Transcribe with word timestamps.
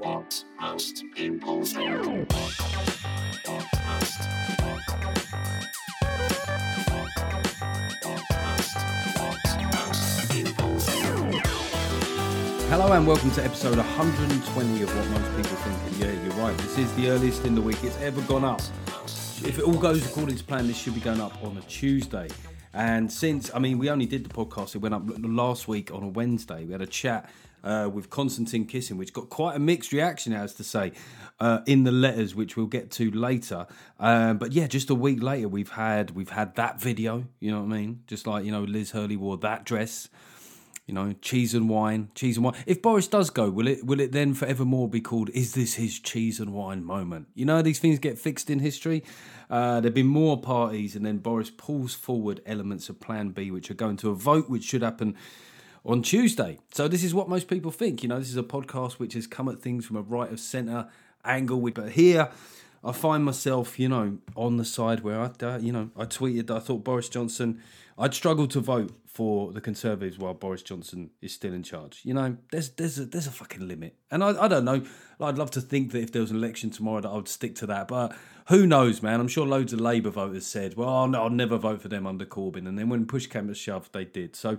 What 0.00 0.44
most 0.58 1.04
people 1.14 1.62
think. 1.62 2.32
Hello 12.70 12.92
and 12.92 13.06
welcome 13.06 13.30
to 13.32 13.44
episode 13.44 13.76
120 13.76 14.82
of 14.82 14.96
What 14.96 15.10
Most 15.10 15.36
People 15.36 15.56
Think. 15.58 15.76
And 15.84 15.96
yeah, 15.96 16.12
you're 16.24 16.42
right, 16.42 16.56
this 16.58 16.78
is 16.78 16.90
the 16.94 17.10
earliest 17.10 17.44
in 17.44 17.54
the 17.54 17.60
week 17.60 17.84
it's 17.84 18.00
ever 18.00 18.22
gone 18.22 18.44
up. 18.44 18.62
If 19.44 19.58
it 19.58 19.64
all 19.64 19.74
goes 19.74 20.06
according 20.06 20.38
to 20.38 20.44
plan, 20.44 20.66
this 20.66 20.78
should 20.78 20.94
be 20.94 21.00
going 21.00 21.20
up 21.20 21.44
on 21.44 21.58
a 21.58 21.62
Tuesday. 21.62 22.28
And 22.72 23.12
since, 23.12 23.50
I 23.52 23.58
mean, 23.58 23.78
we 23.78 23.90
only 23.90 24.06
did 24.06 24.24
the 24.24 24.30
podcast, 24.30 24.74
it 24.74 24.78
went 24.78 24.94
up 24.94 25.02
last 25.18 25.68
week 25.68 25.92
on 25.92 26.02
a 26.02 26.08
Wednesday. 26.08 26.64
We 26.64 26.72
had 26.72 26.80
a 26.80 26.86
chat 26.86 27.28
uh, 27.62 27.88
with 27.92 28.10
Konstantin 28.10 28.66
Kisin, 28.66 28.96
which 28.96 29.12
got 29.12 29.28
quite 29.28 29.56
a 29.56 29.58
mixed 29.58 29.92
reaction, 29.92 30.32
as 30.32 30.54
to 30.54 30.64
say, 30.64 30.92
uh, 31.38 31.60
in 31.66 31.84
the 31.84 31.92
letters, 31.92 32.34
which 32.34 32.56
we'll 32.56 32.66
get 32.66 32.90
to 32.92 33.10
later. 33.10 33.66
Um, 33.98 34.38
but 34.38 34.52
yeah, 34.52 34.66
just 34.66 34.90
a 34.90 34.94
week 34.94 35.22
later, 35.22 35.48
we've 35.48 35.70
had 35.70 36.12
we've 36.12 36.30
had 36.30 36.54
that 36.56 36.80
video. 36.80 37.24
You 37.38 37.50
know 37.50 37.62
what 37.62 37.74
I 37.74 37.78
mean? 37.78 38.02
Just 38.06 38.26
like 38.26 38.44
you 38.44 38.52
know, 38.52 38.62
Liz 38.62 38.90
Hurley 38.92 39.16
wore 39.16 39.38
that 39.38 39.64
dress 39.64 40.08
you 40.90 40.94
know, 40.94 41.14
cheese 41.22 41.54
and 41.54 41.68
wine, 41.68 42.10
cheese 42.16 42.36
and 42.36 42.44
wine. 42.44 42.56
If 42.66 42.82
Boris 42.82 43.06
does 43.06 43.30
go, 43.30 43.48
will 43.48 43.68
it 43.68 43.86
will 43.86 44.00
it 44.00 44.10
then 44.10 44.34
forevermore 44.34 44.88
be 44.88 45.00
called 45.00 45.30
"Is 45.30 45.54
this 45.54 45.74
his 45.74 46.00
cheese 46.00 46.40
and 46.40 46.52
wine 46.52 46.82
moment"? 46.82 47.28
You 47.32 47.44
know, 47.44 47.62
these 47.62 47.78
things 47.78 48.00
get 48.00 48.18
fixed 48.18 48.50
in 48.50 48.58
history. 48.58 49.04
Uh, 49.48 49.80
there've 49.80 49.94
been 49.94 50.08
more 50.08 50.40
parties, 50.40 50.96
and 50.96 51.06
then 51.06 51.18
Boris 51.18 51.48
pulls 51.48 51.94
forward 51.94 52.40
elements 52.44 52.88
of 52.88 52.98
Plan 52.98 53.28
B, 53.28 53.52
which 53.52 53.70
are 53.70 53.74
going 53.74 53.98
to 53.98 54.10
a 54.10 54.16
vote, 54.16 54.50
which 54.50 54.64
should 54.64 54.82
happen 54.82 55.16
on 55.84 56.02
Tuesday. 56.02 56.58
So 56.72 56.88
this 56.88 57.02
is 57.02 57.14
what 57.14 57.28
most 57.28 57.48
people 57.48 57.70
think. 57.70 58.02
You 58.02 58.08
know, 58.08 58.18
this 58.18 58.30
is 58.30 58.36
a 58.36 58.42
podcast 58.42 58.94
which 58.94 59.14
has 59.14 59.26
come 59.26 59.48
at 59.48 59.60
things 59.60 59.86
from 59.86 59.96
a 59.96 60.02
right 60.02 60.30
of 60.30 60.40
centre 60.40 60.88
angle. 61.24 61.60
But 61.70 61.92
here, 61.92 62.30
I 62.82 62.92
find 62.92 63.24
myself, 63.24 63.78
you 63.78 63.88
know, 63.88 64.18
on 64.36 64.56
the 64.56 64.64
side 64.64 65.00
where 65.00 65.20
I, 65.20 65.58
you 65.58 65.72
know, 65.72 65.90
I 65.96 66.04
tweeted 66.04 66.46
that 66.48 66.56
I 66.56 66.60
thought 66.60 66.84
Boris 66.84 67.08
Johnson, 67.08 67.60
I'd 67.98 68.14
struggle 68.14 68.46
to 68.48 68.60
vote 68.60 68.92
for 69.06 69.52
the 69.52 69.60
Conservatives 69.60 70.18
while 70.18 70.32
Boris 70.32 70.62
Johnson 70.62 71.10
is 71.20 71.32
still 71.32 71.52
in 71.52 71.62
charge. 71.62 72.00
You 72.04 72.14
know, 72.14 72.36
there's 72.52 72.70
there's 72.70 72.98
a, 72.98 73.04
there's 73.04 73.26
a 73.26 73.32
fucking 73.32 73.66
limit, 73.66 73.96
and 74.10 74.22
I, 74.22 74.44
I 74.44 74.48
don't 74.48 74.64
know. 74.64 74.82
I'd 75.20 75.36
love 75.36 75.50
to 75.52 75.60
think 75.60 75.92
that 75.92 76.00
if 76.00 76.12
there 76.12 76.22
was 76.22 76.30
an 76.30 76.38
election 76.38 76.70
tomorrow, 76.70 77.02
that 77.02 77.08
I 77.08 77.16
would 77.16 77.28
stick 77.28 77.54
to 77.56 77.66
that, 77.66 77.88
but 77.88 78.16
who 78.48 78.66
knows, 78.66 79.02
man? 79.02 79.20
I'm 79.20 79.28
sure 79.28 79.46
loads 79.46 79.72
of 79.72 79.80
Labour 79.80 80.10
voters 80.10 80.46
said, 80.46 80.76
"Well, 80.76 81.08
no, 81.08 81.24
I'll 81.24 81.30
never 81.30 81.58
vote 81.58 81.82
for 81.82 81.88
them 81.88 82.06
under 82.06 82.24
Corbyn," 82.24 82.66
and 82.66 82.78
then 82.78 82.88
when 82.88 83.04
push 83.04 83.26
came 83.26 83.48
to 83.48 83.54
shove, 83.54 83.90
they 83.92 84.04
did. 84.04 84.36
So 84.36 84.56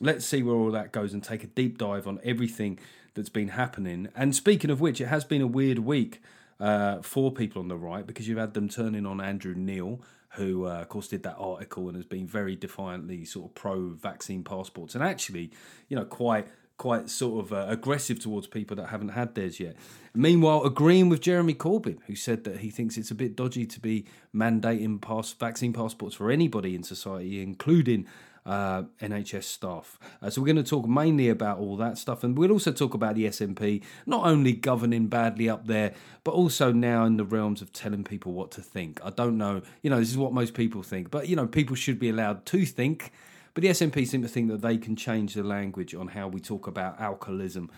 let's 0.00 0.26
see 0.26 0.42
where 0.42 0.56
all 0.56 0.70
that 0.72 0.92
goes 0.92 1.12
and 1.12 1.22
take 1.22 1.44
a 1.44 1.48
deep 1.48 1.78
dive 1.78 2.06
on 2.06 2.20
everything 2.24 2.78
that's 3.14 3.28
been 3.28 3.48
happening. 3.48 4.08
And 4.14 4.34
speaking 4.34 4.70
of 4.70 4.80
which, 4.80 5.00
it 5.00 5.06
has 5.06 5.24
been 5.24 5.40
a 5.40 5.46
weird 5.46 5.80
week 5.80 6.20
uh, 6.60 7.02
for 7.02 7.32
people 7.32 7.60
on 7.62 7.68
the 7.68 7.76
right 7.76 8.06
because 8.06 8.28
you've 8.28 8.38
had 8.38 8.54
them 8.54 8.68
turning 8.68 9.06
on 9.06 9.20
Andrew 9.20 9.54
Neil, 9.54 10.00
who, 10.30 10.66
uh, 10.66 10.80
of 10.80 10.88
course, 10.88 11.08
did 11.08 11.22
that 11.22 11.36
article 11.38 11.88
and 11.88 11.96
has 11.96 12.06
been 12.06 12.26
very 12.26 12.56
defiantly 12.56 13.24
sort 13.24 13.50
of 13.50 13.54
pro-vaccine 13.54 14.42
passports, 14.42 14.94
and 14.94 15.04
actually, 15.04 15.50
you 15.88 15.96
know, 15.96 16.04
quite 16.04 16.48
quite 16.76 17.08
sort 17.08 17.44
of 17.44 17.52
uh, 17.52 17.66
aggressive 17.68 18.18
towards 18.18 18.48
people 18.48 18.76
that 18.76 18.88
haven't 18.88 19.10
had 19.10 19.36
theirs 19.36 19.60
yet. 19.60 19.76
Meanwhile, 20.12 20.64
agreeing 20.64 21.08
with 21.08 21.20
Jeremy 21.20 21.54
Corbyn, 21.54 21.98
who 22.08 22.16
said 22.16 22.42
that 22.44 22.58
he 22.58 22.70
thinks 22.70 22.96
it's 22.96 23.12
a 23.12 23.14
bit 23.14 23.36
dodgy 23.36 23.64
to 23.64 23.78
be 23.78 24.06
mandating 24.34 25.00
pass 25.00 25.32
vaccine 25.32 25.72
passports 25.72 26.16
for 26.16 26.32
anybody 26.32 26.74
in 26.74 26.82
society, 26.82 27.40
including 27.40 28.08
uh, 28.46 28.82
NHS 29.00 29.44
staff. 29.44 29.98
Uh, 30.20 30.30
so 30.30 30.40
we're 30.40 30.46
going 30.52 30.56
to 30.56 30.62
talk 30.62 30.86
mainly 30.86 31.28
about 31.28 31.58
all 31.58 31.76
that 31.78 31.98
stuff, 31.98 32.24
and 32.24 32.36
we'll 32.36 32.52
also 32.52 32.72
talk 32.72 32.94
about 32.94 33.14
the 33.14 33.24
SNP, 33.24 33.82
not 34.06 34.26
only 34.26 34.52
governing 34.52 35.06
badly 35.06 35.48
up 35.48 35.66
there, 35.66 35.94
but 36.24 36.32
also 36.32 36.72
now 36.72 37.04
in 37.04 37.16
the 37.16 37.24
realms 37.24 37.62
of 37.62 37.72
telling 37.72 38.04
people 38.04 38.32
what 38.32 38.50
to 38.52 38.60
think. 38.60 39.00
I 39.04 39.10
don't 39.10 39.38
know, 39.38 39.62
you 39.82 39.90
know, 39.90 39.98
this 39.98 40.10
is 40.10 40.18
what 40.18 40.32
most 40.32 40.54
people 40.54 40.82
think, 40.82 41.10
but 41.10 41.28
you 41.28 41.36
know, 41.36 41.46
people 41.46 41.76
should 41.76 41.98
be 41.98 42.10
allowed 42.10 42.44
to 42.46 42.66
think. 42.66 43.12
But 43.54 43.62
the 43.62 43.68
SNP 43.68 44.06
seem 44.08 44.22
to 44.22 44.28
think 44.28 44.50
that 44.50 44.62
they 44.62 44.76
can 44.76 44.96
change 44.96 45.34
the 45.34 45.44
language 45.44 45.94
on 45.94 46.08
how 46.08 46.26
we 46.26 46.40
talk 46.40 46.66
about 46.66 47.00
alcoholism 47.00 47.70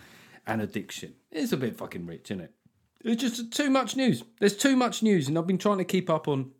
and 0.47 0.59
addiction. 0.59 1.13
It's 1.31 1.51
a 1.51 1.57
bit 1.57 1.77
fucking 1.77 2.07
rich, 2.07 2.31
isn't 2.31 2.41
it? 2.41 2.51
It's 3.03 3.21
just 3.21 3.51
too 3.51 3.69
much 3.69 3.95
news. 3.95 4.23
There's 4.39 4.57
too 4.57 4.75
much 4.75 5.03
news, 5.03 5.27
and 5.27 5.37
I've 5.37 5.45
been 5.45 5.59
trying 5.59 5.77
to 5.77 5.85
keep 5.85 6.09
up 6.09 6.27
on 6.27 6.51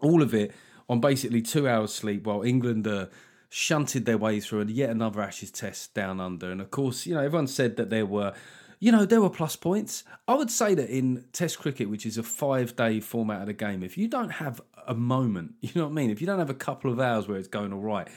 all 0.00 0.22
of 0.22 0.34
it 0.34 0.52
on 0.88 1.00
basically 1.00 1.42
two 1.42 1.68
hours 1.68 1.92
sleep 1.92 2.24
while 2.26 2.42
England 2.42 2.86
uh, 2.86 3.06
shunted 3.48 4.06
their 4.06 4.18
way 4.18 4.40
through 4.40 4.64
yet 4.66 4.90
another 4.90 5.20
Ashes 5.20 5.50
test 5.50 5.94
down 5.94 6.20
under. 6.20 6.50
And 6.50 6.60
of 6.60 6.70
course, 6.70 7.06
you 7.06 7.14
know, 7.14 7.20
everyone 7.20 7.46
said 7.46 7.76
that 7.76 7.90
there 7.90 8.06
were, 8.06 8.34
you 8.78 8.92
know, 8.92 9.04
there 9.04 9.20
were 9.20 9.30
plus 9.30 9.56
points. 9.56 10.04
I 10.26 10.34
would 10.34 10.50
say 10.50 10.74
that 10.74 10.90
in 10.90 11.24
Test 11.32 11.58
cricket, 11.58 11.88
which 11.88 12.06
is 12.06 12.18
a 12.18 12.22
five 12.22 12.76
day 12.76 13.00
format 13.00 13.42
of 13.42 13.46
the 13.46 13.52
game, 13.52 13.82
if 13.82 13.96
you 13.96 14.08
don't 14.08 14.30
have 14.30 14.60
a 14.86 14.94
moment, 14.94 15.54
you 15.60 15.70
know 15.74 15.84
what 15.84 15.90
I 15.90 15.94
mean? 15.94 16.10
If 16.10 16.20
you 16.20 16.26
don't 16.26 16.38
have 16.38 16.50
a 16.50 16.54
couple 16.54 16.92
of 16.92 17.00
hours 17.00 17.28
where 17.28 17.38
it's 17.38 17.48
going 17.48 17.72
all 17.72 17.80
right, 17.80 18.08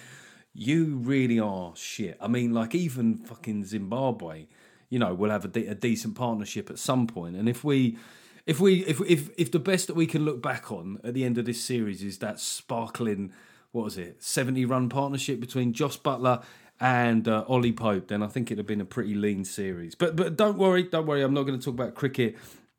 you 0.54 0.98
really 0.98 1.40
are 1.40 1.74
shit. 1.76 2.18
I 2.20 2.28
mean, 2.28 2.54
like 2.54 2.74
even 2.74 3.18
fucking 3.18 3.66
Zimbabwe, 3.66 4.48
you 4.90 5.00
know, 5.00 5.14
will 5.14 5.30
have 5.30 5.46
a, 5.46 5.48
de- 5.48 5.68
a 5.68 5.76
decent 5.76 6.16
partnership 6.16 6.70
at 6.70 6.80
some 6.80 7.08
point. 7.08 7.36
And 7.36 7.48
if 7.48 7.64
we, 7.64 7.98
if 8.46 8.60
we, 8.60 8.84
if 8.86 9.00
if 9.02 9.30
if 9.38 9.52
the 9.52 9.60
best 9.60 9.88
that 9.88 9.96
we 9.96 10.08
can 10.08 10.26
look 10.26 10.42
back 10.42 10.72
on 10.72 11.00
at 11.04 11.14
the 11.14 11.24
end 11.24 11.38
of 11.38 11.46
this 11.46 11.64
series 11.64 12.02
is 12.02 12.18
that 12.18 12.40
sparkling, 12.40 13.32
what 13.72 13.84
was 13.84 13.98
it, 13.98 14.24
seventy 14.24 14.66
run 14.66 14.90
partnership 14.90 15.40
between 15.40 15.74
Jos 15.74 15.98
Buttler 15.98 16.44
and 16.80 17.28
uh, 17.28 17.44
Ollie 17.48 17.74
Pope, 17.74 18.08
then 18.08 18.24
I 18.24 18.28
think 18.28 18.48
it'd 18.48 18.58
have 18.58 18.68
been 18.68 18.82
a 18.82 18.86
pretty 18.86 19.14
lean 19.14 19.44
series. 19.44 19.96
But 19.96 20.16
but 20.16 20.38
don't 20.38 20.58
worry, 20.58 20.84
don't 20.84 21.06
worry. 21.06 21.22
I'm 21.22 21.34
not 21.34 21.44
going 21.44 21.60
to 21.60 21.64
talk 21.64 21.74
about 21.74 21.96
cricket 21.96 22.36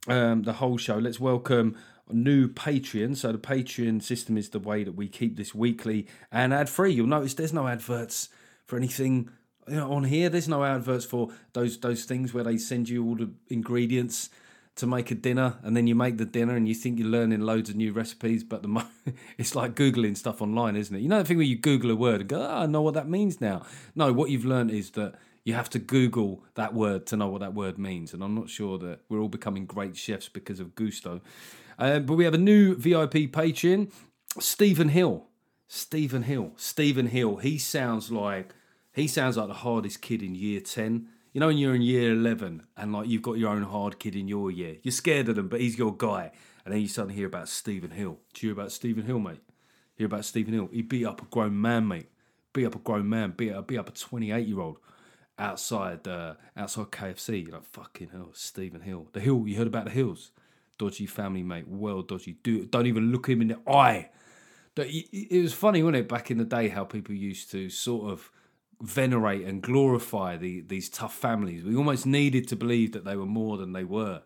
um, 0.09 0.43
the 0.43 0.55
whole 0.55 0.79
show. 0.79 0.97
Let's 0.97 1.21
welcome 1.21 1.77
new 2.13 2.49
Patreon. 2.49 3.17
So 3.17 3.33
the 3.33 3.39
Patreon 3.39 4.03
system 4.03 4.37
is 4.37 4.51
the 4.51 4.59
way 4.59 4.85
that 4.85 4.93
we 4.93 5.09
keep 5.09 5.37
this 5.37 5.55
weekly 5.55 6.07
and 6.33 6.53
ad 6.53 6.69
free. 6.69 6.93
You'll 6.93 7.07
notice 7.07 7.35
there's 7.35 7.53
no 7.53 7.69
adverts 7.69 8.31
for 8.67 8.77
anything 8.77 9.31
you 9.69 9.77
know, 9.77 9.93
on 9.93 10.05
here. 10.05 10.29
There's 10.29 10.49
no 10.49 10.65
adverts 10.65 11.05
for 11.05 11.31
those 11.53 11.79
those 11.79 12.05
things 12.05 12.33
where 12.33 12.45
they 12.45 12.57
send 12.57 12.89
you 12.89 13.05
all 13.05 13.17
the 13.17 13.31
ingredients 13.49 14.31
to 14.77 14.87
make 14.87 15.11
a 15.11 15.15
dinner 15.15 15.59
and 15.63 15.77
then 15.77 15.87
you 15.87 15.95
make 15.95 16.17
the 16.17 16.25
dinner 16.25 16.57
and 16.57 16.69
you 16.69 16.75
think 16.75 16.99
you're 16.99 17.09
learning 17.09 17.41
loads 17.41 17.69
of 17.69 17.77
new 17.77 17.93
recipes 17.93 18.43
but 18.45 18.63
the 18.63 18.69
mo- 18.69 18.87
it's 19.39 19.55
like 19.55 19.75
googling 19.75 20.17
stuff 20.17 20.41
online 20.41 20.77
isn't 20.77 20.95
it? 20.95 21.01
You 21.01 21.09
know 21.09 21.19
the 21.19 21.25
thing 21.25 21.37
where 21.37 21.47
you 21.47 21.57
google 21.57 21.91
a 21.91 21.97
word 21.97 22.21
and 22.21 22.31
go 22.31 22.41
oh, 22.41 22.63
i 22.63 22.67
know 22.67 22.83
what 22.83 22.95
that 22.95 23.09
means 23.09 23.41
now. 23.41 23.65
No 23.95 24.13
what 24.13 24.31
you've 24.31 24.45
learned 24.45 24.71
is 24.71 24.91
that 24.93 25.15
you 25.45 25.55
have 25.55 25.71
to 25.71 25.79
google 25.79 26.45
that 26.55 26.75
word 26.75 27.07
to 27.07 27.17
know 27.17 27.29
what 27.29 27.41
that 27.41 27.55
word 27.55 27.79
means 27.79 28.13
and 28.13 28.23
i'm 28.23 28.35
not 28.35 28.49
sure 28.49 28.79
that 28.79 29.01
we're 29.09 29.21
all 29.21 29.29
becoming 29.29 29.67
great 29.67 29.97
chefs 29.97 30.29
because 30.29 30.61
of 30.61 30.75
Gousto. 30.75 31.21
Uh, 31.79 31.99
but 31.99 32.15
we 32.15 32.25
have 32.25 32.35
a 32.35 32.39
new 32.39 32.75
vip 32.77 33.33
patron 33.33 33.91
stephen 34.39 34.91
hill. 34.91 35.27
Stephen 35.73 36.25
hill. 36.25 36.51
Stephen 36.57 37.07
hill. 37.07 37.37
He 37.37 37.57
sounds 37.57 38.11
like 38.11 38.55
he 38.93 39.07
sounds 39.07 39.37
like 39.37 39.47
the 39.47 39.55
hardest 39.55 40.03
kid 40.03 40.21
in 40.21 40.35
year 40.35 40.61
10 40.61 41.07
you 41.33 41.41
know 41.41 41.47
when 41.47 41.59
you're 41.59 41.75
in 41.75 41.83
year 41.83 42.13
11 42.13 42.63
and 42.77 42.93
like 42.93 43.09
you've 43.09 43.23
got 43.23 43.39
your 43.39 43.51
own 43.51 43.63
hard 43.63 43.99
kid 43.99 44.17
in 44.17 44.29
your 44.29 44.51
year 44.51 44.77
you're 44.83 44.93
scared 44.93 45.29
of 45.29 45.37
them 45.37 45.49
but 45.49 45.61
he's 45.61 45.79
your 45.79 45.97
guy. 45.97 46.33
And 46.65 46.75
then 46.75 46.83
you 46.83 46.89
suddenly 46.89 47.15
hear 47.15 47.27
about 47.27 47.49
stephen 47.49 47.91
hill. 47.91 48.19
Do 48.35 48.47
you 48.47 48.53
hear 48.53 48.61
about 48.61 48.73
stephen 48.73 49.05
hill 49.05 49.19
mate? 49.19 49.41
Hear 49.97 50.07
about 50.07 50.25
stephen 50.25 50.55
hill? 50.55 50.69
He 50.73 50.83
beat 50.83 51.07
up 51.07 51.23
a 51.23 51.25
grown 51.27 51.61
man 51.61 51.89
mate. 51.89 52.09
Beat 52.53 52.67
up 52.67 52.75
a 52.75 52.79
grown 52.79 53.09
man 53.09 53.35
beat 53.37 53.53
up, 53.53 53.69
beat 53.69 53.79
up 53.79 53.89
a 53.89 53.93
28 53.93 54.47
year 54.47 54.61
old 54.61 54.79
outside 55.39 56.07
uh, 56.07 56.35
outside 56.55 56.91
kfc 56.91 57.47
you're 57.47 57.55
like 57.55 57.65
fucking 57.65 58.11
hell 58.13 58.31
stephen 58.33 58.83
hill. 58.83 59.09
The 59.13 59.21
hill 59.21 59.45
you 59.47 59.57
heard 59.57 59.67
about 59.67 59.87
the 59.87 59.91
hills? 59.91 60.33
Dodgy 60.79 61.07
family 61.07 61.43
mate. 61.43 61.69
Well 61.69 62.03
dodgy. 62.03 62.37
Do, 62.43 62.67
don't 62.67 62.87
even 62.87 63.13
look 63.13 63.29
him 63.29 63.43
in 63.43 63.49
the 63.49 63.71
eye. 63.71 64.11
It 64.77 65.43
was 65.43 65.53
funny, 65.53 65.83
wasn't 65.83 65.99
it, 65.99 66.09
back 66.09 66.31
in 66.31 66.39
the 66.39 66.45
day, 66.45 66.69
how 66.69 66.85
people 66.85 67.15
used 67.15 67.51
to 67.51 67.69
sort 67.69 68.11
of 68.11 68.31
venerate 68.81 69.47
and 69.47 69.63
glorify 69.63 70.37
the, 70.37 70.61
these 70.61 70.89
tough 70.89 71.15
families. 71.15 71.65
We 71.65 71.77
almost 71.77 72.07
needed 72.07 72.49
to 72.49 72.57
believe 72.57 72.93
that 72.93 73.05
they 73.05 73.17
were 73.17 73.27
more 73.27 73.57
than 73.57 73.73
they 73.73 73.85
were. 73.85 74.23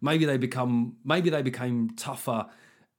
Maybe 0.00 0.24
they 0.24 0.36
become 0.36 0.96
maybe 1.04 1.30
they 1.30 1.42
became 1.42 1.90
tougher 1.90 2.46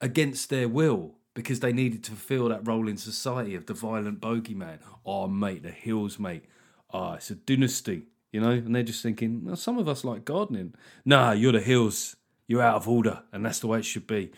against 0.00 0.50
their 0.50 0.68
will 0.68 1.14
because 1.34 1.60
they 1.60 1.72
needed 1.72 2.02
to 2.04 2.10
fulfill 2.12 2.48
that 2.48 2.66
role 2.66 2.88
in 2.88 2.96
society 2.96 3.54
of 3.54 3.66
the 3.66 3.74
violent 3.74 4.20
bogeyman. 4.20 4.78
Oh 5.04 5.28
mate, 5.28 5.62
the 5.62 5.70
hills, 5.70 6.18
mate. 6.18 6.44
Ah, 6.92 7.10
oh, 7.10 7.14
it's 7.14 7.30
a 7.30 7.34
dynasty, 7.34 8.06
you 8.32 8.40
know? 8.40 8.50
And 8.50 8.74
they're 8.74 8.82
just 8.82 9.02
thinking, 9.02 9.44
well, 9.44 9.56
some 9.56 9.78
of 9.78 9.88
us 9.88 10.04
like 10.04 10.24
gardening. 10.24 10.74
Nah, 11.04 11.32
you're 11.32 11.52
the 11.52 11.60
hills. 11.60 12.16
You're 12.48 12.62
out 12.62 12.76
of 12.76 12.88
order, 12.88 13.22
and 13.32 13.44
that's 13.44 13.58
the 13.58 13.66
way 13.66 13.80
it 13.80 13.84
should 13.84 14.06
be. 14.06 14.30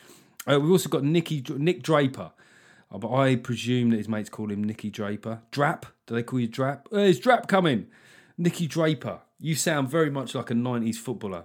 Uh, 0.51 0.59
we've 0.59 0.71
also 0.71 0.89
got 0.89 1.05
Nicky 1.05 1.45
Nick 1.57 1.83
Draper. 1.83 2.33
Uh, 2.91 2.99
but 2.99 3.13
I 3.13 3.37
presume 3.37 3.91
that 3.91 3.99
his 3.99 4.09
mates 4.09 4.31
call 4.31 4.51
him 4.51 4.65
Nicky 4.65 4.91
Draper. 4.91 5.43
Drap? 5.51 5.87
Do 6.09 6.15
they 6.15 6.23
call 6.23 6.41
you 6.41 6.49
Drap? 6.49 6.89
Uh, 6.93 7.01
is 7.01 7.21
Drap 7.21 7.47
coming? 7.47 7.87
Nicky 8.39 8.67
Draper. 8.67 9.21
You 9.39 9.55
sound 9.55 9.91
very 9.91 10.11
much 10.11 10.35
like 10.35 10.51
a 10.51 10.55
90s 10.55 10.97
footballer, 10.97 11.45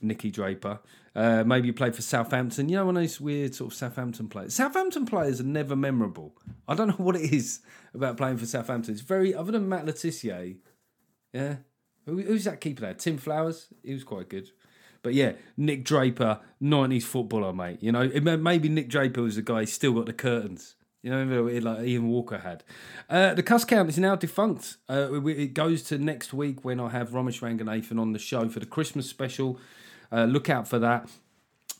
Nicky 0.00 0.30
Draper. 0.30 0.78
Uh, 1.14 1.42
maybe 1.44 1.66
you 1.66 1.72
played 1.72 1.94
for 1.94 2.02
Southampton. 2.02 2.68
You 2.68 2.76
know, 2.76 2.86
one 2.86 2.96
of 2.96 3.02
those 3.02 3.20
weird 3.20 3.54
sort 3.54 3.72
of 3.72 3.76
Southampton 3.76 4.28
players. 4.28 4.54
Southampton 4.54 5.06
players 5.06 5.40
are 5.40 5.44
never 5.44 5.74
memorable. 5.74 6.36
I 6.68 6.74
don't 6.74 6.88
know 6.88 6.94
what 7.04 7.16
it 7.16 7.32
is 7.32 7.60
about 7.94 8.16
playing 8.16 8.36
for 8.36 8.46
Southampton. 8.46 8.94
It's 8.94 9.02
very, 9.02 9.34
other 9.34 9.52
than 9.52 9.68
Matt 9.68 9.86
Le 9.86 9.92
Tissier, 9.92 10.56
yeah. 11.32 11.56
Who, 12.04 12.22
who's 12.22 12.44
that 12.44 12.60
keeper 12.60 12.82
there? 12.82 12.94
Tim 12.94 13.18
Flowers? 13.18 13.66
He 13.82 13.92
was 13.92 14.04
quite 14.04 14.28
good. 14.28 14.50
But 15.02 15.14
yeah, 15.14 15.32
Nick 15.56 15.84
Draper, 15.84 16.40
90s 16.62 17.02
footballer, 17.02 17.52
mate. 17.52 17.82
You 17.82 17.90
know, 17.90 18.02
it 18.02 18.22
maybe 18.22 18.68
Nick 18.68 18.88
Draper 18.88 19.22
was 19.22 19.34
the 19.34 19.42
guy, 19.42 19.64
still 19.64 19.94
got 19.94 20.06
the 20.06 20.12
curtains. 20.12 20.75
You 21.06 21.12
know, 21.24 21.44
like 21.44 21.86
Ian 21.86 22.08
Walker 22.08 22.38
had. 22.38 22.64
Uh, 23.08 23.32
the 23.32 23.42
cuss 23.44 23.64
count 23.64 23.88
is 23.88 23.96
now 23.96 24.16
defunct. 24.16 24.76
Uh, 24.88 25.24
it 25.24 25.54
goes 25.54 25.84
to 25.84 25.98
next 25.98 26.34
week 26.34 26.64
when 26.64 26.80
I 26.80 26.88
have 26.88 27.10
Romesh 27.10 27.40
Ranganathan 27.40 28.00
on 28.00 28.12
the 28.12 28.18
show 28.18 28.48
for 28.48 28.58
the 28.58 28.66
Christmas 28.66 29.08
special. 29.08 29.60
Uh, 30.10 30.24
look 30.24 30.50
out 30.50 30.66
for 30.66 30.80
that 30.80 31.08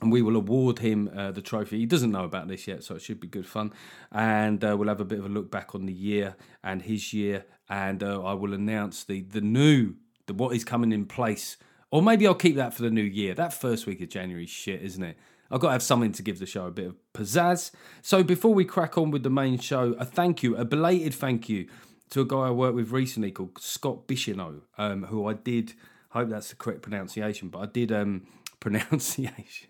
and 0.01 0.13
we 0.13 0.23
will 0.23 0.37
award 0.37 0.79
him 0.79 1.11
uh, 1.13 1.33
the 1.33 1.43
trophy. 1.43 1.79
He 1.81 1.87
doesn't 1.87 2.13
know 2.13 2.23
about 2.23 2.47
this 2.47 2.69
yet, 2.69 2.85
so 2.85 2.95
it 2.95 3.03
should 3.03 3.19
be 3.19 3.27
good 3.27 3.49
fun. 3.49 3.73
And 4.13 4.63
uh, 4.63 4.77
we'll 4.79 4.87
have 4.87 5.01
a 5.01 5.05
bit 5.05 5.19
of 5.19 5.27
a 5.27 5.29
look 5.29 5.51
back 5.51 5.75
on 5.75 5.87
the 5.87 5.93
year 5.93 6.37
and 6.63 6.83
his 6.83 7.13
year, 7.13 7.47
and 7.69 8.05
uh, 8.05 8.23
I 8.23 8.35
will 8.35 8.55
announce 8.55 9.03
the 9.03 9.23
the 9.23 9.41
new 9.41 9.95
the 10.27 10.35
what 10.35 10.55
is 10.55 10.65
coming 10.65 10.93
in 10.93 11.05
place, 11.05 11.57
or 11.91 12.01
maybe 12.01 12.29
I'll 12.29 12.35
keep 12.37 12.55
that 12.55 12.75
for 12.75 12.83
the 12.83 12.91
new 12.91 13.03
year. 13.03 13.35
That 13.35 13.53
first 13.53 13.87
week 13.87 14.01
of 14.01 14.09
January, 14.09 14.47
shit, 14.47 14.83
isn't 14.83 15.03
it? 15.03 15.19
I've 15.51 15.61
got 15.61 15.69
to 15.69 15.73
have 15.73 15.83
something 15.83 16.13
to 16.13 16.23
give 16.23 16.39
the 16.39 16.47
show 16.47 16.67
a 16.67 16.71
bit 16.71 16.87
of 16.87 16.97
pizzazz. 17.15 17.71
So 18.03 18.23
before 18.23 18.55
we 18.55 18.65
crack 18.65 18.99
on 18.99 19.11
with 19.11 19.23
the 19.23 19.31
main 19.31 19.59
show, 19.59 19.95
a 19.99 20.05
thank 20.05 20.43
you, 20.43 20.57
a 20.57 20.65
belated 20.65 21.15
thank 21.15 21.49
you 21.49 21.69
to 22.11 22.21
a 22.21 22.25
guy 22.25 22.49
I 22.49 22.51
worked 22.51 22.75
with 22.75 22.91
recently 22.91 23.31
called 23.31 23.59
Scott 23.61 24.07
Bishino, 24.07 24.61
um, 24.79 25.05
who 25.05 25.27
I 25.27 25.35
did. 25.35 25.75
I 26.13 26.21
hope 26.21 26.31
that's 26.31 26.51
the 26.51 26.57
correct 26.57 26.83
pronunciation, 26.83 27.49
but 27.49 27.59
I 27.61 27.67
did 27.67 27.93
um, 27.93 28.27
pronunciation. 28.61 29.69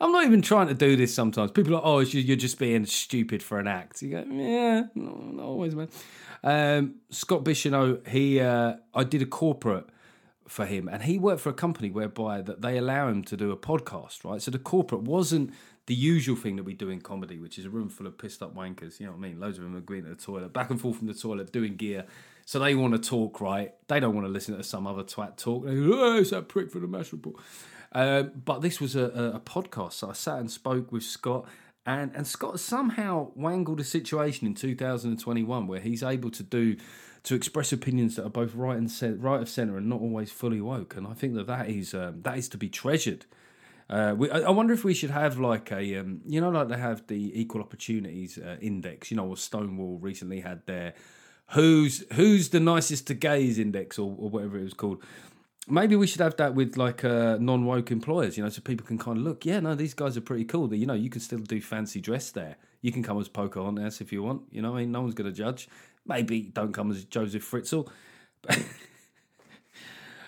I'm 0.00 0.12
not 0.12 0.24
even 0.24 0.40
trying 0.40 0.68
to 0.68 0.74
do 0.74 0.96
this 0.96 1.14
sometimes. 1.14 1.50
People 1.50 1.76
are 1.76 1.82
oh, 1.84 2.00
you're 2.00 2.36
just 2.36 2.58
being 2.58 2.86
stupid 2.86 3.42
for 3.42 3.58
an 3.58 3.66
act. 3.66 4.00
You 4.00 4.10
go, 4.10 4.24
yeah, 4.30 4.84
no, 4.94 5.12
not 5.32 5.44
always, 5.44 5.74
man. 5.74 5.88
Um, 6.42 6.94
Scott 7.10 7.44
Bishino, 7.44 8.06
he, 8.08 8.40
uh, 8.40 8.76
I 8.94 9.04
did 9.04 9.20
a 9.20 9.26
corporate 9.26 9.86
for 10.50 10.66
him, 10.66 10.88
and 10.88 11.04
he 11.04 11.16
worked 11.16 11.40
for 11.40 11.50
a 11.50 11.54
company 11.54 11.90
whereby 11.90 12.42
that 12.42 12.60
they 12.60 12.76
allow 12.76 13.08
him 13.08 13.22
to 13.22 13.36
do 13.36 13.52
a 13.52 13.56
podcast, 13.56 14.24
right? 14.24 14.42
So 14.42 14.50
the 14.50 14.58
corporate 14.58 15.02
wasn't 15.02 15.54
the 15.86 15.94
usual 15.94 16.34
thing 16.34 16.56
that 16.56 16.64
we 16.64 16.74
do 16.74 16.90
in 16.90 17.00
comedy, 17.00 17.38
which 17.38 17.56
is 17.56 17.66
a 17.66 17.70
room 17.70 17.88
full 17.88 18.08
of 18.08 18.18
pissed 18.18 18.42
up 18.42 18.56
wankers. 18.56 18.98
You 18.98 19.06
know 19.06 19.12
what 19.12 19.18
I 19.18 19.28
mean? 19.28 19.38
Loads 19.38 19.58
of 19.58 19.64
them 19.64 19.76
are 19.76 19.80
going 19.80 20.02
to 20.02 20.10
the 20.10 20.16
toilet, 20.16 20.52
back 20.52 20.70
and 20.70 20.80
forth 20.80 20.98
from 20.98 21.06
the 21.06 21.14
toilet, 21.14 21.52
doing 21.52 21.76
gear. 21.76 22.04
So 22.46 22.58
they 22.58 22.74
want 22.74 23.00
to 23.00 23.08
talk, 23.08 23.40
right? 23.40 23.72
They 23.86 24.00
don't 24.00 24.12
want 24.12 24.26
to 24.26 24.32
listen 24.32 24.56
to 24.56 24.64
some 24.64 24.88
other 24.88 25.04
twat 25.04 25.36
talk. 25.36 25.64
They 25.64 25.74
go, 25.76 25.92
oh, 25.92 26.18
it's 26.18 26.30
that 26.30 26.48
prick 26.48 26.72
for 26.72 26.80
the 26.80 26.88
mash 26.88 27.12
report. 27.12 27.36
Um, 27.92 28.32
but 28.44 28.60
this 28.60 28.80
was 28.80 28.96
a, 28.96 29.04
a, 29.04 29.36
a 29.36 29.40
podcast, 29.40 29.92
so 29.92 30.10
I 30.10 30.14
sat 30.14 30.40
and 30.40 30.50
spoke 30.50 30.90
with 30.90 31.04
Scott, 31.04 31.46
and 31.98 32.12
and 32.14 32.26
Scott 32.26 32.60
somehow 32.60 33.30
wangled 33.34 33.80
a 33.80 33.84
situation 33.84 34.46
in 34.46 34.54
2021 34.54 35.66
where 35.66 35.80
he's 35.80 36.02
able 36.02 36.30
to 36.30 36.42
do 36.42 36.76
to 37.22 37.34
express 37.34 37.72
opinions 37.72 38.16
that 38.16 38.24
are 38.24 38.30
both 38.30 38.54
right 38.54 38.78
and 38.78 38.90
cent- 38.90 39.20
right 39.20 39.40
of 39.40 39.48
center 39.48 39.76
and 39.76 39.88
not 39.88 40.00
always 40.00 40.30
fully 40.30 40.60
woke, 40.60 40.96
and 40.96 41.06
I 41.06 41.14
think 41.14 41.34
that 41.34 41.46
that 41.46 41.68
is 41.68 41.94
um, 41.94 42.22
that 42.22 42.38
is 42.38 42.48
to 42.50 42.58
be 42.58 42.68
treasured. 42.68 43.26
Uh, 43.88 44.14
we, 44.16 44.30
I 44.30 44.50
wonder 44.50 44.72
if 44.72 44.84
we 44.84 44.94
should 44.94 45.10
have 45.10 45.40
like 45.40 45.72
a, 45.72 45.96
um, 45.96 46.20
you 46.24 46.40
know, 46.40 46.50
like 46.50 46.68
they 46.68 46.78
have 46.78 47.04
the 47.08 47.32
equal 47.38 47.60
opportunities 47.60 48.38
uh, 48.38 48.56
index. 48.60 49.10
You 49.10 49.16
know, 49.16 49.26
or 49.26 49.36
Stonewall 49.36 49.98
recently 49.98 50.40
had 50.40 50.64
their 50.66 50.94
who's 51.48 52.04
who's 52.12 52.50
the 52.50 52.60
nicest 52.60 53.08
to 53.08 53.14
gays 53.14 53.58
index 53.58 53.98
or, 53.98 54.14
or 54.18 54.30
whatever 54.30 54.58
it 54.58 54.64
was 54.64 54.74
called. 54.74 55.02
Maybe 55.70 55.96
we 55.96 56.06
should 56.06 56.20
have 56.20 56.36
that 56.36 56.54
with 56.54 56.76
like 56.76 57.04
uh, 57.04 57.38
non 57.40 57.64
woke 57.64 57.90
employers, 57.90 58.36
you 58.36 58.42
know, 58.42 58.50
so 58.50 58.60
people 58.60 58.86
can 58.86 58.98
kind 58.98 59.18
of 59.18 59.24
look. 59.24 59.44
Yeah, 59.46 59.60
no, 59.60 59.74
these 59.74 59.94
guys 59.94 60.16
are 60.16 60.20
pretty 60.20 60.44
cool. 60.44 60.68
That 60.68 60.76
you 60.78 60.86
know, 60.86 60.94
you 60.94 61.10
can 61.10 61.20
still 61.20 61.38
do 61.38 61.60
fancy 61.60 62.00
dress 62.00 62.30
there. 62.30 62.56
You 62.82 62.92
can 62.92 63.02
come 63.02 63.20
as 63.20 63.28
Pocahontas 63.28 64.00
if 64.00 64.12
you 64.12 64.22
want. 64.22 64.42
You 64.50 64.62
know, 64.62 64.74
I 64.74 64.80
mean, 64.80 64.92
no 64.92 65.02
one's 65.02 65.14
going 65.14 65.30
to 65.30 65.36
judge. 65.36 65.68
Maybe 66.06 66.42
don't 66.42 66.72
come 66.72 66.90
as 66.90 67.04
Josef 67.04 67.48
Fritzl. 67.48 67.88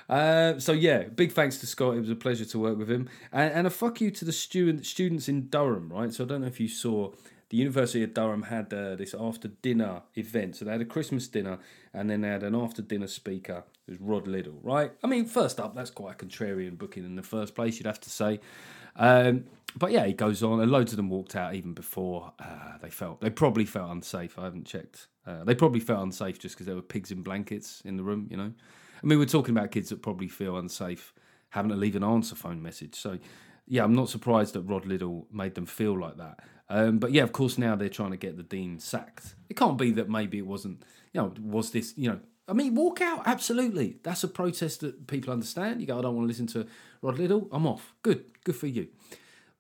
Uh, 0.09 0.59
so 0.59 0.73
yeah, 0.73 1.05
big 1.05 1.33
thanks 1.33 1.57
to 1.57 1.67
Scott. 1.67 1.97
It 1.97 2.01
was 2.01 2.11
a 2.11 2.15
pleasure 2.15 2.45
to 2.45 2.59
work 2.59 2.77
with 2.77 2.91
him, 2.91 3.09
and, 3.33 3.51
and 3.55 3.67
a 3.67 3.71
fuck 3.71 3.99
you 3.99 4.11
to 4.11 4.27
the 4.27 4.33
student 4.33 4.85
students 4.85 5.27
in 5.27 5.49
Durham. 5.49 5.89
Right, 5.91 6.13
so 6.13 6.25
I 6.25 6.27
don't 6.27 6.43
know 6.43 6.49
if 6.49 6.61
you 6.61 6.69
saw 6.69 7.13
the 7.53 7.59
University 7.59 8.03
of 8.03 8.15
Durham 8.15 8.45
had 8.45 8.73
uh, 8.73 8.97
this 8.97 9.15
after 9.15 9.49
dinner 9.49 10.01
event. 10.15 10.57
So 10.57 10.65
they 10.65 10.71
had 10.71 10.81
a 10.81 10.87
Christmas 10.87 11.29
dinner, 11.29 11.59
and 11.93 12.09
then 12.09 12.23
they 12.23 12.29
had 12.29 12.43
an 12.43 12.55
after 12.55 12.81
dinner 12.81 13.07
speaker. 13.07 13.65
It 13.87 13.91
was 13.91 14.01
Rod 14.01 14.27
Liddle. 14.27 14.59
Right, 14.63 14.91
I 15.05 15.07
mean, 15.07 15.27
first 15.27 15.61
up, 15.61 15.75
that's 15.75 15.91
quite 15.91 16.15
a 16.15 16.25
contrarian 16.25 16.79
booking 16.79 17.05
in 17.05 17.15
the 17.15 17.23
first 17.23 17.55
place. 17.55 17.79
You'd 17.79 17.87
have 17.87 18.01
to 18.01 18.11
say. 18.11 18.41
Um, 18.97 19.45
but 19.77 19.93
yeah, 19.93 20.07
he 20.07 20.15
goes 20.15 20.43
on, 20.43 20.61
and 20.61 20.73
loads 20.73 20.95
of 20.95 20.97
them 20.97 21.11
walked 21.11 21.37
out 21.37 21.55
even 21.55 21.75
before 21.75 22.33
uh, 22.39 22.79
they 22.81 22.89
felt. 22.89 23.21
They 23.21 23.29
probably 23.29 23.67
felt 23.67 23.91
unsafe. 23.91 24.39
I 24.39 24.45
haven't 24.45 24.65
checked. 24.65 25.09
Uh, 25.27 25.45
they 25.45 25.55
probably 25.55 25.81
felt 25.81 26.03
unsafe 26.03 26.39
just 26.39 26.55
because 26.55 26.65
there 26.65 26.75
were 26.75 26.81
pigs 26.81 27.11
in 27.11 27.23
blankets 27.23 27.83
in 27.85 27.99
the 27.99 28.03
room. 28.03 28.29
You 28.31 28.39
know. 28.39 28.53
I 29.03 29.07
mean, 29.07 29.19
we're 29.19 29.27
talking 29.27 29.55
about 29.55 29.73
kids 29.73 29.91
that 29.91 30.01
probably 30.01 30.29
feel 30.29 30.57
unsafe 30.57 31.13
having 31.51 31.69
to 31.69 31.77
leave 31.77 31.97
an 31.97 32.05
answer 32.05 32.35
phone 32.35 32.63
message. 32.63 32.95
So, 32.95 33.19
yeah, 33.67 33.85
I'm 33.85 33.95
not 33.95 34.09
surprised 34.09 34.55
that 34.55 34.63
Rod 34.63 34.87
Liddle 34.87 35.27
made 35.31 35.55
them 35.55 35.67
feel 35.67 36.01
like 36.01 36.17
that. 36.17 36.41
Um, 36.73 36.99
but 36.99 37.13
yeah, 37.13 37.23
of 37.23 37.33
course, 37.33 37.59
now 37.59 37.77
they're 37.77 37.91
trying 37.91 38.13
to 38.13 38.17
get 38.17 38.39
the 38.39 38.43
dean 38.43 38.79
sacked. 38.79 39.35
It 39.51 39.59
can't 39.59 39.77
be 39.77 39.91
that 39.93 40.09
maybe 40.09 40.39
it 40.39 40.47
wasn't, 40.47 40.83
you 41.13 41.21
know, 41.21 41.35
was 41.39 41.71
this, 41.71 41.93
you 41.99 42.09
know, 42.09 42.19
I 42.49 42.55
mean, 42.55 42.75
walk 42.75 43.03
out, 43.03 43.23
absolutely. 43.27 43.99
That's 44.03 44.25
a 44.25 44.29
protest 44.29 44.81
that 44.81 45.07
people 45.07 45.35
understand. 45.35 45.83
You 45.83 45.87
go, 45.87 45.99
I 45.99 46.03
don't 46.03 46.17
want 46.17 46.25
to 46.25 46.29
listen 46.29 46.47
to 46.49 46.67
Rod 47.03 47.19
Liddle, 47.19 47.47
I'm 47.53 47.67
off. 47.67 47.93
Good, 48.03 48.25
good 48.45 48.57
for 48.57 48.69
you. 48.69 48.89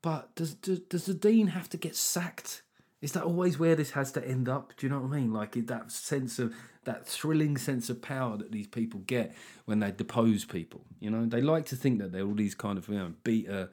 But 0.00 0.34
does, 0.36 0.54
does, 0.54 0.78
does 0.80 1.04
the 1.04 1.12
dean 1.12 1.48
have 1.48 1.68
to 1.70 1.76
get 1.76 1.96
sacked? 1.96 2.62
Is 3.02 3.12
that 3.12 3.24
always 3.24 3.58
where 3.58 3.76
this 3.76 3.90
has 3.90 4.10
to 4.12 4.26
end 4.26 4.48
up? 4.48 4.72
Do 4.78 4.86
you 4.86 4.90
know 4.90 5.00
what 5.00 5.12
I 5.12 5.20
mean? 5.20 5.34
Like 5.34 5.52
that 5.66 5.92
sense 5.92 6.38
of 6.38 6.54
that 6.84 7.06
thrilling 7.06 7.58
sense 7.58 7.90
of 7.90 8.00
power 8.00 8.38
that 8.38 8.52
these 8.52 8.66
people 8.66 9.00
get 9.00 9.34
when 9.66 9.80
they 9.80 9.90
depose 9.90 10.46
people. 10.46 10.86
You 10.98 11.10
know, 11.10 11.26
they 11.26 11.42
like 11.42 11.66
to 11.66 11.76
think 11.76 11.98
that 11.98 12.10
they're 12.10 12.24
all 12.24 12.34
these 12.34 12.54
kind 12.54 12.78
of 12.78 12.88
you 12.88 12.98
know 12.98 13.12
beta 13.22 13.68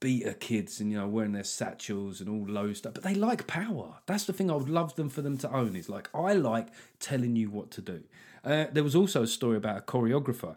beta 0.00 0.34
kids 0.34 0.80
and 0.80 0.90
you 0.90 0.98
know 0.98 1.08
wearing 1.08 1.32
their 1.32 1.44
satchels 1.44 2.20
and 2.20 2.28
all 2.28 2.46
low 2.46 2.72
stuff, 2.72 2.94
but 2.94 3.02
they 3.02 3.14
like 3.14 3.46
power. 3.46 3.96
That's 4.06 4.24
the 4.24 4.32
thing 4.32 4.50
I 4.50 4.54
would 4.54 4.68
love 4.68 4.96
them 4.96 5.08
for 5.08 5.22
them 5.22 5.38
to 5.38 5.52
own. 5.52 5.76
Is 5.76 5.88
like 5.88 6.08
I 6.14 6.32
like 6.34 6.68
telling 7.00 7.36
you 7.36 7.50
what 7.50 7.70
to 7.72 7.80
do. 7.80 8.02
Uh, 8.44 8.66
there 8.72 8.84
was 8.84 8.94
also 8.94 9.22
a 9.22 9.26
story 9.26 9.56
about 9.56 9.78
a 9.78 9.82
choreographer 9.82 10.56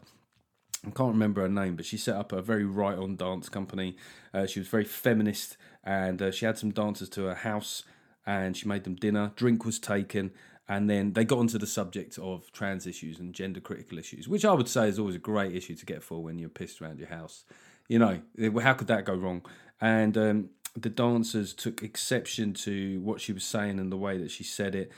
I 0.85 0.89
can't 0.89 1.13
remember 1.13 1.41
her 1.41 1.49
name, 1.49 1.75
but 1.75 1.85
she 1.85 1.97
set 1.97 2.15
up 2.15 2.31
a 2.31 2.41
very 2.41 2.65
right 2.65 2.97
on 2.97 3.15
dance 3.15 3.49
company. 3.49 3.95
Uh, 4.33 4.47
she 4.47 4.59
was 4.59 4.67
very 4.67 4.83
feminist 4.83 5.55
and 5.83 6.21
uh, 6.21 6.31
she 6.31 6.45
had 6.45 6.57
some 6.57 6.71
dancers 6.71 7.09
to 7.09 7.25
her 7.25 7.35
house 7.35 7.83
and 8.25 8.57
she 8.57 8.67
made 8.67 8.83
them 8.83 8.95
dinner. 8.95 9.31
Drink 9.35 9.63
was 9.63 9.79
taken. 9.79 10.31
And 10.67 10.89
then 10.89 11.13
they 11.13 11.25
got 11.25 11.39
onto 11.39 11.57
the 11.57 11.67
subject 11.67 12.17
of 12.17 12.51
trans 12.51 12.87
issues 12.87 13.19
and 13.19 13.33
gender 13.33 13.59
critical 13.59 13.97
issues, 13.99 14.27
which 14.27 14.45
I 14.45 14.53
would 14.53 14.69
say 14.69 14.87
is 14.87 14.97
always 14.97 15.15
a 15.15 15.19
great 15.19 15.53
issue 15.53 15.75
to 15.75 15.85
get 15.85 16.01
for 16.01 16.23
when 16.23 16.39
you're 16.39 16.49
pissed 16.49 16.81
around 16.81 16.97
your 16.97 17.09
house. 17.09 17.43
You 17.91 17.99
know, 17.99 18.21
how 18.61 18.73
could 18.73 18.87
that 18.87 19.03
go 19.03 19.13
wrong? 19.13 19.45
And 19.81 20.17
um, 20.17 20.49
the 20.77 20.89
dancers 20.89 21.53
took 21.53 21.83
exception 21.83 22.53
to 22.53 23.01
what 23.01 23.19
she 23.19 23.33
was 23.33 23.43
saying 23.43 23.79
and 23.79 23.91
the 23.91 23.97
way 23.97 24.17
that 24.17 24.31
she 24.31 24.45
said 24.45 24.75
it. 24.75 24.93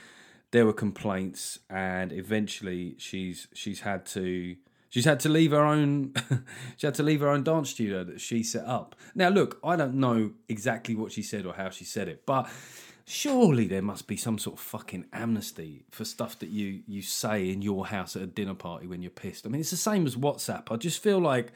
There 0.52 0.68
were 0.68 0.74
complaints, 0.74 1.58
and 1.72 2.12
eventually 2.12 2.94
she's 3.00 3.48
she's 3.54 3.80
had 3.80 4.06
to 4.18 4.56
She's 4.94 5.06
had 5.06 5.20
to 5.22 5.30
leave 5.30 5.50
her 5.50 5.66
own. 5.66 6.14
she 6.78 6.86
had 6.86 6.94
to 6.94 7.02
leave 7.02 7.22
her 7.22 7.30
own 7.30 7.44
dance 7.44 7.72
studio 7.72 8.04
that 8.04 8.22
she 8.22 8.44
set 8.44 8.68
up. 8.68 8.96
Now, 9.16 9.30
look, 9.30 9.60
I 9.64 9.76
don't 9.76 9.96
know 9.96 10.34
exactly 10.48 10.94
what 10.94 11.12
she 11.12 11.24
said 11.24 11.48
or 11.48 11.56
how 11.56 11.72
she 11.72 11.84
said 11.84 12.08
it, 12.08 12.28
but 12.28 12.48
surely 13.04 13.66
there 13.66 13.82
must 13.82 14.06
be 14.06 14.18
some 14.18 14.38
sort 14.38 14.58
of 14.58 14.64
fucking 14.64 15.06
amnesty 15.12 15.88
for 15.90 16.06
stuff 16.06 16.38
that 16.38 16.50
you 16.50 16.84
you 16.86 17.02
say 17.02 17.50
in 17.50 17.64
your 17.64 17.88
house 17.88 18.16
at 18.16 18.22
a 18.22 18.28
dinner 18.28 18.54
party 18.54 18.86
when 18.86 19.02
you're 19.02 19.10
pissed. 19.10 19.48
I 19.48 19.50
mean, 19.50 19.62
it's 19.62 19.72
the 19.72 19.78
same 19.78 20.06
as 20.06 20.16
WhatsApp. 20.16 20.72
I 20.72 20.76
just 20.76 21.02
feel 21.02 21.18
like 21.18 21.52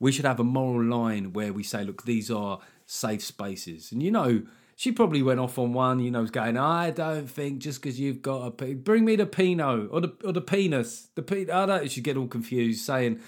we 0.00 0.12
should 0.12 0.24
have 0.24 0.40
a 0.40 0.44
moral 0.44 0.84
line 0.84 1.32
where 1.32 1.52
we 1.52 1.62
say, 1.62 1.84
look, 1.84 2.04
these 2.04 2.30
are 2.30 2.60
safe 2.86 3.22
spaces, 3.24 3.92
and 3.92 4.02
you 4.02 4.10
know 4.10 4.42
she 4.78 4.92
probably 4.92 5.24
went 5.24 5.40
off 5.40 5.58
on 5.58 5.72
one, 5.72 5.98
you 5.98 6.08
know, 6.08 6.20
was 6.20 6.30
going, 6.30 6.56
I 6.56 6.92
don't 6.92 7.28
think 7.28 7.58
just 7.58 7.82
because 7.82 7.98
you've 7.98 8.22
got 8.22 8.46
a 8.46 8.50
pe- 8.52 8.74
bring 8.74 9.04
me 9.04 9.16
the 9.16 9.26
Pinot 9.26 9.88
or 9.90 10.00
the 10.00 10.14
or 10.22 10.32
the 10.32 10.40
penis, 10.40 11.08
the 11.16 11.22
pe- 11.22 11.50
I 11.50 11.66
don't. 11.66 11.90
She 11.90 12.00
get 12.00 12.16
all 12.16 12.28
confused 12.28 12.84
saying 12.84 13.18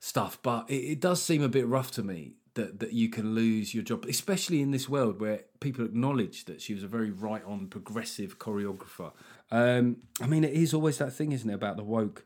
stuff, 0.00 0.40
but 0.42 0.68
it, 0.68 0.74
it 0.74 1.00
does 1.00 1.22
seem 1.22 1.40
a 1.40 1.48
bit 1.48 1.68
rough 1.68 1.92
to 1.92 2.02
me 2.02 2.32
that 2.54 2.80
that 2.80 2.92
you 2.92 3.08
can 3.08 3.32
lose 3.32 3.74
your 3.74 3.84
job, 3.84 4.06
especially 4.06 4.60
in 4.60 4.72
this 4.72 4.88
world 4.88 5.20
where 5.20 5.42
people 5.60 5.84
acknowledge 5.84 6.46
that 6.46 6.60
she 6.60 6.74
was 6.74 6.82
a 6.82 6.88
very 6.88 7.12
right 7.12 7.44
on 7.44 7.68
progressive 7.68 8.40
choreographer. 8.40 9.12
Um, 9.52 9.98
I 10.20 10.26
mean, 10.26 10.42
it 10.42 10.52
is 10.52 10.74
always 10.74 10.98
that 10.98 11.12
thing, 11.12 11.30
isn't 11.30 11.48
it, 11.48 11.54
about 11.54 11.76
the 11.76 11.84
woke 11.84 12.24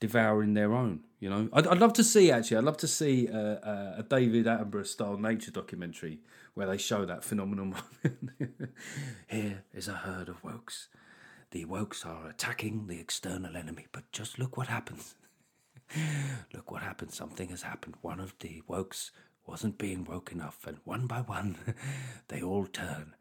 devouring 0.00 0.54
their 0.54 0.72
own. 0.72 1.00
You 1.20 1.30
know, 1.30 1.48
I'd, 1.52 1.66
I'd 1.66 1.78
love 1.78 1.92
to 1.94 2.04
see 2.04 2.32
actually. 2.32 2.56
I'd 2.56 2.64
love 2.64 2.78
to 2.78 2.88
see 2.88 3.28
uh, 3.28 3.36
uh, 3.36 3.94
a 3.98 4.02
David 4.02 4.46
Attenborough 4.46 4.86
style 4.86 5.18
nature 5.18 5.50
documentary 5.50 6.20
where 6.54 6.66
they 6.66 6.78
show 6.78 7.04
that 7.04 7.22
phenomenon. 7.22 7.76
Here 9.28 9.64
is 9.72 9.86
a 9.86 9.92
herd 9.92 10.28
of 10.28 10.42
wokes. 10.42 10.86
The 11.50 11.64
wokes 11.66 12.06
are 12.06 12.28
attacking 12.28 12.86
the 12.86 12.98
external 12.98 13.56
enemy, 13.56 13.86
but 13.92 14.10
just 14.12 14.38
look 14.38 14.56
what 14.56 14.68
happens. 14.68 15.14
look 16.54 16.70
what 16.70 16.82
happens. 16.82 17.16
Something 17.16 17.50
has 17.50 17.62
happened. 17.62 17.96
One 18.00 18.20
of 18.20 18.34
the 18.40 18.62
wokes 18.68 19.10
wasn't 19.46 19.78
being 19.78 20.04
woke 20.04 20.32
enough, 20.32 20.66
and 20.66 20.78
one 20.84 21.06
by 21.06 21.20
one, 21.20 21.56
they 22.28 22.40
all 22.40 22.66
turn 22.66 23.14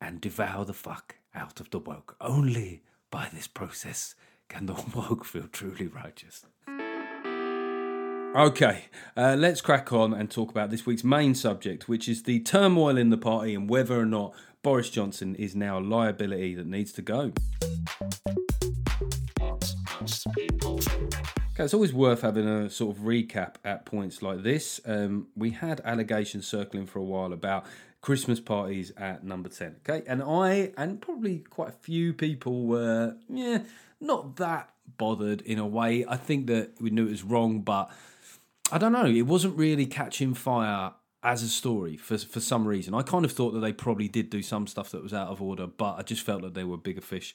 and 0.00 0.20
devour 0.20 0.64
the 0.64 0.72
fuck 0.74 1.16
out 1.34 1.60
of 1.60 1.70
the 1.70 1.78
woke. 1.78 2.16
Only 2.20 2.82
by 3.10 3.28
this 3.32 3.46
process 3.46 4.14
can 4.48 4.66
the 4.66 4.74
woke 4.94 5.24
feel 5.24 5.48
truly 5.52 5.86
righteous. 5.86 6.46
Okay, 8.36 8.84
uh, 9.16 9.36
let's 9.38 9.60
crack 9.60 9.92
on 9.92 10.12
and 10.12 10.30
talk 10.30 10.50
about 10.50 10.70
this 10.70 10.84
week's 10.84 11.02
main 11.02 11.34
subject, 11.34 11.88
which 11.88 12.08
is 12.08 12.24
the 12.24 12.40
turmoil 12.40 12.96
in 12.96 13.10
the 13.10 13.16
party 13.16 13.54
and 13.54 13.68
whether 13.68 13.98
or 13.98 14.04
not 14.04 14.34
Boris 14.62 14.90
Johnson 14.90 15.34
is 15.36 15.56
now 15.56 15.78
a 15.78 15.80
liability 15.80 16.54
that 16.54 16.66
needs 16.66 16.92
to 16.92 17.02
go. 17.02 17.32
Okay, 21.52 21.64
it's 21.64 21.74
always 21.74 21.92
worth 21.92 22.20
having 22.20 22.46
a 22.46 22.70
sort 22.70 22.96
of 22.96 23.02
recap 23.02 23.54
at 23.64 23.84
points 23.86 24.22
like 24.22 24.42
this. 24.42 24.80
Um, 24.84 25.28
we 25.34 25.50
had 25.50 25.80
allegations 25.84 26.46
circling 26.46 26.86
for 26.86 27.00
a 27.00 27.04
while 27.04 27.32
about 27.32 27.64
Christmas 28.00 28.38
parties 28.40 28.92
at 28.96 29.24
number 29.24 29.48
10. 29.48 29.76
Okay, 29.88 30.06
and 30.06 30.22
I, 30.22 30.72
and 30.76 31.00
probably 31.00 31.38
quite 31.38 31.70
a 31.70 31.72
few 31.72 32.12
people 32.12 32.66
were, 32.66 33.16
yeah, 33.28 33.58
not 34.00 34.36
that 34.36 34.70
bothered 34.96 35.40
in 35.42 35.58
a 35.58 35.66
way. 35.66 36.04
I 36.06 36.16
think 36.16 36.46
that 36.46 36.80
we 36.80 36.90
knew 36.90 37.06
it 37.06 37.10
was 37.10 37.24
wrong, 37.24 37.60
but 37.60 37.90
I 38.70 38.78
don't 38.78 38.92
know. 38.92 39.06
It 39.06 39.22
wasn't 39.22 39.56
really 39.56 39.86
catching 39.86 40.34
fire 40.34 40.92
as 41.22 41.42
a 41.42 41.48
story 41.48 41.96
for 41.96 42.16
for 42.18 42.40
some 42.40 42.66
reason. 42.66 42.94
I 42.94 43.02
kind 43.02 43.24
of 43.24 43.32
thought 43.32 43.52
that 43.52 43.60
they 43.60 43.72
probably 43.72 44.08
did 44.08 44.30
do 44.30 44.42
some 44.42 44.66
stuff 44.66 44.90
that 44.90 45.02
was 45.02 45.12
out 45.12 45.28
of 45.28 45.42
order, 45.42 45.66
but 45.66 45.98
I 45.98 46.02
just 46.02 46.22
felt 46.22 46.42
that 46.42 46.54
they 46.54 46.64
were 46.64 46.76
bigger 46.76 47.00
fish 47.00 47.34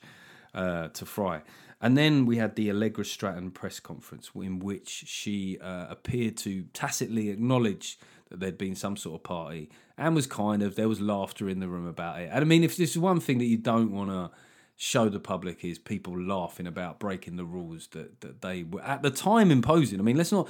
uh, 0.53 0.89
to 0.89 1.05
fry. 1.05 1.41
And 1.81 1.97
then 1.97 2.25
we 2.25 2.37
had 2.37 2.55
the 2.55 2.71
Allegra 2.71 3.03
Stratton 3.03 3.51
press 3.51 3.81
conference 3.81 4.31
in 4.33 4.59
which 4.59 5.03
she 5.05 5.59
uh, 5.59 5.87
appeared 5.89 6.37
to 6.37 6.63
tacitly 6.73 7.29
acknowledge 7.29 7.99
that 8.29 8.39
there'd 8.39 8.57
been 8.57 8.75
some 8.75 8.95
sort 8.95 9.19
of 9.19 9.23
party 9.23 9.69
and 9.97 10.15
was 10.15 10.25
kind 10.25 10.63
of 10.63 10.75
there 10.75 10.87
was 10.87 11.01
laughter 11.01 11.49
in 11.49 11.59
the 11.59 11.67
room 11.67 11.85
about 11.85 12.21
it. 12.21 12.29
And 12.31 12.39
I 12.39 12.45
mean, 12.45 12.63
if 12.63 12.77
this 12.77 12.91
is 12.91 12.97
one 12.97 13.19
thing 13.19 13.37
that 13.39 13.45
you 13.45 13.57
don't 13.57 13.91
want 13.91 14.11
to 14.11 14.31
show 14.75 15.09
the 15.09 15.19
public 15.19 15.63
is 15.63 15.77
people 15.77 16.19
laughing 16.19 16.67
about 16.67 16.99
breaking 16.99 17.35
the 17.35 17.45
rules 17.45 17.87
that 17.87 18.21
that 18.21 18.41
they 18.41 18.63
were 18.63 18.81
at 18.81 19.01
the 19.01 19.11
time 19.11 19.51
imposing. 19.51 19.99
I 19.99 20.03
mean, 20.03 20.17
let's 20.17 20.31
not 20.31 20.47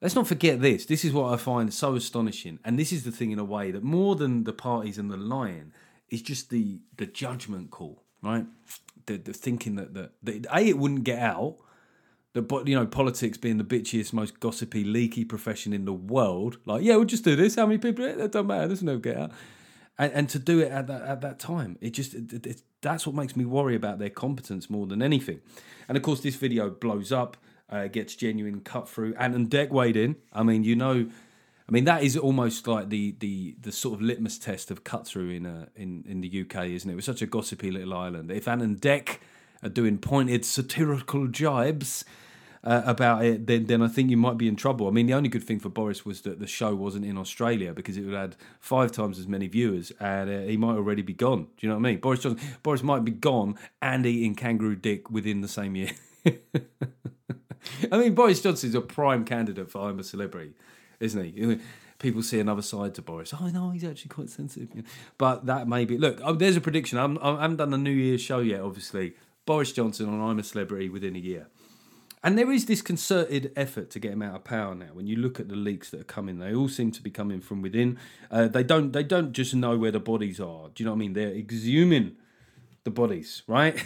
let's 0.00 0.14
not 0.14 0.26
forget 0.26 0.60
this. 0.60 0.86
This 0.86 1.04
is 1.04 1.12
what 1.12 1.32
I 1.32 1.36
find 1.36 1.72
so 1.72 1.94
astonishing, 1.94 2.58
and 2.64 2.78
this 2.78 2.92
is 2.92 3.04
the 3.04 3.12
thing 3.12 3.30
in 3.30 3.38
a 3.38 3.44
way 3.44 3.70
that 3.70 3.82
more 3.82 4.16
than 4.16 4.44
the 4.44 4.52
parties 4.52 4.98
and 4.98 5.10
the 5.10 5.16
lying 5.16 5.72
is 6.10 6.22
just 6.22 6.50
the 6.50 6.80
the 6.96 7.06
judgment 7.06 7.70
call, 7.70 8.02
right? 8.22 8.46
The, 9.06 9.18
the 9.18 9.32
thinking 9.32 9.76
that, 9.76 9.94
that 9.94 10.12
that 10.22 10.46
a 10.52 10.60
it 10.60 10.78
wouldn't 10.78 11.04
get 11.04 11.18
out. 11.18 11.56
That 12.34 12.42
but 12.42 12.68
you 12.68 12.74
know 12.74 12.86
politics 12.86 13.38
being 13.38 13.56
the 13.56 13.64
bitchiest, 13.64 14.12
most 14.12 14.40
gossipy, 14.40 14.84
leaky 14.84 15.24
profession 15.24 15.72
in 15.72 15.86
the 15.86 15.92
world. 15.92 16.58
Like, 16.66 16.82
yeah, 16.82 16.96
we'll 16.96 17.06
just 17.06 17.24
do 17.24 17.34
this. 17.34 17.54
How 17.54 17.66
many 17.66 17.78
people? 17.78 18.04
Eh, 18.04 18.24
it 18.24 18.32
don't 18.32 18.46
matter. 18.46 18.66
There's 18.66 18.82
no 18.82 18.98
get 18.98 19.16
out. 19.16 19.32
And, 19.98 20.12
and 20.12 20.28
to 20.30 20.38
do 20.38 20.60
it 20.60 20.70
at 20.70 20.86
that 20.88 21.02
at 21.02 21.20
that 21.22 21.38
time, 21.38 21.78
it 21.80 21.90
just 21.90 22.14
it, 22.14 22.46
it, 22.46 22.62
that's 22.82 23.06
what 23.06 23.16
makes 23.16 23.34
me 23.34 23.44
worry 23.44 23.74
about 23.74 23.98
their 23.98 24.10
competence 24.10 24.68
more 24.68 24.86
than 24.86 25.02
anything. 25.02 25.40
And 25.88 25.96
of 25.96 26.02
course, 26.02 26.20
this 26.20 26.36
video 26.36 26.70
blows 26.70 27.12
up 27.12 27.36
uh, 27.70 27.88
gets 27.88 28.14
genuine 28.14 28.60
cut 28.60 28.88
through. 28.88 29.14
And 29.18 29.34
and 29.34 29.50
Dec 29.50 29.70
weighed 29.70 29.96
in. 29.96 30.16
I 30.32 30.42
mean, 30.42 30.64
you 30.64 30.76
know, 30.76 31.08
I 31.68 31.72
mean 31.72 31.84
that 31.84 32.02
is 32.02 32.16
almost 32.16 32.66
like 32.66 32.90
the 32.90 33.14
the 33.18 33.56
the 33.60 33.72
sort 33.72 33.94
of 33.94 34.02
litmus 34.02 34.38
test 34.38 34.70
of 34.70 34.84
cut 34.84 35.06
through 35.06 35.30
in 35.30 35.46
uh, 35.46 35.66
in 35.74 36.04
in 36.06 36.20
the 36.20 36.42
UK, 36.42 36.66
isn't 36.66 36.88
it? 36.88 36.92
It 36.92 36.96
was 36.96 37.04
such 37.04 37.22
a 37.22 37.26
gossipy 37.26 37.70
little 37.70 37.94
island. 37.94 38.30
If 38.30 38.48
Ant 38.48 38.62
and 38.62 38.80
Dec 38.80 39.18
are 39.62 39.68
doing 39.68 39.98
pointed 39.98 40.44
satirical 40.44 41.26
jibes. 41.26 42.04
Uh, 42.66 42.82
about 42.84 43.24
it, 43.24 43.46
then 43.46 43.66
then 43.66 43.80
I 43.80 43.86
think 43.86 44.10
you 44.10 44.16
might 44.16 44.36
be 44.36 44.48
in 44.48 44.56
trouble. 44.56 44.88
I 44.88 44.90
mean, 44.90 45.06
the 45.06 45.14
only 45.14 45.28
good 45.28 45.44
thing 45.44 45.60
for 45.60 45.68
Boris 45.68 46.04
was 46.04 46.22
that 46.22 46.40
the 46.40 46.48
show 46.48 46.74
wasn't 46.74 47.04
in 47.04 47.16
Australia 47.16 47.72
because 47.72 47.96
it 47.96 48.02
would 48.02 48.12
have 48.12 48.30
had 48.30 48.36
five 48.58 48.90
times 48.90 49.20
as 49.20 49.28
many 49.28 49.46
viewers, 49.46 49.92
and 50.00 50.28
uh, 50.28 50.40
he 50.40 50.56
might 50.56 50.74
already 50.74 51.02
be 51.02 51.12
gone. 51.12 51.44
Do 51.44 51.50
you 51.60 51.68
know 51.68 51.76
what 51.76 51.86
I 51.86 51.90
mean? 51.92 52.00
Boris 52.00 52.24
Johnson, 52.24 52.44
Boris 52.64 52.82
might 52.82 53.04
be 53.04 53.12
gone 53.12 53.54
and 53.80 54.04
eating 54.04 54.34
kangaroo 54.34 54.74
dick 54.74 55.08
within 55.08 55.42
the 55.42 55.48
same 55.48 55.76
year. 55.76 55.92
I 57.92 57.98
mean, 57.98 58.16
Boris 58.16 58.40
Johnson's 58.40 58.74
a 58.74 58.80
prime 58.80 59.24
candidate 59.24 59.70
for 59.70 59.88
I'm 59.88 60.00
a 60.00 60.02
Celebrity, 60.02 60.54
isn't 60.98 61.24
he? 61.24 61.60
People 62.00 62.22
see 62.24 62.40
another 62.40 62.62
side 62.62 62.96
to 62.96 63.02
Boris. 63.02 63.32
Oh 63.40 63.46
no, 63.46 63.70
he's 63.70 63.84
actually 63.84 64.08
quite 64.08 64.28
sensitive. 64.28 64.84
But 65.18 65.46
that 65.46 65.68
may 65.68 65.84
be. 65.84 65.98
Look, 65.98 66.20
oh, 66.24 66.34
there's 66.34 66.56
a 66.56 66.60
prediction. 66.60 66.98
I'm, 66.98 67.16
I 67.22 67.42
haven't 67.42 67.58
done 67.58 67.70
the 67.70 67.78
New 67.78 67.92
Year's 67.92 68.22
show 68.22 68.40
yet. 68.40 68.60
Obviously, 68.60 69.14
Boris 69.44 69.70
Johnson 69.70 70.08
on 70.08 70.20
I'm 70.20 70.40
a 70.40 70.42
Celebrity 70.42 70.88
within 70.88 71.14
a 71.14 71.20
year. 71.20 71.46
And 72.26 72.36
there 72.36 72.50
is 72.50 72.66
this 72.66 72.82
concerted 72.82 73.52
effort 73.54 73.88
to 73.90 74.00
get 74.00 74.10
him 74.10 74.20
out 74.20 74.34
of 74.34 74.42
power 74.42 74.74
now. 74.74 74.88
When 74.92 75.06
you 75.06 75.14
look 75.14 75.38
at 75.38 75.48
the 75.48 75.54
leaks 75.54 75.90
that 75.90 76.00
are 76.00 76.04
coming, 76.04 76.40
they 76.40 76.52
all 76.52 76.68
seem 76.68 76.90
to 76.90 77.00
be 77.00 77.08
coming 77.08 77.40
from 77.40 77.62
within. 77.62 77.98
Uh, 78.32 78.48
they 78.48 78.64
don't. 78.64 78.92
They 78.92 79.04
don't 79.04 79.30
just 79.30 79.54
know 79.54 79.78
where 79.78 79.92
the 79.92 80.00
bodies 80.00 80.40
are. 80.40 80.70
Do 80.74 80.82
you 80.82 80.86
know 80.86 80.90
what 80.90 80.96
I 80.96 80.98
mean? 80.98 81.12
They're 81.12 81.30
exhuming 81.30 82.16
the 82.82 82.90
bodies, 82.90 83.44
right? 83.46 83.80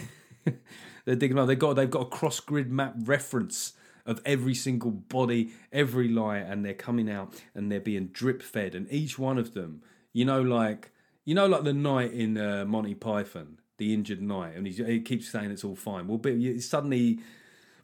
They're 1.05 1.15
digging 1.15 1.37
up. 1.37 1.45
They've 1.45 1.59
got 1.59 1.75
they've 1.75 1.89
got 1.89 2.01
a 2.01 2.09
cross 2.09 2.39
grid 2.39 2.71
map 2.71 2.95
reference 3.03 3.73
of 4.07 4.19
every 4.25 4.55
single 4.55 4.89
body, 4.89 5.51
every 5.71 6.07
lie, 6.07 6.37
and 6.37 6.65
they're 6.65 6.73
coming 6.73 7.11
out 7.11 7.39
and 7.53 7.71
they're 7.71 7.79
being 7.79 8.07
drip 8.07 8.41
fed. 8.41 8.73
And 8.73 8.91
each 8.91 9.19
one 9.19 9.37
of 9.37 9.53
them, 9.53 9.83
you 10.13 10.25
know, 10.25 10.41
like 10.41 10.89
you 11.25 11.35
know, 11.35 11.45
like 11.45 11.63
the 11.63 11.73
knight 11.73 12.11
in 12.11 12.39
uh, 12.39 12.65
Monty 12.65 12.95
Python, 12.95 13.59
the 13.77 13.93
injured 13.93 14.19
knight, 14.19 14.55
and 14.55 14.65
he 14.65 14.99
keeps 15.01 15.29
saying 15.29 15.51
it's 15.51 15.63
all 15.63 15.75
fine. 15.75 16.07
Well, 16.07 16.17
but 16.17 16.33
suddenly 16.61 17.19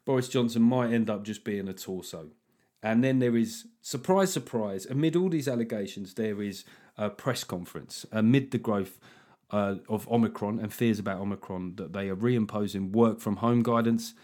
Boris 0.08 0.30
Johnson 0.30 0.62
might 0.62 0.90
end 0.90 1.10
up 1.10 1.22
just 1.22 1.44
being 1.44 1.68
a 1.68 1.74
torso. 1.74 2.30
And 2.82 3.04
then 3.04 3.18
there 3.18 3.36
is 3.36 3.66
surprise, 3.82 4.32
surprise. 4.32 4.86
Amid 4.86 5.14
all 5.14 5.28
these 5.28 5.46
allegations, 5.46 6.14
there 6.14 6.40
is 6.40 6.64
a 6.96 7.10
press 7.10 7.44
conference 7.44 8.06
amid 8.10 8.50
the 8.50 8.56
growth 8.56 8.98
uh, 9.50 9.74
of 9.86 10.08
Omicron 10.10 10.60
and 10.60 10.72
fears 10.72 10.98
about 10.98 11.20
Omicron 11.20 11.76
that 11.76 11.92
they 11.92 12.08
are 12.08 12.16
reimposing 12.16 12.90
work 12.92 13.20
from 13.20 13.36
home 13.36 13.62
guidance. 13.62 14.14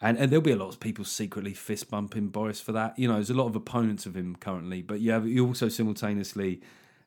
And, 0.00 0.16
and 0.16 0.32
there'll 0.32 0.40
be 0.40 0.52
a 0.52 0.56
lot 0.56 0.70
of 0.70 0.80
people 0.80 1.04
secretly 1.04 1.52
fist 1.52 1.90
bumping 1.90 2.28
Boris 2.28 2.62
for 2.62 2.72
that. 2.72 2.98
You 2.98 3.08
know, 3.08 3.16
there's 3.16 3.28
a 3.28 3.34
lot 3.34 3.48
of 3.48 3.54
opponents 3.54 4.06
of 4.06 4.16
him 4.16 4.36
currently, 4.36 4.80
but 4.80 5.00
you 5.00 5.12
have 5.12 5.28
you 5.28 5.46
also 5.46 5.68
simultaneously 5.68 6.62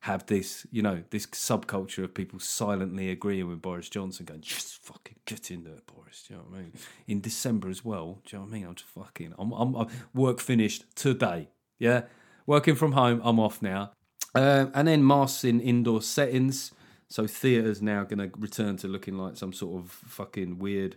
have 0.07 0.25
this, 0.27 0.65
you 0.71 0.81
know, 0.81 1.03
this 1.09 1.25
subculture 1.27 2.05
of 2.05 2.13
people 2.13 2.39
silently 2.39 3.11
agreeing 3.11 3.45
with 3.49 3.61
Boris 3.61 3.89
Johnson, 3.89 4.25
going, 4.25 4.39
just 4.39 4.81
fucking 4.85 5.17
get 5.25 5.51
in 5.51 5.65
there, 5.65 5.81
Boris. 5.85 6.23
Do 6.25 6.33
you 6.33 6.39
know 6.39 6.45
what 6.49 6.57
I 6.57 6.61
mean? 6.61 6.71
In 7.07 7.19
December 7.19 7.69
as 7.69 7.83
well. 7.83 8.21
Do 8.25 8.37
you 8.37 8.39
know 8.39 8.45
what 8.45 8.51
I 8.51 8.57
mean? 8.57 8.67
I'm 8.67 8.75
just 8.75 8.89
fucking, 8.89 9.33
I'm, 9.37 9.51
I'm, 9.51 9.75
I'm 9.75 9.87
work 10.13 10.39
finished 10.39 10.85
today. 10.95 11.49
Yeah, 11.77 12.03
working 12.45 12.75
from 12.75 12.93
home. 12.93 13.19
I'm 13.21 13.37
off 13.37 13.61
now. 13.61 13.91
Uh, 14.33 14.67
and 14.73 14.87
then 14.87 15.05
masks 15.05 15.43
in 15.43 15.59
indoor 15.59 16.01
settings. 16.01 16.71
So 17.09 17.27
theatre's 17.27 17.81
now 17.81 18.05
going 18.05 18.19
to 18.19 18.31
return 18.39 18.77
to 18.77 18.87
looking 18.87 19.17
like 19.17 19.35
some 19.35 19.51
sort 19.51 19.83
of 19.83 19.91
fucking 19.91 20.57
weird 20.57 20.95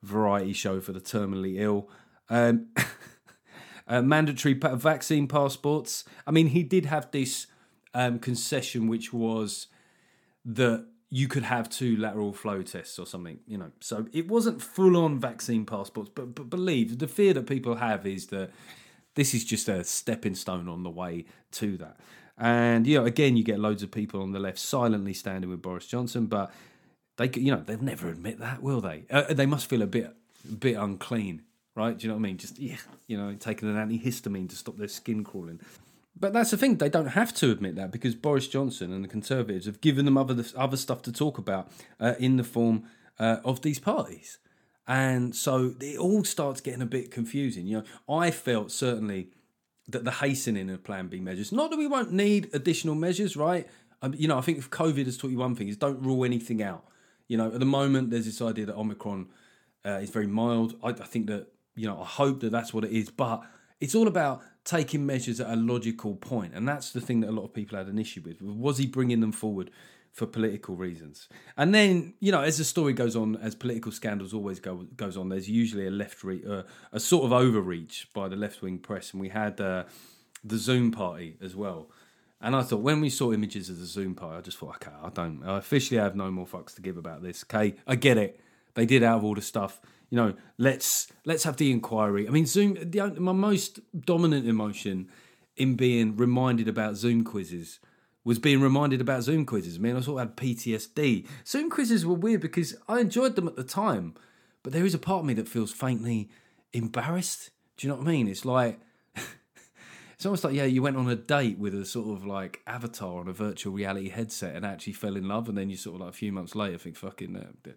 variety 0.00 0.52
show 0.52 0.80
for 0.80 0.92
the 0.92 1.00
terminally 1.00 1.56
ill. 1.58 1.90
Um, 2.30 2.68
uh, 3.88 4.00
mandatory 4.00 4.54
vaccine 4.54 5.26
passports. 5.26 6.04
I 6.24 6.30
mean, 6.30 6.48
he 6.48 6.62
did 6.62 6.86
have 6.86 7.10
this 7.10 7.48
um, 7.94 8.18
concession, 8.18 8.88
which 8.88 9.12
was 9.12 9.68
that 10.44 10.86
you 11.10 11.28
could 11.28 11.44
have 11.44 11.70
two 11.70 11.96
lateral 11.96 12.32
flow 12.32 12.62
tests 12.62 12.98
or 12.98 13.06
something, 13.06 13.38
you 13.46 13.56
know. 13.56 13.70
So 13.80 14.06
it 14.12 14.28
wasn't 14.28 14.60
full 14.60 14.96
on 14.96 15.18
vaccine 15.18 15.64
passports, 15.64 16.10
but, 16.12 16.34
but 16.34 16.50
believe 16.50 16.98
the 16.98 17.08
fear 17.08 17.32
that 17.34 17.46
people 17.46 17.76
have 17.76 18.06
is 18.06 18.26
that 18.26 18.50
this 19.14 19.32
is 19.32 19.44
just 19.44 19.68
a 19.68 19.84
stepping 19.84 20.34
stone 20.34 20.68
on 20.68 20.82
the 20.82 20.90
way 20.90 21.24
to 21.52 21.76
that. 21.78 21.98
And 22.36 22.86
you 22.86 22.98
know, 22.98 23.04
again, 23.04 23.36
you 23.36 23.44
get 23.44 23.60
loads 23.60 23.82
of 23.82 23.92
people 23.92 24.22
on 24.22 24.32
the 24.32 24.40
left 24.40 24.58
silently 24.58 25.14
standing 25.14 25.48
with 25.48 25.62
Boris 25.62 25.86
Johnson, 25.86 26.26
but 26.26 26.52
they, 27.16 27.30
you 27.34 27.52
know, 27.52 27.62
they'll 27.64 27.80
never 27.80 28.08
admit 28.08 28.40
that, 28.40 28.60
will 28.60 28.80
they? 28.80 29.04
Uh, 29.08 29.32
they 29.32 29.46
must 29.46 29.68
feel 29.68 29.82
a 29.82 29.86
bit, 29.86 30.12
a 30.50 30.54
bit 30.56 30.76
unclean, 30.76 31.42
right? 31.76 31.96
Do 31.96 32.02
you 32.02 32.08
know 32.08 32.16
what 32.16 32.22
I 32.22 32.22
mean? 32.22 32.38
Just 32.38 32.58
yeah, 32.58 32.78
you 33.06 33.16
know, 33.16 33.34
taking 33.34 33.68
an 33.68 33.76
antihistamine 33.76 34.48
to 34.48 34.56
stop 34.56 34.76
their 34.76 34.88
skin 34.88 35.22
crawling. 35.22 35.60
But 36.16 36.32
that's 36.32 36.50
the 36.50 36.56
thing; 36.56 36.76
they 36.76 36.88
don't 36.88 37.06
have 37.06 37.34
to 37.34 37.50
admit 37.50 37.76
that 37.76 37.90
because 37.90 38.14
Boris 38.14 38.46
Johnson 38.46 38.92
and 38.92 39.04
the 39.04 39.08
Conservatives 39.08 39.66
have 39.66 39.80
given 39.80 40.04
them 40.04 40.16
other 40.16 40.44
other 40.56 40.76
stuff 40.76 41.02
to 41.02 41.12
talk 41.12 41.38
about 41.38 41.70
uh, 42.00 42.14
in 42.18 42.36
the 42.36 42.44
form 42.44 42.84
uh, 43.18 43.38
of 43.44 43.62
these 43.62 43.80
parties, 43.80 44.38
and 44.86 45.34
so 45.34 45.74
it 45.80 45.98
all 45.98 46.24
starts 46.24 46.60
getting 46.60 46.82
a 46.82 46.86
bit 46.86 47.10
confusing. 47.10 47.66
You 47.66 47.78
know, 47.78 48.14
I 48.16 48.30
felt 48.30 48.70
certainly 48.70 49.28
that 49.88 50.04
the 50.04 50.12
hastening 50.12 50.70
of 50.70 50.84
Plan 50.84 51.08
B 51.08 51.20
measures. 51.20 51.52
Not 51.52 51.70
that 51.70 51.76
we 51.76 51.86
won't 51.86 52.12
need 52.12 52.50
additional 52.52 52.94
measures, 52.94 53.36
right? 53.36 53.68
Um, 54.02 54.14
you 54.16 54.28
know, 54.28 54.38
I 54.38 54.40
think 54.40 54.58
if 54.58 54.70
COVID 54.70 55.06
has 55.06 55.16
taught 55.16 55.30
you 55.30 55.38
one 55.38 55.54
thing 55.54 55.68
is 55.68 55.76
don't 55.76 56.02
rule 56.02 56.24
anything 56.24 56.62
out. 56.62 56.84
You 57.26 57.38
know, 57.38 57.46
at 57.46 57.58
the 57.58 57.66
moment 57.66 58.10
there's 58.10 58.26
this 58.26 58.40
idea 58.40 58.66
that 58.66 58.76
Omicron 58.76 59.28
uh, 59.84 59.98
is 60.02 60.10
very 60.10 60.26
mild. 60.26 60.76
I, 60.82 60.90
I 60.90 60.92
think 60.92 61.26
that 61.26 61.48
you 61.74 61.86
know 61.86 62.00
I 62.00 62.04
hope 62.04 62.40
that 62.40 62.52
that's 62.52 62.72
what 62.72 62.84
it 62.84 62.92
is, 62.92 63.10
but 63.10 63.42
it's 63.80 63.94
all 63.94 64.06
about 64.06 64.42
taking 64.64 65.04
measures 65.04 65.40
at 65.40 65.50
a 65.50 65.56
logical 65.56 66.14
point, 66.16 66.54
and 66.54 66.66
that's 66.66 66.90
the 66.90 67.00
thing 67.00 67.20
that 67.20 67.30
a 67.30 67.32
lot 67.32 67.44
of 67.44 67.52
people 67.52 67.78
had 67.78 67.86
an 67.86 67.98
issue 67.98 68.22
with. 68.24 68.40
Was 68.40 68.78
he 68.78 68.86
bringing 68.86 69.20
them 69.20 69.32
forward? 69.32 69.70
for 70.14 70.26
political 70.26 70.76
reasons. 70.76 71.28
And 71.56 71.74
then, 71.74 72.14
you 72.20 72.30
know, 72.30 72.40
as 72.40 72.56
the 72.56 72.62
story 72.62 72.92
goes 72.92 73.16
on, 73.16 73.34
as 73.38 73.56
political 73.56 73.90
scandals 73.90 74.32
always 74.32 74.60
go 74.60 74.86
goes 74.96 75.16
on, 75.16 75.28
there's 75.28 75.50
usually 75.50 75.88
a 75.88 75.90
left 75.90 76.22
re- 76.22 76.44
uh, 76.48 76.62
a 76.92 77.00
sort 77.00 77.24
of 77.24 77.32
overreach 77.32 78.08
by 78.14 78.28
the 78.28 78.36
left 78.36 78.62
wing 78.62 78.78
press, 78.78 79.10
and 79.10 79.20
we 79.20 79.30
had 79.30 79.60
uh, 79.60 79.82
the 80.44 80.56
Zoom 80.56 80.92
party 80.92 81.36
as 81.42 81.56
well. 81.56 81.90
And 82.40 82.54
I 82.54 82.62
thought 82.62 82.80
when 82.80 83.00
we 83.00 83.10
saw 83.10 83.32
images 83.32 83.68
of 83.68 83.80
the 83.80 83.86
Zoom 83.86 84.14
party, 84.14 84.36
I 84.36 84.40
just 84.40 84.58
thought, 84.58 84.76
okay, 84.76 84.94
I 85.02 85.08
don't, 85.08 85.42
I 85.44 85.58
officially 85.58 85.98
have 85.98 86.14
no 86.14 86.30
more 86.30 86.46
fucks 86.46 86.76
to 86.76 86.82
give 86.82 86.96
about 86.96 87.22
this. 87.22 87.44
Okay, 87.44 87.74
I 87.84 87.96
get 87.96 88.16
it, 88.16 88.38
they 88.74 88.86
did 88.86 89.02
out 89.02 89.18
of 89.18 89.24
all 89.24 89.34
the 89.34 89.42
stuff. 89.42 89.80
You 90.10 90.16
know, 90.16 90.34
let's 90.58 91.08
let's 91.24 91.44
have 91.44 91.56
the 91.56 91.70
inquiry. 91.70 92.26
I 92.28 92.30
mean, 92.30 92.46
Zoom. 92.46 92.74
The, 92.74 93.14
my 93.18 93.32
most 93.32 93.80
dominant 93.98 94.46
emotion 94.46 95.08
in 95.56 95.76
being 95.76 96.16
reminded 96.16 96.68
about 96.68 96.96
Zoom 96.96 97.24
quizzes 97.24 97.80
was 98.24 98.38
being 98.38 98.60
reminded 98.60 99.00
about 99.00 99.22
Zoom 99.22 99.44
quizzes. 99.44 99.76
I 99.76 99.80
mean, 99.80 99.96
I 99.96 100.00
sort 100.00 100.22
of 100.22 100.28
had 100.28 100.36
PTSD. 100.36 101.26
Zoom 101.46 101.70
quizzes 101.70 102.06
were 102.06 102.14
weird 102.14 102.40
because 102.40 102.74
I 102.88 103.00
enjoyed 103.00 103.36
them 103.36 103.46
at 103.46 103.56
the 103.56 103.64
time, 103.64 104.14
but 104.62 104.72
there 104.72 104.86
is 104.86 104.94
a 104.94 104.98
part 104.98 105.20
of 105.20 105.26
me 105.26 105.34
that 105.34 105.48
feels 105.48 105.72
faintly 105.72 106.30
embarrassed. 106.72 107.50
Do 107.76 107.86
you 107.86 107.92
know 107.92 107.98
what 107.98 108.08
I 108.08 108.12
mean? 108.12 108.28
It's 108.28 108.44
like 108.44 108.80
it's 110.14 110.24
almost 110.24 110.44
like 110.44 110.54
yeah, 110.54 110.64
you 110.64 110.82
went 110.82 110.96
on 110.96 111.08
a 111.08 111.16
date 111.16 111.58
with 111.58 111.74
a 111.74 111.84
sort 111.84 112.16
of 112.16 112.24
like 112.24 112.62
avatar 112.66 113.20
on 113.20 113.28
a 113.28 113.32
virtual 113.32 113.72
reality 113.72 114.08
headset 114.08 114.56
and 114.56 114.64
actually 114.64 114.94
fell 114.94 115.16
in 115.16 115.28
love, 115.28 115.48
and 115.48 115.58
then 115.58 115.68
you 115.68 115.76
sort 115.76 115.96
of 115.96 116.00
like 116.02 116.10
a 116.10 116.16
few 116.16 116.32
months 116.32 116.54
later 116.54 116.78
think 116.78 116.96
fucking 116.96 117.36
uh, 117.36 117.70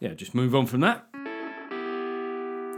yeah, 0.00 0.14
just 0.14 0.34
move 0.34 0.54
on 0.54 0.66
from 0.66 0.80
that. 0.80 1.06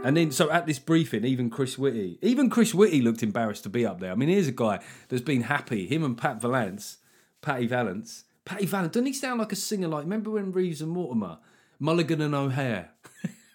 And 0.03 0.15
then, 0.15 0.31
so 0.31 0.49
at 0.51 0.65
this 0.65 0.79
briefing, 0.79 1.25
even 1.25 1.49
Chris 1.49 1.77
Whitty, 1.77 2.19
even 2.21 2.49
Chris 2.49 2.73
Whitty 2.73 3.01
looked 3.01 3.23
embarrassed 3.23 3.63
to 3.63 3.69
be 3.69 3.85
up 3.85 3.99
there. 3.99 4.11
I 4.11 4.15
mean, 4.15 4.29
here's 4.29 4.47
a 4.47 4.51
guy 4.51 4.79
that's 5.09 5.23
been 5.23 5.41
happy. 5.43 5.87
Him 5.87 6.03
and 6.03 6.17
Pat 6.17 6.41
Vallance, 6.41 6.97
Patty 7.41 7.67
Vallance, 7.67 8.23
Patty 8.45 8.65
Vallance. 8.65 8.93
Doesn't 8.93 9.07
he 9.07 9.13
sound 9.13 9.39
like 9.39 9.51
a 9.51 9.55
singer? 9.55 9.87
Like 9.87 10.03
remember 10.03 10.31
when 10.31 10.51
Reeves 10.51 10.81
and 10.81 10.91
Mortimer, 10.91 11.39
Mulligan 11.79 12.21
and 12.21 12.33
O'Hare. 12.35 12.91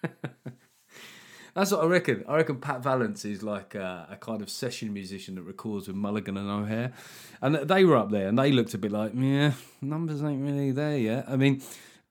That's 1.55 1.71
what 1.71 1.81
I 1.81 1.85
reckon. 1.85 2.23
I 2.27 2.37
reckon 2.37 2.57
Pat 2.57 2.81
Vallance 2.81 3.25
is 3.25 3.43
like 3.43 3.75
a, 3.75 4.07
a, 4.11 4.15
kind 4.15 4.41
of 4.41 4.49
session 4.49 4.91
musician 4.91 5.35
that 5.35 5.43
records 5.43 5.87
with 5.87 5.95
Mulligan 5.95 6.35
and 6.35 6.49
O'Hare, 6.49 6.93
and 7.41 7.55
they 7.55 7.85
were 7.85 7.95
up 7.95 8.09
there 8.09 8.27
and 8.27 8.39
they 8.39 8.51
looked 8.51 8.73
a 8.73 8.79
bit 8.79 8.91
like, 8.91 9.11
yeah, 9.15 9.53
numbers 9.79 10.23
ain't 10.23 10.43
really 10.43 10.71
there 10.71 10.97
yet. 10.97 11.25
I 11.27 11.35
mean, 11.35 11.61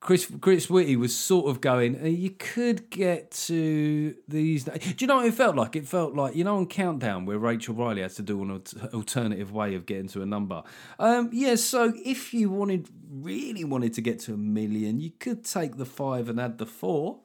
Chris 0.02 0.28
Chris 0.40 0.68
Whitty 0.68 0.96
was 0.96 1.14
sort 1.14 1.48
of 1.48 1.60
going. 1.60 2.02
Uh, 2.02 2.08
you 2.08 2.30
could 2.30 2.90
get 2.90 3.30
to 3.30 4.16
these. 4.26 4.64
Do 4.64 4.94
you 4.98 5.06
know 5.06 5.18
what 5.18 5.26
it 5.26 5.34
felt 5.34 5.54
like? 5.54 5.76
It 5.76 5.86
felt 5.86 6.14
like 6.14 6.34
you 6.34 6.42
know 6.42 6.56
on 6.56 6.66
Countdown 6.66 7.24
where 7.24 7.38
Rachel 7.38 7.76
Riley 7.76 8.02
has 8.02 8.16
to 8.16 8.22
do 8.22 8.42
an 8.42 8.62
alternative 8.92 9.52
way 9.52 9.76
of 9.76 9.86
getting 9.86 10.08
to 10.08 10.20
a 10.22 10.26
number. 10.26 10.64
Um, 10.98 11.30
yeah, 11.32 11.54
so 11.54 11.92
if 12.04 12.34
you 12.34 12.50
wanted 12.50 12.88
really 13.12 13.62
wanted 13.62 13.94
to 13.94 14.00
get 14.00 14.18
to 14.20 14.34
a 14.34 14.36
million, 14.36 14.98
you 14.98 15.12
could 15.20 15.44
take 15.44 15.76
the 15.76 15.86
five 15.86 16.28
and 16.28 16.40
add 16.40 16.58
the 16.58 16.66
four. 16.66 17.20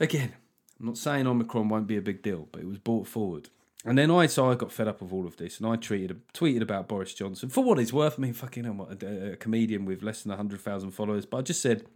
Again, 0.00 0.32
I'm 0.80 0.86
not 0.86 0.96
saying 0.96 1.26
Omicron 1.26 1.68
won't 1.68 1.86
be 1.86 1.98
a 1.98 2.02
big 2.02 2.22
deal, 2.22 2.48
but 2.50 2.62
it 2.62 2.66
was 2.66 2.78
brought 2.78 3.06
forward. 3.06 3.50
And 3.88 3.96
then 3.96 4.10
I, 4.10 4.26
so 4.26 4.50
I 4.50 4.54
got 4.54 4.70
fed 4.70 4.86
up 4.86 5.00
of 5.00 5.14
all 5.14 5.26
of 5.26 5.38
this, 5.38 5.58
and 5.58 5.66
I 5.66 5.76
tweeted 5.76 6.18
tweeted 6.34 6.60
about 6.60 6.88
Boris 6.88 7.14
Johnson 7.14 7.48
for 7.48 7.64
what 7.64 7.78
it's 7.78 7.92
worth. 7.92 8.18
I 8.18 8.22
mean, 8.22 8.34
fucking, 8.34 8.66
I'm 8.66 8.80
a, 8.80 9.32
a 9.32 9.36
comedian 9.36 9.86
with 9.86 10.02
less 10.02 10.22
than 10.22 10.36
hundred 10.36 10.60
thousand 10.60 10.90
followers, 10.90 11.24
but 11.24 11.38
I 11.38 11.42
just 11.42 11.62
said 11.62 11.86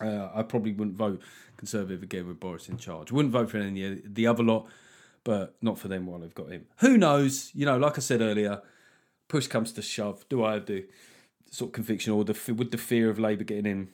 uh, 0.00 0.28
I 0.34 0.42
probably 0.42 0.72
wouldn't 0.72 0.96
vote 0.96 1.22
Conservative 1.56 2.02
again 2.02 2.26
with 2.26 2.38
Boris 2.38 2.68
in 2.68 2.76
charge. 2.76 3.10
Wouldn't 3.10 3.32
vote 3.32 3.50
for 3.50 3.56
any 3.56 3.84
of 3.84 4.14
the 4.14 4.26
other 4.26 4.42
lot, 4.42 4.66
but 5.24 5.56
not 5.62 5.78
for 5.78 5.88
them 5.88 6.06
while 6.06 6.20
they've 6.20 6.34
got 6.34 6.50
him. 6.50 6.66
Who 6.80 6.98
knows? 6.98 7.50
You 7.54 7.64
know, 7.64 7.78
like 7.78 7.96
I 7.96 8.02
said 8.02 8.20
earlier, 8.20 8.60
push 9.28 9.46
comes 9.46 9.72
to 9.72 9.82
shove. 9.82 10.28
Do 10.28 10.44
I 10.44 10.54
have 10.54 10.66
the 10.66 10.86
sort 11.50 11.70
of 11.70 11.72
conviction 11.72 12.12
or 12.12 12.24
the 12.24 12.38
would 12.52 12.72
the 12.72 12.78
fear 12.78 13.08
of 13.08 13.18
Labour 13.18 13.44
getting 13.44 13.66
in 13.66 13.88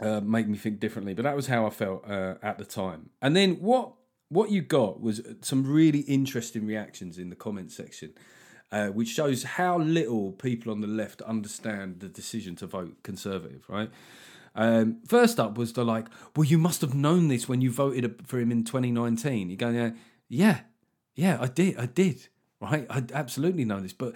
uh, 0.00 0.20
make 0.20 0.48
me 0.48 0.56
think 0.56 0.80
differently? 0.80 1.12
But 1.12 1.24
that 1.24 1.36
was 1.36 1.48
how 1.48 1.66
I 1.66 1.70
felt 1.70 2.08
uh, 2.08 2.36
at 2.42 2.56
the 2.56 2.64
time. 2.64 3.10
And 3.20 3.36
then 3.36 3.56
what 3.56 3.92
what 4.32 4.50
you 4.50 4.62
got 4.62 5.00
was 5.00 5.20
some 5.42 5.70
really 5.70 6.00
interesting 6.00 6.66
reactions 6.66 7.18
in 7.18 7.28
the 7.28 7.36
comment 7.36 7.70
section, 7.70 8.14
uh, 8.70 8.88
which 8.88 9.08
shows 9.08 9.42
how 9.42 9.78
little 9.78 10.32
people 10.32 10.72
on 10.72 10.80
the 10.80 10.86
left 10.86 11.20
understand 11.22 12.00
the 12.00 12.08
decision 12.08 12.56
to 12.56 12.66
vote 12.66 13.02
Conservative, 13.02 13.64
right? 13.68 13.90
Um, 14.54 15.00
first 15.06 15.38
up 15.38 15.58
was 15.58 15.74
the 15.74 15.84
like, 15.84 16.06
well, 16.34 16.44
you 16.44 16.58
must 16.58 16.80
have 16.80 16.94
known 16.94 17.28
this 17.28 17.48
when 17.48 17.60
you 17.60 17.70
voted 17.70 18.26
for 18.26 18.38
him 18.38 18.50
in 18.50 18.64
2019. 18.64 19.50
You're 19.50 19.56
going, 19.56 19.74
yeah, 19.74 19.90
yeah, 20.28 20.60
yeah, 21.14 21.38
I 21.40 21.46
did, 21.46 21.76
I 21.78 21.86
did, 21.86 22.28
right? 22.60 22.86
I 22.88 23.04
absolutely 23.12 23.66
know 23.66 23.80
this, 23.80 23.92
but 23.92 24.14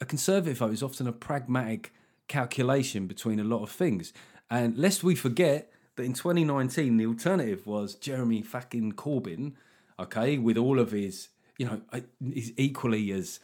a 0.00 0.04
Conservative 0.04 0.58
vote 0.58 0.72
is 0.72 0.82
often 0.82 1.06
a 1.06 1.12
pragmatic 1.12 1.92
calculation 2.28 3.06
between 3.06 3.40
a 3.40 3.44
lot 3.44 3.62
of 3.62 3.70
things. 3.70 4.12
And 4.50 4.76
lest 4.76 5.02
we 5.02 5.14
forget, 5.14 5.70
that 5.96 6.04
in 6.04 6.12
2019 6.12 6.96
the 6.96 7.06
alternative 7.06 7.66
was 7.66 7.94
Jeremy 7.94 8.42
fucking 8.42 8.92
Corbyn, 8.92 9.52
okay, 9.98 10.38
with 10.38 10.56
all 10.56 10.78
of 10.78 10.92
his, 10.92 11.28
you 11.58 11.66
know, 11.66 11.80
he's 12.20 12.52
equally 12.56 13.12
as 13.12 13.40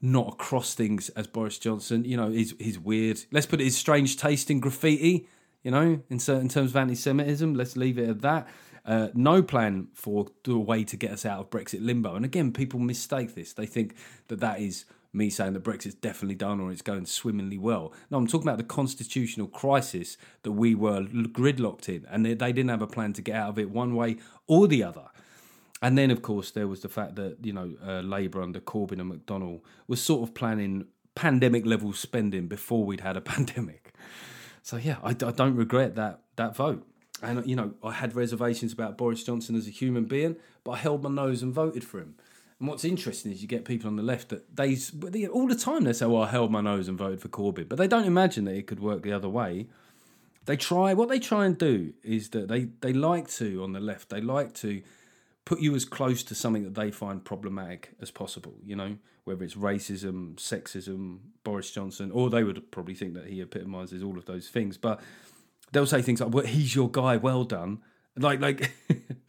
not 0.00 0.34
across 0.34 0.74
things 0.74 1.08
as 1.10 1.26
Boris 1.26 1.58
Johnson. 1.58 2.04
You 2.04 2.16
know, 2.16 2.30
he's 2.30 2.54
he's 2.58 2.78
weird. 2.78 3.20
Let's 3.32 3.46
put 3.46 3.60
it 3.60 3.64
his 3.64 3.76
strange 3.76 4.16
taste 4.16 4.50
in 4.50 4.60
graffiti. 4.60 5.28
You 5.62 5.70
know, 5.70 6.02
in 6.10 6.18
certain 6.18 6.50
terms 6.50 6.72
of 6.72 6.76
anti-Semitism. 6.76 7.54
Let's 7.54 7.74
leave 7.74 7.98
it 7.98 8.10
at 8.10 8.20
that. 8.20 8.48
Uh, 8.84 9.08
no 9.14 9.42
plan 9.42 9.88
for 9.94 10.26
a 10.46 10.58
way 10.58 10.84
to 10.84 10.96
get 10.96 11.10
us 11.10 11.24
out 11.24 11.40
of 11.40 11.48
Brexit 11.48 11.82
limbo. 11.82 12.16
And 12.16 12.24
again, 12.24 12.52
people 12.52 12.78
mistake 12.80 13.34
this. 13.34 13.54
They 13.54 13.64
think 13.64 13.94
that 14.28 14.40
that 14.40 14.60
is 14.60 14.84
me 15.14 15.30
saying 15.30 15.52
that 15.52 15.62
Brexit's 15.62 15.94
definitely 15.94 16.34
done 16.34 16.60
or 16.60 16.70
it's 16.72 16.82
going 16.82 17.06
swimmingly 17.06 17.58
well. 17.58 17.92
No, 18.10 18.18
I'm 18.18 18.26
talking 18.26 18.48
about 18.48 18.58
the 18.58 18.64
constitutional 18.64 19.46
crisis 19.46 20.16
that 20.42 20.52
we 20.52 20.74
were 20.74 21.02
gridlocked 21.02 21.88
in, 21.88 22.06
and 22.10 22.26
they, 22.26 22.34
they 22.34 22.52
didn't 22.52 22.70
have 22.70 22.82
a 22.82 22.86
plan 22.86 23.12
to 23.14 23.22
get 23.22 23.36
out 23.36 23.50
of 23.50 23.58
it 23.58 23.70
one 23.70 23.94
way 23.94 24.16
or 24.46 24.66
the 24.66 24.82
other. 24.82 25.06
And 25.80 25.98
then, 25.98 26.10
of 26.10 26.22
course, 26.22 26.50
there 26.50 26.66
was 26.66 26.80
the 26.80 26.88
fact 26.88 27.16
that 27.16 27.38
you 27.42 27.52
know 27.52 27.74
uh, 27.86 28.00
Labour 28.00 28.42
under 28.42 28.60
Corbyn 28.60 29.00
and 29.00 29.12
McDonnell 29.12 29.60
was 29.86 30.02
sort 30.02 30.28
of 30.28 30.34
planning 30.34 30.86
pandemic 31.14 31.64
level 31.64 31.92
spending 31.92 32.48
before 32.48 32.84
we'd 32.84 33.00
had 33.00 33.16
a 33.16 33.20
pandemic. 33.32 33.92
So 34.62 34.76
yeah, 34.76 34.96
I, 35.02 35.10
I 35.10 35.12
don't 35.12 35.56
regret 35.56 35.94
that 35.96 36.20
that 36.36 36.56
vote. 36.56 36.86
And 37.22 37.46
you 37.46 37.56
know, 37.56 37.74
I 37.82 37.92
had 37.92 38.16
reservations 38.16 38.72
about 38.72 38.98
Boris 38.98 39.22
Johnson 39.22 39.56
as 39.56 39.66
a 39.66 39.70
human 39.70 40.04
being, 40.04 40.36
but 40.64 40.72
I 40.72 40.76
held 40.78 41.02
my 41.02 41.10
nose 41.10 41.42
and 41.42 41.52
voted 41.52 41.84
for 41.84 41.98
him. 41.98 42.16
And 42.60 42.68
what's 42.68 42.84
interesting 42.84 43.32
is 43.32 43.42
you 43.42 43.48
get 43.48 43.64
people 43.64 43.88
on 43.88 43.96
the 43.96 44.02
left 44.02 44.28
that 44.28 44.56
they, 44.56 44.76
all 45.26 45.48
the 45.48 45.56
time 45.56 45.84
they 45.84 45.92
say, 45.92 46.06
"Well, 46.06 46.22
I 46.22 46.28
held 46.28 46.50
my 46.50 46.60
nose 46.60 46.88
and 46.88 46.96
voted 46.96 47.20
for 47.20 47.28
Corbyn," 47.28 47.68
but 47.68 47.78
they 47.78 47.88
don't 47.88 48.04
imagine 48.04 48.44
that 48.44 48.54
it 48.54 48.66
could 48.66 48.80
work 48.80 49.02
the 49.02 49.12
other 49.12 49.28
way. 49.28 49.66
They 50.46 50.56
try 50.56 50.94
what 50.94 51.08
they 51.08 51.18
try 51.18 51.46
and 51.46 51.56
do 51.58 51.94
is 52.02 52.30
that 52.30 52.48
they 52.48 52.68
they 52.80 52.92
like 52.92 53.28
to 53.32 53.62
on 53.62 53.72
the 53.72 53.80
left 53.80 54.10
they 54.10 54.20
like 54.20 54.54
to 54.54 54.82
put 55.44 55.60
you 55.60 55.74
as 55.74 55.84
close 55.84 56.22
to 56.22 56.34
something 56.34 56.62
that 56.64 56.74
they 56.74 56.90
find 56.90 57.24
problematic 57.24 57.94
as 58.00 58.10
possible. 58.10 58.54
You 58.64 58.76
know, 58.76 58.96
whether 59.24 59.44
it's 59.44 59.54
racism, 59.54 60.36
sexism, 60.36 61.18
Boris 61.42 61.70
Johnson, 61.70 62.10
or 62.10 62.30
they 62.30 62.44
would 62.44 62.70
probably 62.70 62.94
think 62.94 63.14
that 63.14 63.26
he 63.26 63.42
epitomises 63.42 64.02
all 64.02 64.16
of 64.16 64.26
those 64.26 64.48
things, 64.48 64.76
but 64.76 65.00
they'll 65.72 65.86
say 65.86 66.02
things 66.02 66.20
like, 66.20 66.32
"Well, 66.32 66.46
he's 66.46 66.74
your 66.74 66.90
guy, 66.90 67.16
well 67.16 67.44
done." 67.44 67.80
Like, 68.16 68.40
like, 68.40 68.70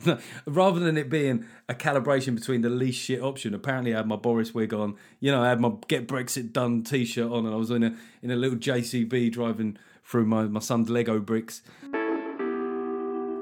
rather 0.45 0.79
than 0.79 0.97
it 0.97 1.09
being 1.09 1.45
a 1.67 1.73
calibration 1.73 2.35
between 2.35 2.61
the 2.61 2.69
least 2.69 3.01
shit 3.01 3.21
option, 3.21 3.53
apparently 3.53 3.93
I 3.93 3.97
had 3.97 4.07
my 4.07 4.15
Boris 4.15 4.53
wig 4.53 4.73
on. 4.73 4.95
You 5.19 5.31
know, 5.31 5.41
I 5.41 5.49
had 5.49 5.59
my 5.59 5.71
"Get 5.87 6.07
Brexit 6.07 6.53
Done" 6.53 6.83
T-shirt 6.83 7.31
on, 7.31 7.45
and 7.45 7.53
I 7.53 7.57
was 7.57 7.71
in 7.71 7.83
a 7.83 7.95
in 8.21 8.29
a 8.29 8.35
little 8.35 8.57
JCB 8.57 9.31
driving 9.31 9.77
through 10.03 10.25
my 10.25 10.43
my 10.43 10.59
son's 10.59 10.89
Lego 10.89 11.19
bricks. 11.19 11.63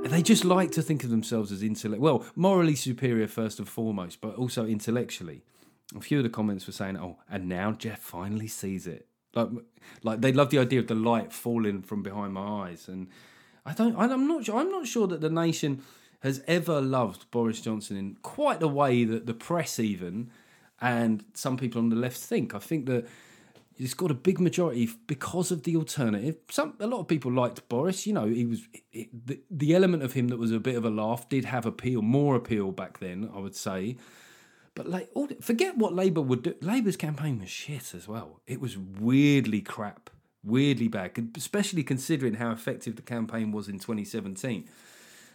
They 0.06 0.22
just 0.22 0.46
like 0.46 0.72
to 0.72 0.82
think 0.82 1.04
of 1.04 1.10
themselves 1.10 1.52
as 1.52 1.64
intellect, 1.64 2.02
well, 2.02 2.26
morally 2.36 2.76
superior 2.76 3.28
first 3.28 3.58
and 3.58 3.68
foremost, 3.68 4.20
but 4.20 4.36
also 4.36 4.66
intellectually. 4.66 5.44
A 5.96 6.02
few 6.02 6.18
of 6.18 6.24
the 6.24 6.30
comments 6.30 6.68
were 6.68 6.74
saying, 6.74 6.98
"Oh, 6.98 7.18
and 7.30 7.50
now 7.50 7.74
Geoff 7.74 8.00
finally 8.00 8.48
sees 8.48 8.88
it." 8.88 9.08
Like, 9.36 9.50
like 10.04 10.22
they 10.22 10.32
love 10.32 10.52
the 10.52 10.60
idea 10.60 10.80
of 10.80 10.88
the 10.88 10.96
light 10.96 11.34
falling 11.34 11.82
from 11.82 12.02
behind 12.04 12.34
my 12.34 12.68
eyes, 12.68 12.88
and 12.88 13.08
I 13.66 13.74
don't. 13.74 13.96
I'm 13.98 14.28
not. 14.28 14.50
I'm 14.50 14.72
not 14.72 14.88
sure 14.88 15.08
that 15.08 15.22
the 15.22 15.30
nation 15.30 15.84
has 16.20 16.44
ever 16.48 16.82
loved 16.82 17.30
Boris 17.32 17.62
Johnson 17.62 17.98
in 17.98 18.18
quite 18.22 18.60
the 18.60 18.68
way 18.68 19.04
that 19.04 19.26
the 19.26 19.34
press, 19.34 19.80
even, 19.80 20.32
and 20.82 21.24
some 21.34 21.58
people 21.58 21.82
on 21.82 21.90
the 21.90 21.96
left 21.96 22.18
think. 22.18 22.54
I 22.54 22.60
think 22.60 22.86
that 22.88 23.08
he's 23.78 23.94
got 23.94 24.12
a 24.12 24.16
big 24.16 24.40
majority 24.40 24.90
because 25.08 25.52
of 25.52 25.64
the 25.64 25.76
alternative. 25.76 26.38
Some 26.50 26.76
a 26.80 26.88
lot 26.88 27.00
of 27.00 27.08
people 27.08 27.32
liked 27.32 27.68
Boris. 27.70 28.06
You 28.06 28.14
know, 28.14 28.26
he 28.26 28.46
was 28.46 28.68
it, 28.92 29.28
the, 29.28 29.40
the 29.50 29.74
element 29.76 30.04
of 30.04 30.14
him 30.14 30.28
that 30.28 30.40
was 30.40 30.52
a 30.52 30.60
bit 30.60 30.76
of 30.76 30.84
a 30.84 30.90
laugh 30.90 31.28
did 31.30 31.46
have 31.46 31.66
appeal, 31.66 32.02
more 32.02 32.36
appeal 32.36 32.72
back 32.72 33.00
then. 33.00 33.30
I 33.34 33.40
would 33.40 33.56
say. 33.56 33.98
But 34.76 34.90
like, 34.90 35.12
forget 35.40 35.78
what 35.78 35.94
Labour 35.94 36.22
would 36.22 36.42
do. 36.42 36.56
Labour's 36.60 36.98
campaign 36.98 37.40
was 37.40 37.50
shit 37.50 37.94
as 37.94 38.08
well. 38.08 38.42
It 38.48 38.60
was 38.60 38.76
weirdly 38.76 39.62
crap 39.62 40.10
weirdly 40.44 40.88
bad, 40.88 41.32
especially 41.36 41.84
considering 41.84 42.36
how 42.36 42.52
effective 42.52 42.96
the 42.96 43.02
campaign 43.02 43.52
was 43.52 43.68
in 43.68 43.80
2017. 43.80 44.68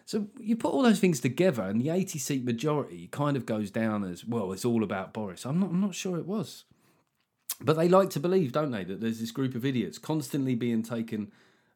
So 0.04 0.26
you 0.38 0.56
put 0.56 0.72
all 0.72 0.82
those 0.82 1.00
things 1.00 1.20
together, 1.20 1.62
and 1.62 1.80
the 1.80 1.90
80 1.90 2.18
seat 2.18 2.44
majority 2.44 3.08
kind 3.10 3.36
of 3.36 3.44
goes 3.44 3.70
down 3.70 4.04
as 4.04 4.24
well. 4.24 4.52
It's 4.52 4.64
all 4.64 4.82
about 4.82 5.12
Boris. 5.12 5.44
I'm 5.44 5.60
not. 5.60 5.70
I'm 5.70 5.80
not 5.82 5.94
sure 5.94 6.16
it 6.16 6.26
was, 6.26 6.64
but 7.60 7.76
they 7.76 7.88
like 7.88 8.08
to 8.10 8.20
believe, 8.20 8.52
don't 8.52 8.70
they, 8.70 8.84
that 8.84 9.00
there's 9.00 9.20
this 9.20 9.30
group 9.30 9.54
of 9.54 9.66
idiots 9.66 9.98
constantly 9.98 10.54
being 10.54 10.82
taken 10.82 11.30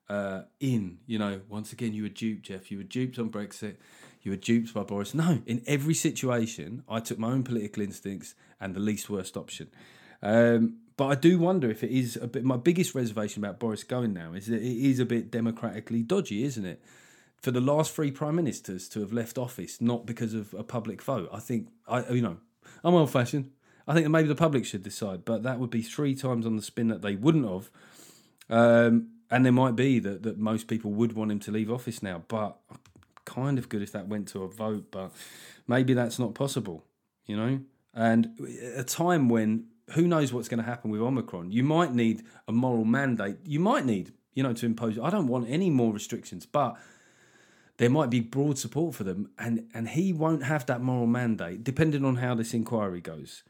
uh, 0.09 0.42
in. 0.61 0.99
You 1.07 1.18
know, 1.18 1.40
once 1.49 1.75
again, 1.75 1.92
you 1.92 2.05
were 2.05 2.09
duped, 2.09 2.47
Geoff. 2.47 2.71
You 2.71 2.79
were 2.79 2.85
duped 2.85 3.18
on 3.18 3.29
Brexit. 3.31 3.77
You 4.23 4.31
were 4.31 4.37
duped 4.37 4.73
by 4.73 4.83
Boris. 4.85 5.14
No, 5.14 5.42
in 5.45 5.62
every 5.66 5.95
situation, 5.95 6.85
I 6.88 7.01
took 7.01 7.18
my 7.18 7.33
own 7.33 7.42
political 7.42 7.83
instincts 7.83 8.35
and 8.61 8.75
the 8.75 8.81
least 8.81 9.11
worst 9.11 9.37
option. 9.37 9.68
Um, 10.23 10.79
but 11.03 11.09
I 11.09 11.15
do 11.17 11.38
wonder 11.38 11.69
if 11.69 11.83
it 11.83 11.91
is 11.91 12.17
a 12.17 12.29
bit. 12.29 12.45
My 12.45 12.57
biggest 12.57 12.95
reservation 12.95 13.43
about 13.43 13.59
Boris 13.59 13.83
going 13.83 14.12
now 14.12 14.35
is 14.35 14.47
that 14.47 14.62
it 14.62 14.91
is 14.91 15.01
a 15.01 15.05
bit 15.05 15.33
democratically 15.33 16.03
dodgy, 16.03 16.45
isn't 16.45 16.65
it? 16.65 16.81
for 17.43 17.51
the 17.51 17.61
last 17.61 17.93
three 17.93 18.12
prime 18.12 18.37
ministers 18.37 18.88
to 18.88 19.01
have 19.01 19.12
left 19.12 19.37
office 19.37 19.81
not 19.81 20.07
because 20.07 20.33
of 20.33 20.55
a 20.55 20.62
public 20.62 21.03
vote. 21.03 21.29
I 21.33 21.41
think 21.41 21.69
I 21.88 22.09
you 22.11 22.23
know 22.23 22.37
I'm 22.85 22.95
old 22.95 23.11
fashioned. 23.11 23.51
I 23.87 23.95
think 23.95 24.05
that 24.05 24.11
maybe 24.11 24.29
the 24.29 24.37
public 24.37 24.65
should 24.65 24.85
decide, 24.85 25.25
but 25.25 25.43
that 25.43 25.59
would 25.59 25.71
be 25.71 25.83
three 25.83 26.15
times 26.15 26.47
on 26.47 26.55
the 26.55 26.62
spin 26.62 26.87
that 26.87 27.03
they 27.03 27.17
wouldn't 27.17 27.49
have. 27.49 27.69
Um, 28.49 29.09
and 29.29 29.45
there 29.45 29.53
might 29.53 29.75
be 29.75 29.99
that, 29.99 30.23
that 30.23 30.38
most 30.38 30.69
people 30.69 30.93
would 30.93 31.15
want 31.15 31.33
him 31.33 31.41
to 31.41 31.51
leave 31.51 31.69
office 31.69 32.01
now, 32.01 32.23
but 32.29 32.59
kind 33.25 33.59
of 33.59 33.69
good 33.69 33.83
if 33.83 33.91
that 33.91 34.07
went 34.07 34.29
to 34.29 34.45
a 34.45 34.49
vote, 34.49 34.93
but 34.93 35.11
maybe 35.67 35.95
that's 35.95 36.21
not 36.21 36.33
possible, 36.33 36.85
you 37.27 37.37
know? 37.37 37.61
And 37.93 38.31
a 38.77 38.85
time 38.85 39.29
when 39.29 39.65
who 39.92 40.07
knows 40.07 40.33
what's 40.33 40.48
going 40.48 40.62
to 40.62 40.68
happen 40.68 40.90
with 40.90 41.00
Omicron, 41.00 41.52
you 41.52 41.62
might 41.62 41.94
need 41.94 42.22
a 42.48 42.52
moral 42.52 42.85
mandate. 42.85 43.37
You 43.44 43.61
might 43.61 43.85
need, 43.85 44.12
you 44.35 44.42
know, 44.42 44.52
to 44.52 44.66
impose. 44.66 44.98
I 44.98 45.11
don't 45.11 45.26
want 45.26 45.48
any 45.48 45.70
more 45.70 45.92
restrictions, 45.92 46.46
but 46.46 46.76
there 47.76 47.90
might 47.90 48.11
be 48.11 48.20
broad 48.20 48.59
support 48.59 48.94
for 48.94 49.05
them, 49.05 49.31
and 49.38 49.68
and 49.74 49.88
he 49.88 50.12
won't 50.12 50.44
have 50.44 50.66
that 50.66 50.81
moral 50.81 51.07
mandate, 51.07 51.64
depending 51.64 52.05
on 52.05 52.16
how 52.16 52.35
this 52.35 52.55
inquiry 52.55 53.00
goes. 53.00 53.42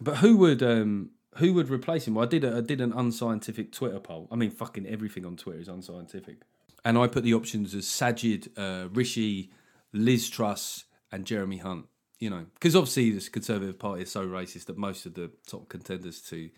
But 0.00 0.18
who 0.18 0.36
would 0.38 0.62
um 0.62 1.10
who 1.36 1.52
would 1.54 1.70
replace 1.70 2.06
him? 2.06 2.14
Well, 2.14 2.26
I 2.26 2.28
did 2.28 2.44
a, 2.44 2.56
I 2.56 2.60
did 2.60 2.80
an 2.80 2.92
unscientific 2.92 3.72
Twitter 3.72 4.00
poll. 4.00 4.28
I 4.30 4.36
mean, 4.36 4.50
fucking 4.50 4.86
everything 4.86 5.24
on 5.24 5.36
Twitter 5.36 5.60
is 5.60 5.68
unscientific, 5.68 6.38
and 6.84 6.98
I 6.98 7.06
put 7.06 7.22
the 7.22 7.34
options 7.34 7.74
as 7.74 7.86
Sajid, 7.86 8.48
uh, 8.56 8.88
Rishi, 8.88 9.50
Liz 9.92 10.28
Truss, 10.28 10.84
and 11.10 11.24
Jeremy 11.24 11.58
Hunt. 11.58 11.86
You 12.18 12.30
know, 12.30 12.46
because 12.54 12.74
obviously 12.74 13.10
this 13.10 13.28
Conservative 13.28 13.78
Party 13.78 14.02
is 14.02 14.10
so 14.10 14.26
racist 14.26 14.66
that 14.66 14.76
most 14.76 15.06
of 15.06 15.14
the 15.14 15.30
top 15.46 15.68
contenders 15.68 16.20
to 16.22 16.50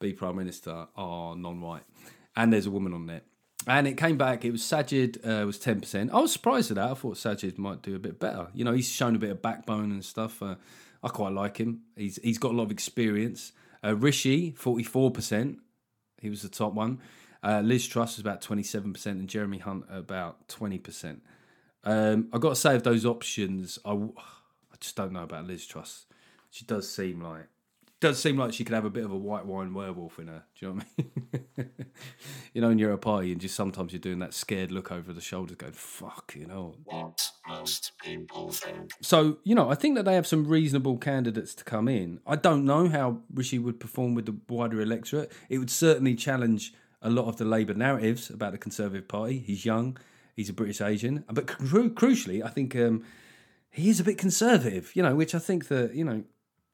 be 0.00 0.12
prime 0.12 0.36
minister 0.36 0.86
are 0.96 1.36
non-white, 1.36 1.82
and 2.36 2.52
there's 2.52 2.66
a 2.66 2.70
woman 2.70 2.94
on 2.94 3.06
there. 3.06 3.22
And 3.66 3.86
it 3.86 3.96
came 3.96 4.18
back. 4.18 4.44
It 4.44 4.50
was 4.50 4.62
Sajid 4.62 5.26
uh, 5.26 5.46
was 5.46 5.58
ten 5.58 5.80
percent. 5.80 6.10
I 6.12 6.18
was 6.18 6.32
surprised 6.32 6.70
at 6.70 6.76
that. 6.76 6.90
I 6.90 6.94
thought 6.94 7.16
Sajid 7.16 7.56
might 7.58 7.82
do 7.82 7.94
a 7.94 7.98
bit 7.98 8.18
better. 8.18 8.48
You 8.54 8.64
know, 8.64 8.72
he's 8.72 8.88
shown 8.90 9.14
a 9.14 9.18
bit 9.18 9.30
of 9.30 9.40
backbone 9.40 9.90
and 9.90 10.04
stuff. 10.04 10.42
Uh, 10.42 10.56
I 11.02 11.08
quite 11.08 11.32
like 11.32 11.58
him. 11.58 11.82
He's 11.96 12.18
he's 12.22 12.38
got 12.38 12.52
a 12.52 12.56
lot 12.56 12.64
of 12.64 12.70
experience. 12.70 13.52
Uh, 13.82 13.96
Rishi 13.96 14.52
forty 14.52 14.84
four 14.84 15.10
percent. 15.10 15.58
He 16.20 16.30
was 16.30 16.42
the 16.42 16.48
top 16.48 16.74
one. 16.74 17.00
Uh, 17.42 17.60
Liz 17.60 17.86
Truss 17.86 18.16
was 18.16 18.20
about 18.20 18.40
twenty 18.40 18.62
seven 18.62 18.92
percent, 18.92 19.18
and 19.18 19.28
Jeremy 19.28 19.58
Hunt 19.58 19.84
about 19.90 20.48
twenty 20.48 20.78
percent. 20.78 21.22
Um, 21.84 22.28
I 22.32 22.38
got 22.38 22.50
to 22.50 22.56
say, 22.56 22.74
of 22.74 22.82
those 22.82 23.04
options, 23.04 23.78
I, 23.84 23.98
just 24.84 24.96
don't 24.96 25.12
know 25.12 25.22
about 25.22 25.46
Liz 25.46 25.66
Truss. 25.66 26.06
She 26.50 26.64
does 26.64 26.88
seem 26.88 27.20
like 27.20 27.48
does 28.00 28.20
seem 28.20 28.36
like 28.36 28.52
she 28.52 28.64
could 28.64 28.74
have 28.74 28.84
a 28.84 28.90
bit 28.90 29.02
of 29.04 29.10
a 29.10 29.16
white 29.16 29.46
wine 29.46 29.72
werewolf 29.72 30.18
in 30.18 30.26
her. 30.26 30.44
Do 30.54 30.66
you 30.66 30.72
know 30.72 30.74
what 30.74 30.86
I 30.98 31.62
mean? 31.62 31.70
you 32.52 32.60
know, 32.60 32.68
when 32.68 32.78
you're 32.78 32.90
at 32.90 32.96
a 32.96 32.98
party 32.98 33.32
and 33.32 33.40
just 33.40 33.54
sometimes 33.54 33.94
you're 33.94 34.00
doing 34.00 34.18
that 34.18 34.34
scared 34.34 34.70
look 34.70 34.92
over 34.92 35.14
the 35.14 35.22
shoulders, 35.22 35.56
going 35.56 35.72
"fuck," 35.72 36.34
you 36.36 36.46
know. 36.46 36.74
What 36.84 37.30
most 37.48 37.92
people 38.02 38.50
think. 38.50 38.92
So 39.00 39.38
you 39.42 39.54
know, 39.54 39.70
I 39.70 39.74
think 39.74 39.96
that 39.96 40.04
they 40.04 40.14
have 40.14 40.26
some 40.26 40.46
reasonable 40.46 40.98
candidates 40.98 41.54
to 41.54 41.64
come 41.64 41.88
in. 41.88 42.20
I 42.26 42.36
don't 42.36 42.66
know 42.66 42.88
how 42.88 43.20
Rishi 43.32 43.58
would 43.58 43.80
perform 43.80 44.14
with 44.14 44.26
the 44.26 44.36
wider 44.50 44.82
electorate. 44.82 45.32
It 45.48 45.58
would 45.58 45.70
certainly 45.70 46.14
challenge 46.14 46.74
a 47.00 47.08
lot 47.08 47.26
of 47.26 47.38
the 47.38 47.46
Labour 47.46 47.74
narratives 47.74 48.28
about 48.28 48.52
the 48.52 48.58
Conservative 48.58 49.08
Party. 49.08 49.38
He's 49.38 49.64
young, 49.64 49.96
he's 50.36 50.50
a 50.50 50.52
British 50.52 50.82
Asian, 50.82 51.24
but 51.32 51.46
cru- 51.46 51.94
crucially, 51.94 52.44
I 52.44 52.48
think 52.48 52.76
um, 52.76 53.02
he 53.74 53.90
is 53.90 53.98
a 53.98 54.04
bit 54.04 54.16
conservative. 54.16 54.94
You 54.94 55.02
know, 55.02 55.14
which 55.14 55.34
I 55.34 55.38
think 55.38 55.68
that 55.68 55.94
you 55.94 56.04
know 56.04 56.24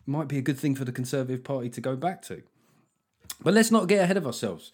might 0.06 0.28
be 0.28 0.38
a 0.38 0.42
good 0.42 0.58
thing 0.58 0.74
for 0.74 0.84
the 0.84 0.92
Conservative 0.92 1.42
Party 1.42 1.70
to 1.70 1.80
go 1.80 1.96
back 1.96 2.22
to. 2.22 2.42
But 3.42 3.54
let's 3.54 3.70
not 3.70 3.88
get 3.88 4.02
ahead 4.02 4.16
of 4.16 4.26
ourselves. 4.26 4.72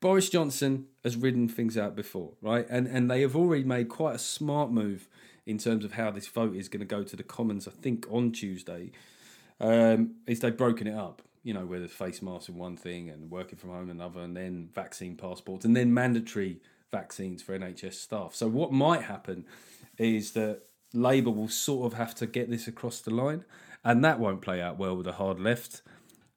Boris 0.00 0.30
Johnson 0.30 0.86
has 1.04 1.16
ridden 1.16 1.48
things 1.48 1.76
out 1.76 1.94
before, 1.94 2.32
right? 2.42 2.66
And 2.68 2.86
and 2.86 3.10
they 3.10 3.20
have 3.20 3.36
already 3.36 3.64
made 3.64 3.88
quite 3.88 4.16
a 4.16 4.18
smart 4.18 4.70
move 4.70 5.08
in 5.46 5.58
terms 5.58 5.84
of 5.84 5.92
how 5.92 6.10
this 6.10 6.26
vote 6.26 6.56
is 6.56 6.68
going 6.68 6.80
to 6.80 6.86
go 6.86 7.02
to 7.02 7.16
the 7.16 7.22
Commons. 7.22 7.68
I 7.68 7.70
think 7.70 8.06
on 8.10 8.32
Tuesday, 8.32 8.92
um, 9.60 10.16
is 10.26 10.40
they've 10.40 10.56
broken 10.56 10.86
it 10.86 10.94
up. 10.94 11.22
You 11.42 11.54
know, 11.54 11.64
where 11.64 11.78
there's 11.78 11.92
face 11.92 12.20
masks 12.20 12.50
in 12.50 12.56
one 12.56 12.76
thing 12.76 13.08
and 13.08 13.30
working 13.30 13.58
from 13.58 13.70
home 13.70 13.90
another, 13.90 14.20
and 14.20 14.36
then 14.36 14.68
vaccine 14.74 15.16
passports, 15.16 15.64
and 15.64 15.76
then 15.76 15.94
mandatory 15.94 16.60
vaccines 16.90 17.42
for 17.42 17.58
NHS 17.58 17.94
staff. 17.94 18.34
So 18.34 18.48
what 18.48 18.72
might 18.72 19.02
happen 19.02 19.46
is 19.96 20.32
that 20.32 20.62
Labour 20.92 21.30
will 21.30 21.48
sort 21.48 21.92
of 21.92 21.98
have 21.98 22.14
to 22.16 22.26
get 22.26 22.50
this 22.50 22.66
across 22.66 23.00
the 23.00 23.12
line, 23.12 23.44
and 23.84 24.04
that 24.04 24.18
won't 24.18 24.42
play 24.42 24.60
out 24.60 24.78
well 24.78 24.96
with 24.96 25.06
a 25.06 25.12
hard 25.12 25.40
left. 25.40 25.82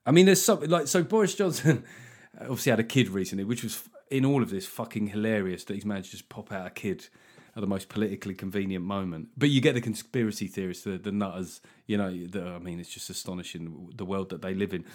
I 0.05 0.11
mean, 0.11 0.25
there's 0.25 0.41
something 0.41 0.69
like 0.69 0.87
so. 0.87 1.03
Boris 1.03 1.35
Johnson 1.35 1.83
obviously 2.41 2.69
had 2.69 2.79
a 2.79 2.83
kid 2.83 3.09
recently, 3.09 3.43
which 3.43 3.63
was 3.63 3.87
in 4.09 4.25
all 4.25 4.43
of 4.43 4.49
this 4.49 4.65
fucking 4.65 5.07
hilarious 5.07 5.63
that 5.65 5.73
he's 5.73 5.85
managed 5.85 6.11
to 6.11 6.17
just 6.17 6.29
pop 6.29 6.51
out 6.51 6.67
a 6.67 6.69
kid 6.69 7.07
at 7.55 7.61
the 7.61 7.67
most 7.67 7.89
politically 7.89 8.33
convenient 8.33 8.83
moment. 8.83 9.29
But 9.37 9.49
you 9.49 9.61
get 9.61 9.75
the 9.75 9.81
conspiracy 9.81 10.47
theorists, 10.47 10.83
the, 10.83 10.97
the 10.97 11.11
nutters. 11.11 11.61
You 11.85 11.97
know, 11.97 12.11
the, 12.11 12.47
I 12.47 12.59
mean, 12.59 12.79
it's 12.79 12.89
just 12.89 13.09
astonishing 13.09 13.91
the 13.95 14.05
world 14.05 14.29
that 14.29 14.41
they 14.41 14.53
live 14.53 14.73
in. 14.73 14.85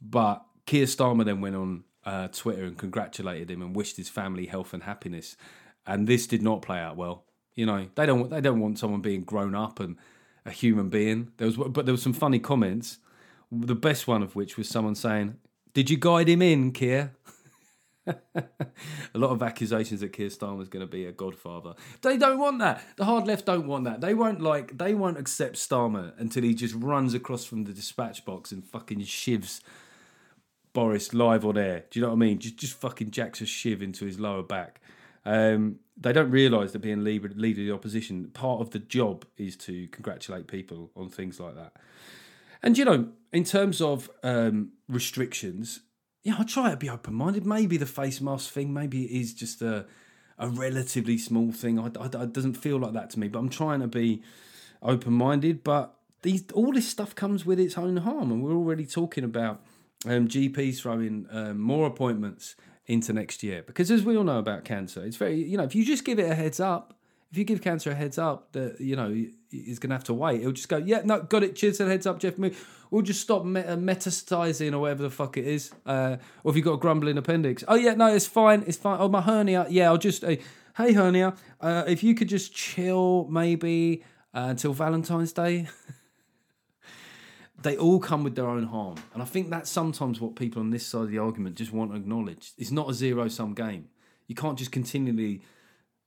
But 0.00 0.44
Keir 0.66 0.86
Starmer 0.86 1.24
then 1.24 1.40
went 1.40 1.56
on 1.56 1.84
uh, 2.04 2.28
Twitter 2.28 2.64
and 2.64 2.76
congratulated 2.76 3.50
him 3.50 3.62
and 3.62 3.76
wished 3.76 3.96
his 3.96 4.08
family 4.08 4.46
health 4.46 4.72
and 4.72 4.82
happiness. 4.82 5.36
And 5.86 6.06
this 6.06 6.26
did 6.26 6.42
not 6.42 6.62
play 6.62 6.78
out 6.78 6.96
well. 6.96 7.24
You 7.54 7.66
know, 7.66 7.88
they 7.94 8.06
don't 8.06 8.30
they 8.30 8.40
don't 8.40 8.60
want 8.60 8.78
someone 8.78 9.00
being 9.00 9.22
grown 9.22 9.54
up 9.54 9.80
and 9.80 9.96
a 10.46 10.50
human 10.50 10.88
being. 10.88 11.32
There 11.36 11.46
was, 11.46 11.56
but 11.56 11.84
there 11.86 11.92
was 11.92 12.02
some 12.02 12.12
funny 12.12 12.38
comments. 12.38 12.98
The 13.52 13.74
best 13.74 14.06
one 14.06 14.22
of 14.22 14.36
which 14.36 14.56
was 14.56 14.68
someone 14.68 14.94
saying, 14.94 15.36
"Did 15.74 15.90
you 15.90 15.96
guide 15.96 16.28
him 16.28 16.42
in, 16.42 16.72
Keir?" 16.72 17.12
a 18.06 18.44
lot 19.14 19.30
of 19.30 19.42
accusations 19.42 20.00
that 20.00 20.12
Keir 20.12 20.28
Starmer's 20.28 20.68
going 20.68 20.84
to 20.84 20.90
be 20.90 21.04
a 21.04 21.12
godfather. 21.12 21.74
They 22.02 22.16
don't 22.16 22.38
want 22.38 22.58
that. 22.60 22.82
The 22.96 23.04
hard 23.04 23.26
left 23.26 23.46
don't 23.46 23.66
want 23.66 23.84
that. 23.84 24.00
They 24.00 24.14
won't 24.14 24.40
like. 24.40 24.78
They 24.78 24.94
won't 24.94 25.18
accept 25.18 25.56
Starmer 25.56 26.12
until 26.18 26.42
he 26.42 26.54
just 26.54 26.74
runs 26.74 27.14
across 27.14 27.44
from 27.44 27.64
the 27.64 27.72
dispatch 27.72 28.24
box 28.24 28.52
and 28.52 28.64
fucking 28.64 29.00
shivs 29.00 29.60
Boris 30.72 31.12
live 31.12 31.44
on 31.44 31.58
air. 31.58 31.84
Do 31.90 31.98
you 31.98 32.04
know 32.04 32.10
what 32.10 32.16
I 32.16 32.18
mean? 32.18 32.38
Just 32.38 32.56
just 32.56 32.74
fucking 32.74 33.10
jacks 33.10 33.40
a 33.40 33.46
shiv 33.46 33.82
into 33.82 34.04
his 34.06 34.20
lower 34.20 34.42
back. 34.42 34.80
Um, 35.24 35.80
they 36.00 36.12
don't 36.12 36.30
realise 36.30 36.72
that 36.72 36.78
being 36.78 37.04
leader, 37.04 37.30
leader 37.34 37.60
of 37.60 37.66
the 37.66 37.74
opposition, 37.74 38.30
part 38.32 38.60
of 38.60 38.70
the 38.70 38.78
job 38.78 39.26
is 39.36 39.54
to 39.58 39.86
congratulate 39.88 40.46
people 40.46 40.90
on 40.96 41.10
things 41.10 41.38
like 41.38 41.54
that. 41.54 41.74
And 42.62 42.76
you 42.76 42.84
know, 42.84 43.08
in 43.32 43.44
terms 43.44 43.80
of 43.80 44.10
um, 44.22 44.72
restrictions, 44.88 45.80
yeah, 46.22 46.36
I 46.38 46.44
try 46.44 46.70
to 46.70 46.76
be 46.76 46.88
open 46.88 47.14
minded. 47.14 47.46
Maybe 47.46 47.76
the 47.76 47.86
face 47.86 48.20
mask 48.20 48.50
thing, 48.50 48.72
maybe 48.72 49.04
it 49.04 49.20
is 49.20 49.34
just 49.34 49.62
a 49.62 49.86
a 50.40 50.48
relatively 50.48 51.18
small 51.18 51.52
thing. 51.52 51.78
I, 51.78 51.90
I, 52.00 52.22
it 52.22 52.32
doesn't 52.32 52.54
feel 52.54 52.78
like 52.78 52.94
that 52.94 53.10
to 53.10 53.20
me, 53.20 53.28
but 53.28 53.38
I'm 53.38 53.50
trying 53.50 53.80
to 53.80 53.86
be 53.86 54.22
open 54.82 55.12
minded. 55.12 55.62
But 55.62 55.94
these 56.22 56.44
all 56.52 56.72
this 56.72 56.88
stuff 56.88 57.14
comes 57.14 57.44
with 57.44 57.60
its 57.60 57.76
own 57.76 57.98
harm, 57.98 58.32
and 58.32 58.42
we're 58.42 58.54
already 58.54 58.86
talking 58.86 59.22
about 59.22 59.60
um, 60.06 60.26
GPs 60.26 60.80
throwing 60.80 61.26
um, 61.30 61.60
more 61.60 61.86
appointments 61.86 62.56
into 62.90 63.12
next 63.12 63.42
year 63.42 63.62
because, 63.62 63.90
as 63.90 64.02
we 64.02 64.16
all 64.16 64.24
know 64.24 64.38
about 64.38 64.64
cancer, 64.64 65.04
it's 65.04 65.16
very 65.16 65.36
you 65.36 65.56
know 65.56 65.62
if 65.62 65.74
you 65.74 65.84
just 65.84 66.04
give 66.04 66.18
it 66.18 66.28
a 66.28 66.34
heads 66.34 66.58
up, 66.58 66.94
if 67.30 67.38
you 67.38 67.44
give 67.44 67.62
cancer 67.62 67.92
a 67.92 67.94
heads 67.94 68.18
up 68.18 68.52
that 68.52 68.80
you 68.80 68.96
know 68.96 69.08
he's 69.50 69.78
going 69.78 69.90
to 69.90 69.94
have 69.94 70.04
to 70.04 70.14
wait, 70.14 70.40
it'll 70.40 70.52
just 70.52 70.68
go 70.68 70.76
yeah 70.76 71.02
no 71.04 71.22
got 71.22 71.44
it. 71.44 71.54
Cheers, 71.54 71.78
heads 71.78 72.06
up, 72.06 72.18
Geoff. 72.18 72.34
We'll 72.90 73.02
just 73.02 73.20
stop 73.20 73.44
met- 73.44 73.68
metastasizing 73.68 74.72
or 74.72 74.80
whatever 74.80 75.04
the 75.04 75.10
fuck 75.10 75.36
it 75.36 75.46
is. 75.46 75.70
Uh, 75.86 76.16
or 76.42 76.50
if 76.50 76.56
you've 76.56 76.64
got 76.64 76.72
a 76.72 76.78
grumbling 76.78 77.16
appendix, 77.16 77.62
oh 77.68 77.76
yeah 77.76 77.94
no 77.94 78.12
it's 78.12 78.26
fine 78.26 78.64
it's 78.66 78.76
fine. 78.76 78.98
Oh 79.00 79.08
my 79.08 79.20
hernia, 79.20 79.66
yeah 79.70 79.86
I'll 79.86 79.98
just 79.98 80.24
uh, 80.24 80.34
hey 80.76 80.92
hernia, 80.92 81.34
uh, 81.60 81.84
if 81.86 82.02
you 82.02 82.16
could 82.16 82.28
just 82.28 82.52
chill 82.52 83.28
maybe 83.30 84.02
uh, 84.34 84.46
until 84.50 84.72
Valentine's 84.72 85.32
Day. 85.32 85.68
they 87.62 87.76
all 87.76 88.00
come 88.00 88.24
with 88.24 88.34
their 88.34 88.48
own 88.48 88.64
harm. 88.64 88.96
And 89.12 89.22
I 89.22 89.26
think 89.26 89.50
that's 89.50 89.70
sometimes 89.70 90.20
what 90.20 90.36
people 90.36 90.60
on 90.60 90.70
this 90.70 90.86
side 90.86 91.02
of 91.02 91.10
the 91.10 91.18
argument 91.18 91.56
just 91.56 91.72
want 91.72 91.90
to 91.90 91.96
acknowledge. 91.96 92.52
It's 92.56 92.70
not 92.70 92.90
a 92.90 92.94
zero 92.94 93.28
sum 93.28 93.54
game. 93.54 93.88
You 94.26 94.34
can't 94.34 94.58
just 94.58 94.72
continually 94.72 95.42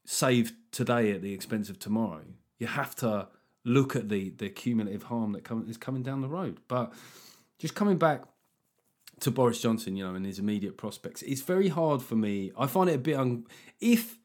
save 0.05 0.53
today 0.71 1.11
at 1.11 1.21
the 1.21 1.33
expense 1.33 1.69
of 1.69 1.79
tomorrow. 1.79 2.23
You 2.57 2.67
have 2.67 2.95
to 2.97 3.27
look 3.65 3.95
at 3.95 4.09
the 4.09 4.29
the 4.31 4.49
cumulative 4.49 5.03
harm 5.03 5.33
that 5.33 5.43
come, 5.43 5.65
is 5.69 5.77
coming 5.77 6.03
down 6.03 6.21
the 6.21 6.27
road. 6.27 6.59
But 6.67 6.93
just 7.59 7.75
coming 7.75 7.97
back 7.97 8.23
to 9.19 9.31
Boris 9.31 9.61
Johnson, 9.61 9.95
you 9.95 10.05
know, 10.05 10.15
and 10.15 10.25
his 10.25 10.39
immediate 10.39 10.77
prospects, 10.77 11.21
it's 11.21 11.41
very 11.41 11.69
hard 11.69 12.01
for 12.01 12.15
me. 12.15 12.51
I 12.57 12.67
find 12.67 12.89
it 12.89 12.95
a 12.95 12.99
bit 12.99 13.15
un- 13.15 13.45
if, 13.79 14.17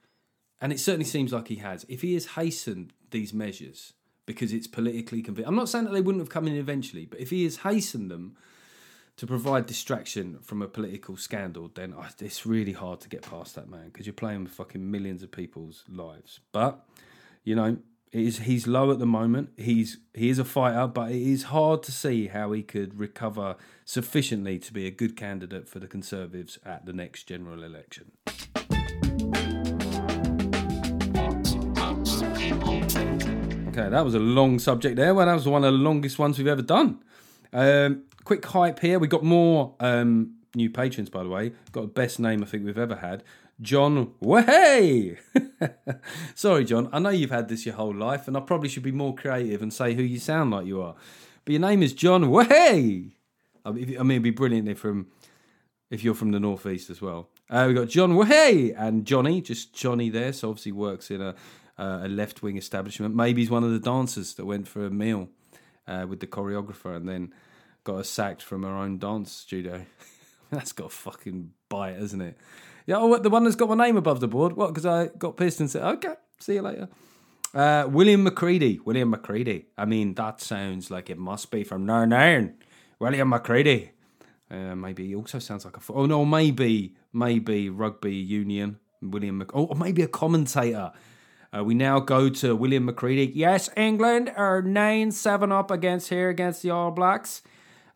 and 0.61 0.73
it 0.73 0.81
certainly 0.81 1.05
seems 1.05 1.33
like 1.33 1.49
he 1.49 1.57
has, 1.57 1.85
if 1.89 2.03
he 2.03 2.15
has 2.15 2.27
hastened 2.27 2.93
these 3.11 3.33
measures 3.33 3.93
because 4.29 4.53
it's 4.53 4.67
politically 4.67 5.23
convenient. 5.23 5.49
I'm 5.49 5.57
not 5.57 5.71
saying 5.71 5.87
that 5.87 5.93
they 5.93 6.03
wouldn't 6.03 6.21
have 6.21 6.29
come 6.29 6.47
in 6.47 6.55
eventually, 6.55 7.07
but 7.07 7.19
if 7.19 7.31
he 7.31 7.45
has 7.45 7.57
hastened 7.57 8.11
them 8.11 8.37
to 9.17 9.27
provide 9.27 9.65
distraction 9.65 10.39
from 10.43 10.61
a 10.61 10.69
political 10.69 11.17
scandal, 11.17 11.71
then 11.75 11.95
it's 12.21 12.45
really 12.45 12.73
hard 12.73 13.01
to 13.01 13.09
get 13.09 13.23
past 13.23 13.55
that 13.55 13.71
man 13.71 13.87
because 13.87 14.07
you're 14.07 14.13
playing 14.13 14.45
with 14.45 14.53
fucking 14.53 14.91
millions 14.91 15.23
of 15.23 15.33
people's 15.33 15.83
lives. 15.89 16.41
But 16.53 16.87
you 17.43 17.57
know, 17.57 17.79
is, 18.13 18.41
he's 18.41 18.67
low 18.67 18.91
at 18.91 18.99
the 18.99 19.07
moment. 19.07 19.49
He's 19.57 19.97
he 20.13 20.29
is 20.29 20.39
a 20.39 20.45
fighter, 20.45 20.87
but 20.87 21.11
it 21.11 21.23
is 21.23 21.45
hard 21.45 21.83
to 21.85 21.93
see 21.93 22.27
how 22.27 22.53
he 22.53 22.63
could 22.63 22.99
recover 22.99 23.57
sufficiently 23.87 24.59
to 24.59 24.75
be 24.75 24.87
a 24.87 24.91
good 24.91 25.17
candidate 25.17 25.71
for 25.71 25.79
the 25.79 25.89
Conservatives 25.89 26.59
at 26.67 26.85
the 26.85 26.93
next 26.93 27.25
general 27.25 27.63
election. 27.63 28.13
Okay, 33.79 33.91
that 33.91 34.05
was 34.05 34.17
a 34.17 34.19
long 34.19 34.59
subject 34.59 34.97
there. 34.97 35.15
Well, 35.15 35.27
that 35.27 35.35
was 35.35 35.47
one 35.47 35.63
of 35.63 35.73
the 35.73 35.79
longest 35.79 36.19
ones 36.19 36.37
we've 36.37 36.49
ever 36.49 36.63
done. 36.63 36.99
Um, 37.53 38.03
quick 38.25 38.45
hype 38.45 38.81
here. 38.81 38.99
We 38.99 39.07
got 39.07 39.23
more 39.23 39.77
um, 39.79 40.35
new 40.57 40.69
patrons, 40.69 41.11
by 41.11 41.23
the 41.23 41.29
way. 41.29 41.53
Got 41.71 41.83
the 41.83 41.87
best 41.87 42.19
name 42.19 42.43
I 42.43 42.47
think 42.47 42.65
we've 42.65 42.77
ever 42.77 42.97
had. 42.97 43.23
John 43.61 44.15
Way. 44.19 45.19
Sorry, 46.35 46.65
John. 46.65 46.89
I 46.93 46.99
know 46.99 47.11
you've 47.11 47.31
had 47.31 47.49
this 47.49 47.67
your 47.67 47.77
whole 47.77 47.95
life, 47.95 48.27
and 48.27 48.37
I 48.37 48.41
probably 48.41 48.69
should 48.69 48.83
be 48.83 48.91
more 48.91 49.15
creative 49.15 49.63
and 49.63 49.73
say 49.73 49.95
who 49.95 50.03
you 50.03 50.19
sound 50.19 50.51
like 50.51 50.67
you 50.67 50.83
are. 50.83 50.97
But 51.45 51.53
your 51.53 51.61
name 51.61 51.81
is 51.81 51.93
John 51.93 52.31
Way. 52.31 53.13
I 53.65 53.71
mean, 53.71 53.95
it'd 53.95 54.23
be 54.25 54.31
brilliant 54.31 54.67
if 54.69 54.81
from 54.81 55.07
if 55.89 56.03
you're 56.03 56.15
from 56.15 56.33
the 56.33 56.41
northeast 56.41 56.91
as 56.91 57.01
well. 57.01 57.29
Uh, 57.49 57.67
we 57.69 57.75
got 57.75 57.89
John 57.89 58.17
Way 58.17 58.73
and 58.77 59.05
Johnny, 59.05 59.41
just 59.41 59.73
Johnny 59.73 60.11
there. 60.11 60.33
So 60.33 60.49
obviously 60.49 60.73
works 60.73 61.13
in 61.13 61.23
a 61.23 61.37
uh, 61.79 62.01
a 62.03 62.09
left 62.09 62.43
wing 62.43 62.57
establishment. 62.57 63.15
Maybe 63.15 63.43
he's 63.43 63.51
one 63.51 63.65
of 63.65 63.71
the 63.71 63.79
dancers 63.79 64.35
that 64.35 64.45
went 64.45 64.69
for 64.69 64.85
a 64.85 64.91
meal 64.91 65.29
uh, 65.87 66.07
with 66.09 66.21
the 66.21 66.27
choreographer 66.27 66.97
and 66.97 67.09
then 67.09 67.33
got 67.85 67.97
us 67.97 68.09
sacked 68.11 68.43
from 68.43 68.65
our 68.65 68.77
own 68.77 68.99
dance 68.99 69.33
studio. 69.33 69.87
that's 70.51 70.73
got 70.73 70.87
a 70.87 70.91
fucking 70.91 71.53
bite, 71.69 71.97
isn't 71.97 72.21
it? 72.21 72.37
Yeah, 72.87 72.97
oh, 72.99 73.19
the 73.19 73.31
one 73.31 73.45
that's 73.45 73.57
got 73.57 73.69
my 73.69 73.87
name 73.87 73.97
above 73.97 74.21
the 74.21 74.29
board. 74.29 74.55
What? 74.55 74.69
Because 74.69 74.87
I 74.87 75.09
got 75.19 75.37
pissed 75.37 75.61
and 75.61 75.71
said, 75.71 75.83
okay, 75.83 76.15
see 76.39 76.55
you 76.55 76.63
later. 76.63 76.89
Uh, 77.55 77.87
William 77.89 78.23
McCready. 78.23 78.79
William 78.85 79.11
McCready. 79.11 79.67
I 79.77 79.85
mean, 79.85 80.15
that 80.15 80.41
sounds 80.41 80.91
like 80.91 81.11
it 81.11 81.19
must 81.19 81.51
be 81.51 81.65
from 81.65 81.87
Narn 81.87 82.09
Narn. 82.09 82.55
William 82.99 83.29
McCready. 83.29 83.93
Uh, 84.51 84.75
maybe 84.75 85.07
he 85.07 85.15
also 85.15 85.39
sounds 85.39 85.65
like 85.65 85.77
a. 85.77 85.81
Oh 85.93 86.07
no, 86.07 86.25
maybe 86.25 86.95
maybe 87.13 87.69
rugby 87.69 88.15
union. 88.15 88.79
William. 89.03 89.39
Mc, 89.39 89.51
oh, 89.55 89.75
maybe 89.75 90.03
a 90.03 90.09
commentator. 90.09 90.93
Uh, 91.57 91.65
we 91.65 91.75
now 91.75 91.99
go 91.99 92.29
to 92.29 92.55
William 92.55 92.85
McCready. 92.85 93.33
Yes, 93.35 93.71
England 93.77 94.33
are 94.37 94.61
nine 94.61 95.11
seven 95.11 95.51
up 95.51 95.71
against 95.71 96.11
here 96.11 96.29
against 96.29 96.63
the 96.63 96.71
All 96.71 96.91
Blacks. 96.91 97.43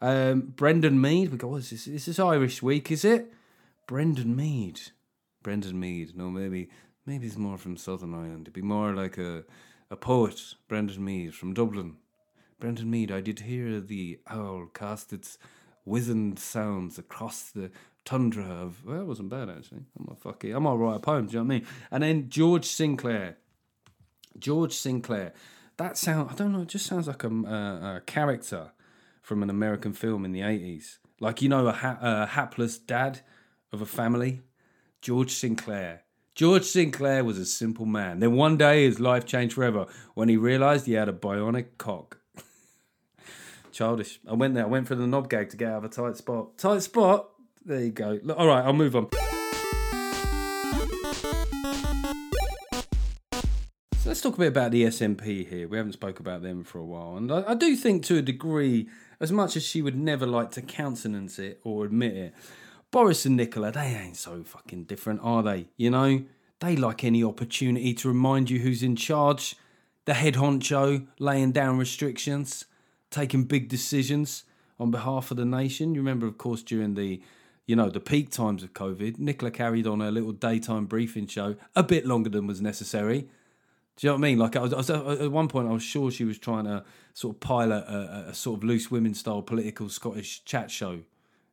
Um, 0.00 0.52
Brendan 0.56 1.00
Mead. 1.00 1.30
We 1.30 1.38
go. 1.38 1.52
Oh, 1.52 1.56
is 1.56 1.70
this, 1.70 2.08
is 2.08 2.18
Irish 2.18 2.62
week? 2.62 2.90
Is 2.90 3.04
it? 3.04 3.32
Brendan 3.86 4.34
Mead. 4.34 4.80
Brendan 5.42 5.78
Mead. 5.78 6.16
No, 6.16 6.30
maybe 6.30 6.70
maybe 7.04 7.24
he's 7.24 7.36
more 7.36 7.58
from 7.58 7.76
Southern 7.76 8.14
Ireland. 8.14 8.42
It'd 8.42 8.54
be 8.54 8.62
more 8.62 8.94
like 8.94 9.18
a 9.18 9.44
a 9.90 9.96
poet. 9.96 10.40
Brendan 10.66 11.04
Mead 11.04 11.34
from 11.34 11.52
Dublin. 11.52 11.96
Brendan 12.58 12.90
Mead. 12.90 13.12
I 13.12 13.20
did 13.20 13.40
hear 13.40 13.80
the 13.80 14.18
owl 14.28 14.68
cast 14.72 15.12
its 15.12 15.36
wizened 15.84 16.38
sounds 16.38 16.98
across 16.98 17.50
the 17.50 17.70
tundra 18.04 18.44
of 18.44 18.84
well, 18.84 19.02
it 19.02 19.06
wasn't 19.06 19.28
bad 19.28 19.48
actually. 19.48 19.84
I'm 19.98 20.08
a 20.10 20.16
fucking 20.16 20.54
I'm 20.54 20.66
all 20.66 20.78
right 20.78 21.00
poems, 21.00 21.30
do 21.30 21.36
you 21.36 21.44
know 21.44 21.48
what 21.48 21.54
I 21.54 21.58
mean? 21.58 21.66
And 21.90 22.02
then 22.02 22.28
George 22.28 22.64
Sinclair. 22.64 23.36
George 24.38 24.72
Sinclair. 24.74 25.32
That 25.76 25.96
sound 25.96 26.30
I 26.30 26.34
don't 26.34 26.52
know, 26.52 26.62
it 26.62 26.68
just 26.68 26.86
sounds 26.86 27.08
like 27.08 27.24
a, 27.24 27.28
a, 27.28 27.96
a 27.96 28.02
character 28.06 28.72
from 29.20 29.42
an 29.42 29.50
American 29.50 29.92
film 29.92 30.24
in 30.24 30.32
the 30.32 30.40
80s. 30.40 30.98
Like 31.20 31.40
you 31.42 31.48
know 31.48 31.66
a, 31.68 31.72
ha- 31.72 31.98
a 32.00 32.26
hapless 32.26 32.78
dad 32.78 33.20
of 33.72 33.80
a 33.80 33.86
family, 33.86 34.42
George 35.00 35.32
Sinclair. 35.32 36.02
George 36.34 36.64
Sinclair 36.64 37.24
was 37.24 37.38
a 37.38 37.44
simple 37.44 37.86
man. 37.86 38.20
Then 38.20 38.34
one 38.34 38.56
day 38.56 38.84
his 38.84 38.98
life 38.98 39.26
changed 39.26 39.54
forever 39.54 39.86
when 40.14 40.28
he 40.28 40.36
realized 40.36 40.86
he 40.86 40.94
had 40.94 41.08
a 41.08 41.12
bionic 41.12 41.78
cock. 41.78 42.18
Childish. 43.72 44.18
I 44.28 44.32
went 44.32 44.54
there. 44.54 44.64
I 44.64 44.68
went 44.68 44.88
for 44.88 44.94
the 44.94 45.06
knob 45.06 45.28
gag 45.28 45.50
to 45.50 45.56
get 45.56 45.70
out 45.70 45.78
of 45.78 45.84
a 45.84 45.88
tight 45.88 46.16
spot. 46.16 46.56
Tight 46.56 46.82
spot. 46.82 47.28
There 47.64 47.80
you 47.80 47.90
go. 47.90 48.18
All 48.36 48.46
right, 48.46 48.64
I'll 48.64 48.72
move 48.72 48.96
on. 48.96 49.08
Talk 54.22 54.36
a 54.36 54.38
bit 54.38 54.48
about 54.48 54.70
the 54.70 54.84
SNP 54.84 55.48
here. 55.48 55.66
We 55.66 55.76
haven't 55.76 55.92
spoke 55.92 56.20
about 56.20 56.42
them 56.42 56.64
for 56.64 56.78
a 56.78 56.84
while, 56.84 57.16
and 57.16 57.30
I, 57.32 57.44
I 57.48 57.54
do 57.54 57.74
think 57.76 58.04
to 58.04 58.18
a 58.18 58.22
degree, 58.22 58.88
as 59.20 59.32
much 59.32 59.56
as 59.56 59.64
she 59.64 59.82
would 59.82 59.96
never 59.96 60.26
like 60.26 60.50
to 60.52 60.62
countenance 60.62 61.38
it 61.38 61.60
or 61.64 61.84
admit 61.84 62.16
it, 62.16 62.34
Boris 62.90 63.24
and 63.24 63.36
Nicola, 63.36 63.72
they 63.72 63.86
ain't 63.86 64.16
so 64.16 64.42
fucking 64.44 64.84
different, 64.84 65.20
are 65.22 65.42
they? 65.42 65.66
You 65.76 65.90
know, 65.90 66.24
they 66.60 66.76
like 66.76 67.04
any 67.04 67.24
opportunity 67.24 67.94
to 67.94 68.08
remind 68.08 68.50
you 68.50 68.60
who's 68.60 68.82
in 68.82 68.96
charge. 68.96 69.56
The 70.04 70.14
head 70.14 70.34
honcho 70.34 71.06
laying 71.18 71.52
down 71.52 71.78
restrictions 71.78 72.66
taking 73.12 73.44
big 73.44 73.68
decisions 73.68 74.44
on 74.80 74.90
behalf 74.90 75.30
of 75.30 75.36
the 75.36 75.44
nation. 75.44 75.94
You 75.94 76.00
remember, 76.00 76.26
of 76.26 76.38
course, 76.38 76.62
during 76.62 76.94
the 76.94 77.22
you 77.66 77.76
know 77.76 77.88
the 77.88 78.00
peak 78.00 78.30
times 78.30 78.64
of 78.64 78.72
COVID, 78.72 79.18
Nicola 79.18 79.52
carried 79.52 79.86
on 79.86 80.00
her 80.00 80.10
little 80.10 80.32
daytime 80.32 80.86
briefing 80.86 81.28
show 81.28 81.54
a 81.76 81.82
bit 81.82 82.04
longer 82.04 82.30
than 82.30 82.48
was 82.48 82.60
necessary. 82.60 83.28
Do 84.02 84.08
you 84.08 84.14
know 84.14 84.18
what 84.18 84.26
I 84.26 84.30
mean? 84.30 84.38
Like 84.40 84.56
I 84.56 84.60
was, 84.62 84.72
I 84.72 84.98
was, 84.98 85.20
at 85.20 85.30
one 85.30 85.46
point, 85.46 85.68
I 85.68 85.72
was 85.72 85.84
sure 85.84 86.10
she 86.10 86.24
was 86.24 86.36
trying 86.36 86.64
to 86.64 86.82
sort 87.14 87.36
of 87.36 87.40
pilot 87.40 87.84
a, 87.86 88.30
a 88.30 88.34
sort 88.34 88.58
of 88.58 88.64
loose 88.64 88.90
women 88.90 89.14
style 89.14 89.42
political 89.42 89.88
Scottish 89.88 90.44
chat 90.44 90.72
show. 90.72 91.02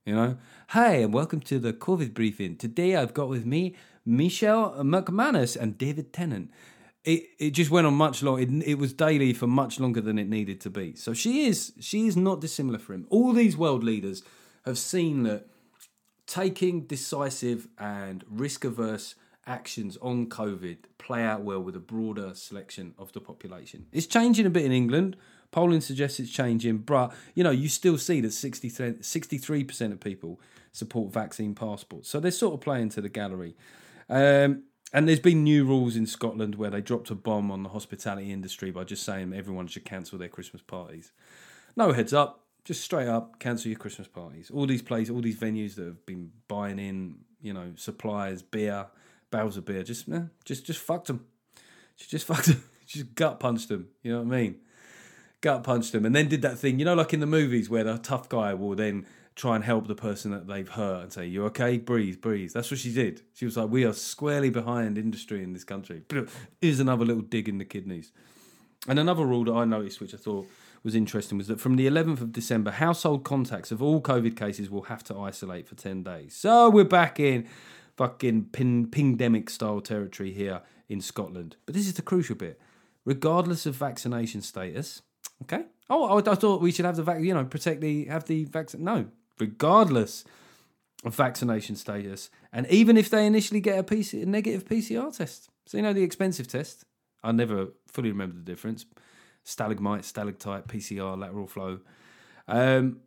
You 0.04 0.16
know, 0.16 0.38
hi 0.70 0.94
and 0.94 1.14
welcome 1.14 1.42
to 1.42 1.60
the 1.60 1.74
COVID 1.74 2.16
briefing. 2.16 2.56
Today 2.56 2.96
I've 2.96 3.14
got 3.14 3.30
with 3.30 3.46
me 3.46 3.76
Michelle 4.04 4.74
McManus 4.80 5.56
and 5.56 5.78
David 5.78 6.12
Tennant 6.12 6.50
it, 7.04 7.26
it 7.38 7.52
just 7.52 7.70
went 7.70 7.86
on 7.86 7.94
much 7.94 8.24
long. 8.24 8.42
It, 8.42 8.50
it 8.68 8.80
was 8.80 8.94
daily 8.94 9.32
for 9.32 9.46
much 9.46 9.80
longer 9.80 10.02
than 10.02 10.18
it 10.18 10.28
needed 10.28 10.60
to 10.62 10.72
be. 10.72 10.96
So 10.96 11.14
she 11.14 11.46
is 11.46 11.74
she 11.80 12.08
is 12.08 12.18
not 12.18 12.42
dissimilar 12.42 12.80
for 12.80 12.94
him. 12.94 13.06
All 13.12 13.32
these 13.32 13.58
world 13.58 13.84
leaders 13.84 14.24
have 14.66 14.80
seen 14.80 15.22
that 15.22 15.46
taking 16.26 16.88
decisive 16.88 17.68
and 17.78 18.26
risk 18.28 18.66
averse 18.66 19.14
actions 19.50 19.98
on 20.02 20.28
COVID 20.28 20.78
play 20.98 21.24
out 21.24 21.42
well 21.42 21.60
with 21.60 21.76
a 21.76 21.80
broader 21.80 22.32
selection 22.36 22.94
of 22.98 23.12
the 23.12 23.20
population. 23.20 23.88
It's 23.92 24.06
changing 24.06 24.46
a 24.46 24.50
bit 24.50 24.64
in 24.64 24.72
England. 24.72 25.18
Polling 25.52 25.82
suggests 25.82 26.20
it's 26.20 26.32
changing, 26.32 26.78
but 26.80 27.12
you 27.34 27.44
know 27.44 27.50
you 27.50 27.68
still 27.68 27.98
see 27.98 28.22
that 28.22 28.32
63 28.32 29.64
percent 29.64 29.94
of 29.94 30.00
people 30.00 30.40
support 30.72 31.12
vaccine 31.12 31.56
passports. 31.56 32.08
So 32.08 32.20
they're 32.20 32.32
sort 32.32 32.54
of 32.54 32.62
playing 32.62 32.90
to 32.90 33.02
the 33.02 33.10
gallery. 33.10 33.56
Um, 34.08 34.64
and 34.94 35.08
there's 35.08 35.20
been 35.20 35.44
new 35.44 35.66
rules 35.66 35.96
in 35.96 36.06
Scotland 36.08 36.56
where 36.56 36.70
they 36.70 36.82
dropped 36.82 37.12
a 37.12 37.16
bomb 37.16 37.52
on 37.52 37.64
the 37.64 37.70
hospitality 37.70 38.32
industry 38.32 38.72
by 38.72 38.84
just 38.84 39.04
saying 39.04 39.34
everyone 39.34 39.68
should 39.68 39.86
cancel 39.86 40.18
their 40.18 40.30
Christmas 40.30 40.64
parties. 40.64 41.12
No 41.76 41.92
heads 41.92 42.14
up, 42.14 42.46
just 42.64 42.84
straight 42.84 43.08
up 43.08 43.40
cancel 43.40 43.70
your 43.70 43.80
Christmas 43.80 44.08
parties. 44.08 44.52
All 44.52 44.66
these 44.66 44.82
places, 44.82 45.14
all 45.14 45.22
these 45.22 45.38
venues 45.38 45.76
that 45.76 45.86
have 45.86 46.06
been 46.06 46.32
buying 46.48 46.80
in, 46.80 47.20
you 47.42 47.54
know, 47.54 47.74
supplies, 47.76 48.42
beer, 48.42 48.88
barrels 49.32 49.58
of 49.58 49.66
beer, 49.66 49.84
just 49.84 50.10
eh, 50.10 50.22
just 50.46 50.66
just 50.66 50.80
fucked 50.80 51.08
them. 51.08 51.26
She 51.96 52.08
just 52.08 52.26
fucked 52.28 52.48
them. 52.48 52.64
She 52.86 53.00
just 53.00 53.16
gut 53.16 53.40
punched 53.40 53.70
them. 53.70 53.90
You 54.02 54.14
know 54.14 54.22
what 54.22 54.34
I 54.34 54.42
mean? 54.42 54.56
Gut 55.42 55.64
punched 55.64 55.92
them, 55.92 56.06
and 56.06 56.16
then 56.16 56.28
did 56.28 56.42
that 56.42 56.60
thing. 56.60 56.80
You 56.80 56.86
know, 56.86 56.96
like 56.96 57.14
in 57.14 57.20
the 57.20 57.26
movies 57.26 57.70
where 57.70 57.84
the 57.84 57.98
tough 57.98 58.30
guy 58.30 58.54
will 58.54 58.76
then 58.76 59.06
try 59.40 59.56
and 59.56 59.64
help 59.64 59.88
the 59.88 59.96
person 59.96 60.32
that 60.32 60.48
they've 60.48 60.68
hurt 60.68 61.04
and 61.04 61.14
say, 61.14 61.26
You 61.26 61.46
okay? 61.46 61.78
Breathe, 61.78 62.20
breathe. 62.20 62.52
That's 62.54 62.70
what 62.70 62.80
she 62.80 62.94
did. 62.94 63.22
She 63.34 63.46
was 63.46 63.56
like, 63.56 63.70
We 63.70 63.86
are 63.86 63.94
squarely 63.94 64.50
behind 64.50 64.98
industry 64.98 65.44
in 65.44 65.54
this 65.54 65.64
country. 65.64 66.04
Here's 66.62 66.82
another 66.82 67.06
little 67.06 67.22
dig 67.22 67.48
in 67.48 67.58
the 67.58 67.66
kidneys. 67.66 68.12
And 68.88 69.00
another 69.00 69.26
rule 69.26 69.46
that 69.46 69.54
I 69.54 69.66
noticed, 69.66 70.02
which 70.02 70.14
I 70.14 70.18
thought 70.18 70.48
was 70.84 70.94
interesting, 70.94 71.38
was 71.38 71.48
that 71.48 71.60
from 71.60 71.78
the 71.78 71.88
11th 71.88 72.22
of 72.22 72.32
December, 72.34 72.72
household 72.72 73.24
contacts 73.24 73.72
of 73.72 73.82
all 73.82 74.02
COVID 74.02 74.36
cases 74.36 74.70
will 74.70 74.84
have 74.84 75.04
to 75.06 75.18
isolate 75.18 75.68
for 75.68 75.76
10 75.76 76.04
days. 76.04 76.36
So 76.36 76.70
we're 76.70 76.84
back 76.84 77.20
in 77.20 77.48
fucking 78.00 78.46
pin, 78.54 78.88
pingdemic 78.88 79.50
style 79.50 79.82
territory 79.82 80.32
here 80.32 80.62
in 80.88 81.02
Scotland. 81.02 81.58
But 81.66 81.76
this 81.76 81.86
is 81.86 81.96
the 81.96 82.02
crucial 82.02 82.38
bit. 82.38 82.58
Regardless 83.04 83.66
of 83.66 83.76
vaccination 83.76 84.42
status, 84.42 85.02
okay? 85.44 85.66
Oh, 85.90 86.18
I, 86.18 86.32
I 86.32 86.36
thought 86.36 86.62
we 86.62 86.72
should 86.72 86.86
have 86.86 86.96
the 86.96 87.04
vac, 87.04 87.22
you 87.22 87.34
know, 87.34 87.44
protect 87.44 87.82
the 87.82 88.06
have 88.06 88.24
the 88.24 88.46
vaccine. 88.46 88.86
No, 88.86 89.08
regardless 89.38 90.24
of 91.04 91.14
vaccination 91.14 91.76
status, 91.76 92.30
and 92.54 92.68
even 92.68 92.96
if 92.96 93.10
they 93.10 93.26
initially 93.26 93.60
get 93.60 93.78
a, 93.78 93.84
PC, 93.84 94.24
a 94.24 94.26
negative 94.26 94.64
PCR 94.64 95.16
test. 95.16 95.50
So, 95.66 95.78
you 95.78 95.84
know, 95.84 95.92
the 95.92 96.04
expensive 96.04 96.48
test, 96.48 96.86
I 97.22 97.34
never 97.34 97.68
fully 97.88 98.12
remember 98.12 98.36
the 98.36 98.46
difference 98.46 98.86
stalagmite, 99.44 100.06
stalactite, 100.06 100.68
PCR, 100.68 101.20
lateral 101.20 101.48
flow. 101.48 101.80
Because 102.46 102.80
um, 102.80 103.02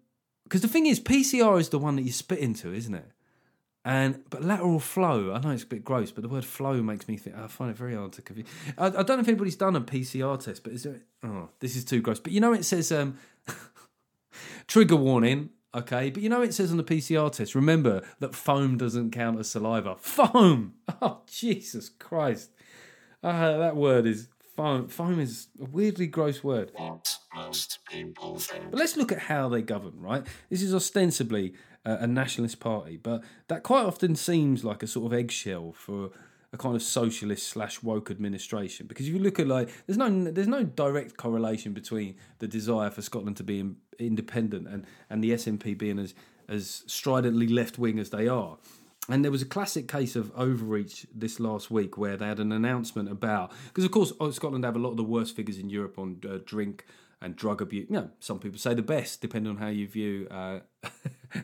the 0.51 0.69
thing 0.69 0.87
is, 0.87 1.01
PCR 1.01 1.59
is 1.59 1.71
the 1.71 1.79
one 1.79 1.97
that 1.97 2.03
you 2.03 2.13
spit 2.13 2.41
into, 2.41 2.75
isn't 2.75 2.95
it? 2.95 3.11
And 3.85 4.23
but 4.31 4.45
lateral 4.45 4.79
flow, 4.79 5.33
I 5.33 5.41
know 5.41 5.51
it's 5.51 5.65
a 5.65 5.67
bit 5.67 5.85
gross, 5.85 6.13
but 6.13 6.23
the 6.23 6.29
word 6.29 6.45
flow 6.45 6.81
makes 6.83 7.09
me 7.09 7.17
think. 7.17 7.37
I 7.37 7.49
find 7.49 7.71
it 7.71 7.77
very 7.77 7.97
hard 7.97 8.13
to 8.13 8.23
confuse. 8.23 8.47
I, 8.79 8.87
I 8.87 8.91
don't 8.91 9.09
know 9.09 9.21
if 9.21 9.29
anybody's 9.29 9.57
done 9.57 9.75
a 9.75 9.81
PCR 9.81 10.39
test, 10.39 10.63
but 10.63 10.73
is 10.73 10.85
there? 10.85 11.01
Oh, 11.25 11.49
this 11.59 11.75
is 11.75 11.85
too 11.85 12.01
gross. 12.01 12.21
But 12.21 12.33
you 12.33 12.41
know, 12.41 12.53
it 12.53 12.65
says 12.65 12.93
um, 12.93 13.19
trigger 14.69 14.97
warning. 14.97 15.51
Okay, 15.75 16.11
but 16.11 16.23
you 16.23 16.29
know 16.29 16.43
it 16.43 16.55
says 16.55 16.71
on 16.71 16.77
the 16.77 16.85
PCR 16.85 17.33
test, 17.33 17.55
remember 17.55 18.03
that 18.21 18.35
foam 18.35 18.77
doesn't 18.77 19.11
count 19.11 19.41
as 19.41 19.51
saliva. 19.51 19.97
Foam! 19.97 20.75
Oh, 21.01 21.23
Jesus 21.27 21.89
Christ. 21.89 22.51
Uh, 23.25 23.57
that 23.57 23.75
word 23.75 24.07
is 24.07 24.29
foam. 24.55 24.87
Foam 24.87 25.19
is 25.19 25.49
a 25.61 25.65
weirdly 25.65 26.07
gross 26.07 26.45
word. 26.45 26.71
What 26.75 27.17
most 27.35 27.79
people 27.91 28.39
think. 28.39 28.71
But 28.71 28.79
let's 28.79 28.97
look 28.97 29.11
at 29.11 29.19
how 29.19 29.49
they 29.49 29.63
govern, 29.63 29.95
right? 30.01 30.25
This 30.51 30.63
is 30.63 30.75
ostensibly 30.75 31.55
a 31.85 32.07
nationalist 32.07 32.61
party, 32.61 32.97
but 32.97 33.23
that 33.49 33.63
quite 33.63 33.85
often 33.85 34.15
seems 34.15 34.65
like 34.65 34.83
a 34.83 34.87
sort 34.87 35.13
of 35.13 35.19
eggshell 35.19 35.73
for 35.73 36.11
a 36.53 36.57
kind 36.57 36.77
of 36.77 36.83
socialist 36.83 37.49
slash 37.49 37.83
woke 37.83 38.11
administration 38.11 38.87
because 38.87 39.09
if 39.09 39.15
you 39.15 39.19
look 39.19 39.41
at 39.41 39.47
like 39.47 39.71
there's 39.87 39.97
no 39.97 40.31
there's 40.31 40.49
no 40.49 40.63
direct 40.63 41.17
correlation 41.17 41.73
between 41.73 42.15
the 42.41 42.47
desire 42.47 42.91
for 42.91 43.01
Scotland 43.01 43.39
to 43.39 43.43
be 43.43 43.61
in, 43.61 43.77
independent 43.99 44.69
and 44.69 44.85
and 45.09 45.25
the 45.25 45.31
SNP 45.31 45.79
being 45.79 45.99
as 45.99 46.15
as 46.49 46.85
stridently 46.87 47.49
left 47.49 47.79
wing 47.79 47.99
as 47.99 48.11
they 48.11 48.29
are. 48.29 48.59
And 49.09 49.25
there 49.25 49.33
was 49.33 49.43
a 49.43 49.47
classic 49.47 49.89
case 49.89 50.15
of 50.15 50.31
overreach 50.37 51.07
this 51.13 51.41
last 51.41 51.71
week 51.71 51.99
where 51.99 52.17
they 52.17 52.27
had 52.27 52.39
an 52.39 52.53
announcement 52.53 53.11
about 53.11 53.51
because 53.69 53.85
of 53.85 53.91
course 53.91 54.13
oh, 54.21 54.31
Scotland 54.31 54.65
have 54.65 54.77
a 54.77 54.79
lot 54.79 54.91
of 54.91 54.99
the 54.99 55.05
worst 55.05 55.35
figures 55.35 55.59
in 55.59 55.71
Europe 55.71 55.99
on 55.99 56.21
uh, 56.29 56.39
drink 56.45 56.85
and 57.23 57.37
drug 57.37 57.63
abuse. 57.63 57.87
You 57.89 57.97
know, 57.97 58.11
some 58.19 58.39
people 58.39 58.59
say 58.59 58.75
the 58.75 58.83
best, 58.83 59.21
depending 59.21 59.51
on 59.51 59.57
how 59.59 59.69
you 59.69 59.87
view 59.87 60.27
uh, 60.31 60.61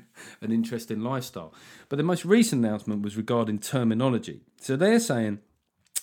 an 0.40 0.52
interesting 0.52 1.00
lifestyle. 1.00 1.54
But 1.88 1.96
the 1.96 2.02
most 2.02 2.24
recent 2.24 2.64
announcement 2.64 3.02
was 3.02 3.16
regarding 3.16 3.60
terminology. 3.60 4.40
So 4.60 4.76
they're 4.76 5.00
saying 5.00 5.38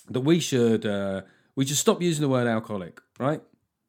that 0.08 0.20
we 0.20 0.40
should 0.40 0.86
uh, 0.86 1.22
we 1.54 1.66
should 1.66 1.76
stop 1.76 2.00
using 2.00 2.22
the 2.22 2.28
word 2.28 2.46
alcoholic, 2.46 3.00
right? 3.18 3.42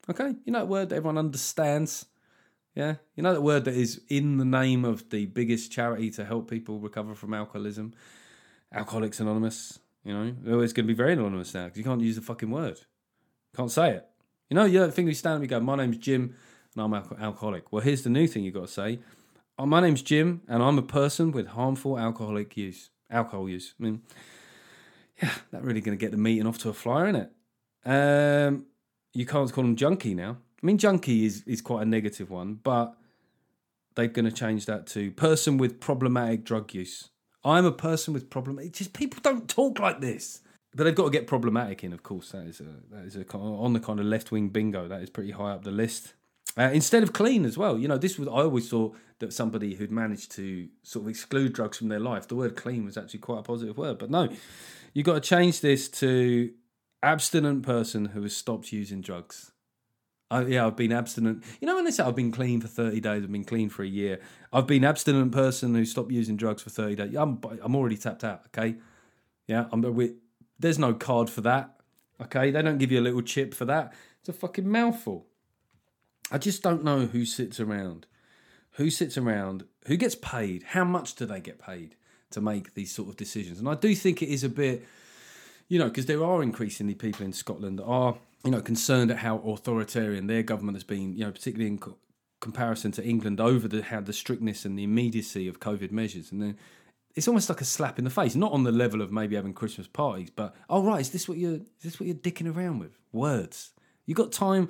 Okay, 0.10 0.36
you 0.45 0.52
know 0.52 0.60
that 0.60 0.67
word 0.67 0.89
that 0.89 0.97
everyone 0.97 1.17
understands. 1.17 2.06
Yeah, 2.76 2.95
you 3.15 3.23
know 3.23 3.34
that 3.34 3.41
word 3.41 3.65
that 3.65 3.73
is 3.73 4.02
in 4.10 4.38
the 4.38 4.45
name 4.45 4.86
of 4.86 5.10
the 5.10 5.26
biggest 5.26 5.71
charity 5.71 6.12
to 6.12 6.26
help 6.26 6.50
people 6.50 6.80
recover 6.80 7.15
from 7.15 7.34
alcoholism, 7.34 7.93
Alcoholics 8.71 9.19
Anonymous. 9.19 9.80
You 10.04 10.13
know, 10.13 10.62
it's 10.62 10.71
going 10.71 10.86
to 10.86 10.93
be 10.93 10.93
very 10.93 11.13
anonymous 11.13 11.54
now 11.54 11.65
because 11.65 11.78
you 11.78 11.84
can't 11.84 12.00
use 12.02 12.15
the 12.15 12.21
fucking 12.21 12.50
word, 12.50 12.80
can't 13.56 13.71
say 13.71 13.91
it. 13.91 14.08
You 14.50 14.56
know, 14.56 14.66
you 14.66 14.80
don't 14.80 14.94
think 14.94 15.08
we 15.08 15.14
stand 15.14 15.36
and 15.36 15.42
we 15.42 15.48
go, 15.48 15.60
my 15.60 15.76
name's 15.76 15.98
Jim 15.98 16.36
and 16.76 16.84
I'm 16.84 16.94
al- 16.94 17.18
alcoholic. 17.20 17.72
Well, 17.72 17.82
here's 17.82 18.04
the 18.04 18.10
new 18.10 18.28
thing 18.28 18.44
you've 18.44 18.54
got 18.54 18.68
to 18.68 18.74
say. 18.74 19.00
Oh, 19.60 19.66
my 19.66 19.82
name's 19.82 20.02
Jim 20.02 20.42
and 20.48 20.64
I'm 20.64 20.78
a 20.78 20.84
person 20.84 21.32
with 21.32 21.48
harmful 21.48 22.00
alcoholic 22.00 22.56
use, 22.56 22.90
alcohol 23.10 23.50
use. 23.50 23.74
I 23.80 23.84
mean, 23.84 24.02
yeah, 25.22 25.32
that 25.52 25.64
really 25.64 25.82
going 25.82 25.98
to 25.98 26.02
get 26.02 26.12
the 26.12 26.18
meeting 26.18 26.48
off 26.48 26.60
to 26.60 26.70
a 26.70 26.74
flyer, 26.74 27.08
isn't 27.08 27.22
it? 27.22 27.32
Um, 27.90 28.66
you 29.14 29.26
can't 29.26 29.52
call 29.52 29.64
them 29.64 29.76
junkie 29.76 30.14
now. 30.14 30.38
I 30.62 30.66
mean, 30.66 30.78
junkie 30.78 31.26
is, 31.26 31.44
is 31.46 31.62
quite 31.62 31.82
a 31.82 31.86
negative 31.86 32.30
one, 32.30 32.56
but 32.56 32.96
they're 33.96 34.08
going 34.08 34.26
to 34.26 34.32
change 34.32 34.66
that 34.68 34.88
to 34.88 35.12
person 35.12 35.58
with 35.58 35.80
problematic 35.80 36.46
drug 36.46 36.74
use. 36.74 37.10
I'm 37.44 37.66
a 37.66 37.72
person 37.72 38.14
with 38.14 38.30
problem. 38.30 38.60
It's 38.60 38.78
just 38.78 38.94
people 38.94 39.20
don't 39.22 39.50
talk 39.50 39.80
like 39.80 40.02
this 40.02 40.42
but 40.78 40.84
they've 40.84 40.96
got 40.96 41.06
to 41.06 41.10
get 41.10 41.26
problematic 41.26 41.84
in. 41.84 41.92
Of 41.92 42.04
course, 42.04 42.32
that 42.32 42.46
is 42.46 42.62
a, 42.62 42.96
that 42.96 43.06
is 43.06 43.16
a, 43.16 43.26
on 43.34 43.74
the 43.74 43.80
kind 43.80 44.00
of 44.00 44.06
left 44.06 44.32
wing 44.32 44.50
bingo. 44.50 44.88
That 44.88 45.02
is 45.02 45.10
pretty 45.10 45.32
high 45.32 45.52
up 45.52 45.63
the 45.63 45.72
list. 45.72 46.13
Uh, 46.56 46.70
instead 46.72 47.02
of 47.04 47.13
clean 47.13 47.46
as 47.46 47.58
well, 47.58 47.78
you 47.80 47.88
know, 47.88 47.98
this 47.98 48.20
was 48.20 48.28
I 48.28 48.42
always 48.42 48.70
thought 48.70 48.96
that 49.20 49.34
somebody 49.34 49.74
who'd 49.74 49.92
managed 49.92 50.32
to 50.34 50.70
sort 50.84 51.06
of 51.06 51.10
exclude 51.10 51.54
drugs 51.54 51.78
from 51.78 51.90
their 51.90 52.00
life, 52.00 52.28
the 52.28 52.36
word 52.36 52.56
clean 52.56 52.86
was 52.86 52.96
actually 52.96 53.20
quite 53.20 53.40
a 53.40 53.44
positive 53.44 53.78
word. 53.78 53.98
But 53.98 54.12
no, 54.12 54.30
you've 54.94 55.06
got 55.06 55.16
to 55.16 55.20
change 55.20 55.62
this 55.62 55.90
to 55.90 56.52
abstinent 57.02 57.63
person 57.63 58.06
who 58.06 58.22
has 58.22 58.38
stopped 58.38 58.72
using 58.72 59.02
drugs. 59.02 59.52
Oh 60.30 60.46
yeah, 60.46 60.68
I've 60.68 60.76
been 60.76 60.92
abstinent. 60.92 61.44
You 61.60 61.68
know 61.68 61.76
when 61.76 61.86
they 61.86 61.92
say 61.92 62.04
I've 62.04 62.16
been 62.16 62.32
clean 62.32 62.62
for 62.62 62.68
thirty 62.68 63.00
days, 63.00 63.24
I've 63.24 63.32
been 63.32 63.46
clean 63.46 63.70
for 63.70 63.82
a 63.82 63.88
year. 63.88 64.20
I've 64.54 64.68
been 64.68 64.84
abstinent 64.84 65.32
person 65.32 65.74
who 65.74 65.86
stopped 65.86 66.12
using 66.12 66.38
drugs 66.38 66.62
for 66.62 66.70
thirty 66.70 66.96
days. 66.96 67.16
I'm 67.16 67.40
I'm 67.63 67.76
already 67.76 67.98
tapped 67.98 68.24
out. 68.24 68.42
Okay, 68.48 68.76
yeah, 69.48 69.66
I'm 69.72 69.82
we 69.82 70.16
there's 70.60 70.80
no 70.80 70.93
card 70.93 71.30
for 71.30 71.41
that. 71.41 71.76
Okay, 72.22 72.52
they 72.52 72.62
don't 72.62 72.78
give 72.78 72.91
you 72.91 73.00
a 73.00 73.02
little 73.02 73.22
chip 73.22 73.54
for 73.54 73.65
that. 73.65 73.93
It's 74.20 74.30
a 74.30 74.34
fucking 74.34 74.67
mouthful. 74.67 75.28
I 76.32 76.38
just 76.38 76.63
don't 76.63 76.84
know 76.84 77.06
who 77.06 77.26
sits 77.26 77.60
around. 77.60 78.08
Who 78.72 78.89
sits 78.89 79.17
around? 79.17 79.65
Who 79.88 79.98
gets 79.98 80.15
paid? 80.15 80.63
How 80.63 80.84
much 80.84 81.15
do 81.15 81.26
they 81.26 81.39
get 81.39 81.60
paid 81.60 81.96
to 82.32 82.41
make 82.41 82.74
these 82.74 82.91
sort 82.91 83.10
of 83.10 83.17
decisions? 83.17 83.60
And 83.60 83.70
I 83.70 83.76
do 83.76 83.96
think 83.96 84.22
it 84.22 84.30
is 84.30 84.43
a 84.43 84.50
bit, 84.50 84.86
you 85.67 85.80
know, 85.80 85.88
because 85.88 86.06
there 86.06 86.24
are 86.24 86.43
increasingly 86.43 86.96
people 86.96 87.26
in 87.26 87.34
Scotland 87.34 87.80
that 87.80 87.86
are, 87.86 88.17
you 88.43 88.52
know, 88.52 88.62
concerned 88.62 89.12
at 89.12 89.17
how 89.17 89.38
authoritarian 89.39 90.28
their 90.28 90.43
government 90.43 90.76
has 90.76 90.84
been, 90.84 91.13
you 91.13 91.24
know, 91.24 91.32
particularly 91.32 91.67
in 91.67 91.78
co- 91.78 91.98
comparison 92.39 92.91
to 92.91 93.04
England 93.04 93.39
over 93.39 93.67
the 93.67 93.82
how 93.82 94.02
the 94.02 94.13
strictness 94.13 94.65
and 94.65 94.78
the 94.78 94.84
immediacy 94.84 95.48
of 95.48 95.60
COVID 95.60 95.91
measures. 95.91 96.32
And 96.32 96.41
then 96.41 96.58
it's 97.17 97.27
almost 97.27 97.49
like 97.49 97.62
a 97.62 97.65
slap 97.65 97.97
in 97.97 98.06
the 98.06 98.12
face, 98.12 98.36
not 98.36 98.51
on 98.51 98.63
the 98.63 98.71
level 98.71 99.01
of 99.01 99.12
maybe 99.12 99.36
having 99.36 99.51
Christmas 99.51 99.88
parties, 99.88 100.30
but 100.30 100.56
oh 100.69 100.84
right, 100.84 101.01
is 101.01 101.10
this 101.10 101.27
what 101.27 101.39
you're 101.39 101.56
is 101.56 101.84
this 101.84 101.99
what 101.99 102.06
you're 102.06 102.15
dicking 102.15 102.56
around 102.56 102.77
with? 102.77 102.99
Words. 103.12 103.71
You 104.06 104.13
got 104.13 104.32
time 104.32 104.69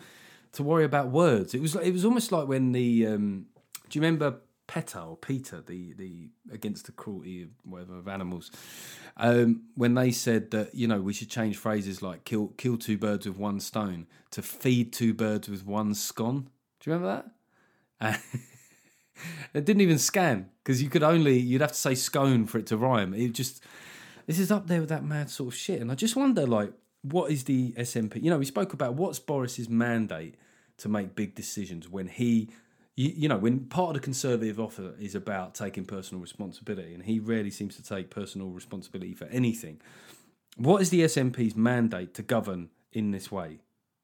to 0.53 0.63
worry 0.63 0.85
about 0.85 1.09
words. 1.09 1.53
It 1.53 1.61
was 1.61 1.75
it 1.75 1.91
was 1.91 2.05
almost 2.05 2.31
like 2.31 2.47
when 2.47 2.71
the 2.71 3.05
um, 3.05 3.47
do 3.89 3.99
you 3.99 4.01
remember 4.01 4.37
PETA 4.67 5.01
or 5.01 5.17
Peter, 5.17 5.59
the 5.59 5.91
the 5.91 6.29
against 6.49 6.85
the 6.85 6.93
cruelty 6.93 7.43
of 7.43 7.49
whatever 7.65 7.97
of 7.97 8.07
animals, 8.07 8.49
um, 9.17 9.63
when 9.75 9.95
they 9.95 10.11
said 10.11 10.51
that 10.51 10.73
you 10.73 10.87
know 10.87 11.01
we 11.01 11.11
should 11.11 11.29
change 11.29 11.57
phrases 11.57 12.01
like 12.01 12.23
kill 12.23 12.53
kill 12.57 12.77
two 12.77 12.97
birds 12.97 13.27
with 13.27 13.37
one 13.37 13.59
stone 13.59 14.07
to 14.31 14.41
feed 14.41 14.93
two 14.93 15.13
birds 15.13 15.49
with 15.49 15.65
one 15.65 15.93
scone. 15.93 16.47
Do 16.79 16.89
you 16.89 16.95
remember 16.95 17.25
that? 17.99 18.21
it 19.53 19.65
didn't 19.65 19.81
even 19.81 19.97
scan 19.97 20.49
because 20.63 20.81
you 20.81 20.89
could 20.89 21.03
only 21.03 21.37
you'd 21.37 21.61
have 21.61 21.71
to 21.71 21.77
say 21.77 21.95
scone 21.95 22.45
for 22.45 22.57
it 22.57 22.67
to 22.67 22.77
rhyme. 22.77 23.13
It 23.13 23.29
just 23.33 23.63
this 24.25 24.39
is 24.39 24.51
up 24.51 24.67
there 24.67 24.79
with 24.79 24.89
that 24.89 25.03
mad 25.03 25.29
sort 25.29 25.53
of 25.53 25.59
shit, 25.59 25.81
and 25.81 25.91
I 25.91 25.95
just 25.95 26.15
wonder 26.15 26.45
like 26.45 26.73
what 27.01 27.31
is 27.31 27.45
the 27.45 27.71
SNP? 27.73 28.21
You 28.21 28.29
know, 28.29 28.37
we 28.37 28.45
spoke 28.45 28.73
about 28.73 28.95
what's 28.95 29.19
Boris's 29.19 29.69
mandate 29.69 30.35
to 30.77 30.89
make 30.89 31.15
big 31.15 31.35
decisions 31.35 31.89
when 31.89 32.07
he. 32.07 32.49
You, 32.95 33.13
you 33.15 33.29
know, 33.29 33.37
when 33.37 33.65
part 33.65 33.89
of 33.89 33.93
the 33.93 33.99
conservative 33.99 34.59
offer 34.59 34.95
is 34.99 35.13
about 35.13 35.53
taking 35.53 35.85
personal 35.85 36.19
responsibility, 36.19 36.95
and 36.95 37.03
he 37.03 37.19
rarely 37.19 37.51
seems 37.51 37.75
to 37.75 37.83
take 37.83 38.09
personal 38.09 38.49
responsibility 38.49 39.13
for 39.13 39.25
anything. 39.25 39.79
What 40.55 40.81
is 40.81 40.89
the 40.89 41.01
SNP's 41.01 41.55
mandate 41.55 42.15
to 42.15 42.23
govern 42.23 42.69
in 42.91 43.11
this 43.11 43.31
way, 43.31 43.59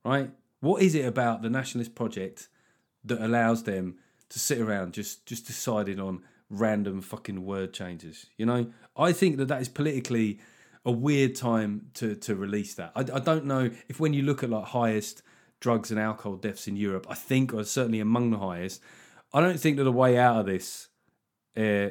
right? 0.06 0.30
What 0.60 0.84
is 0.84 0.94
it 0.94 1.06
about 1.06 1.42
the 1.42 1.50
nationalist 1.50 1.96
project 1.96 2.50
that 3.04 3.20
allows 3.20 3.64
them 3.64 3.96
to 4.34 4.40
sit 4.40 4.60
around 4.60 4.94
just 4.94 5.26
just 5.26 5.46
deciding 5.48 6.00
on 6.00 6.24
random 6.50 7.02
fucking 7.02 7.46
word 7.46 7.74
changes. 7.74 8.26
You 8.36 8.46
know, 8.46 8.72
I 8.98 9.12
think 9.14 9.38
that 9.38 9.48
that 9.48 9.62
is 9.62 9.70
politically 9.70 10.40
a 10.84 10.92
weird 10.92 11.36
time 11.36 11.90
to 11.96 12.16
to 12.16 12.36
release 12.36 12.74
that. 12.76 12.92
I, 12.96 13.02
I 13.02 13.20
don't 13.20 13.46
know 13.46 13.70
if 13.88 14.00
when 14.00 14.14
you 14.14 14.24
look 14.24 14.44
at 14.44 14.50
like 14.50 14.66
highest 14.66 15.22
drugs 15.60 15.92
and 15.92 16.00
alcohol 16.00 16.36
deaths 16.36 16.68
in 16.68 16.76
Europe, 16.76 17.06
I 17.10 17.14
think, 17.14 17.54
or 17.54 17.64
certainly 17.64 18.00
among 18.00 18.32
the 18.32 18.40
highest, 18.40 18.82
I 19.32 19.40
don't 19.40 19.60
think 19.60 19.78
that 19.78 19.84
the 19.84 19.92
way 19.92 20.18
out 20.18 20.42
of 20.42 20.46
this 20.48 20.90
uh, 21.56 21.90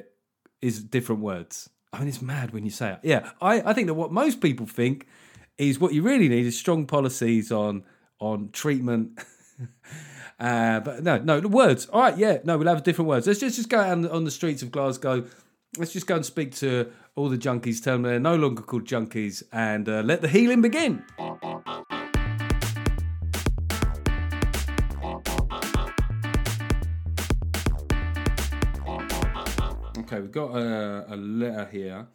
is 0.61 0.83
different 0.83 1.23
words. 1.23 1.71
I 1.93 2.01
mean, 2.01 2.09
it's 2.09 2.21
mad 2.21 2.53
when 2.53 2.65
you 2.65 2.71
say 2.71 2.93
it. 2.93 2.99
Yeah, 3.03 3.31
I, 3.41 3.71
I 3.71 3.73
think 3.73 3.87
that 3.87 3.95
what 3.95 4.13
most 4.13 4.41
people 4.41 4.67
think 4.67 5.07
is 5.59 5.79
what 5.79 5.93
you 5.93 6.03
really 6.03 6.29
need 6.29 6.45
is 6.45 6.59
strong 6.59 6.87
policies 6.87 7.53
on 7.53 7.85
on 8.19 8.51
treatment 8.53 9.19
Uh, 10.43 10.81
but 10.81 11.05
no, 11.05 11.19
no, 11.19 11.39
the 11.39 11.47
words. 11.47 11.87
All 11.87 12.01
right, 12.01 12.19
yeah, 12.19 12.39
no, 12.43 12.59
we'll 12.59 12.67
have 12.67 12.83
different 12.83 13.09
words. 13.09 13.29
Let's 13.29 13.39
just, 13.39 13.55
just 13.55 13.69
go 13.69 13.79
out 13.79 14.05
on 14.11 14.25
the 14.25 14.31
streets 14.33 14.61
of 14.61 14.73
Glasgow. 14.73 15.25
Let's 15.79 15.93
just 15.93 16.09
go 16.09 16.17
and 16.17 16.27
speak 16.27 16.53
to 16.57 16.91
all 17.15 17.29
the 17.29 17.39
junkies, 17.39 17.81
tell 17.81 17.95
them 17.95 18.03
they're 18.03 18.19
no 18.19 18.35
longer 18.35 18.61
called 18.61 18.85
junkies, 18.85 19.45
and 19.53 19.89
uh, 19.89 20.01
let 20.01 20.21
the 20.21 20.27
healing 20.27 20.61
begin. 20.61 21.05
Okay, 29.99 30.21
we've 30.21 30.33
got 30.33 30.57
a, 30.57 31.15
a 31.15 31.17
letter 31.17 31.69
here. 31.71 32.09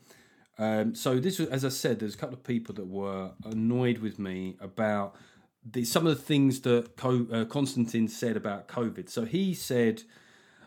Um, 0.60 0.96
so 0.96 1.18
this 1.18 1.40
as 1.40 1.64
I 1.64 1.70
said, 1.70 2.00
there's 2.00 2.16
a 2.16 2.18
couple 2.18 2.36
of 2.36 2.44
people 2.44 2.76
that 2.76 2.88
were 2.88 3.32
annoyed 3.46 4.00
with 4.00 4.20
me 4.20 4.58
about 4.60 5.16
the, 5.66 5.84
some 5.84 6.08
of 6.08 6.16
the 6.16 6.22
things 6.22 6.62
that 6.62 6.96
Co- 6.96 7.28
uh, 7.32 7.46
Konstantin 7.46 8.08
said 8.08 8.38
about 8.38 8.68
COVID. 8.68 9.10
So 9.10 9.26
he 9.26 9.54
said 9.54 10.04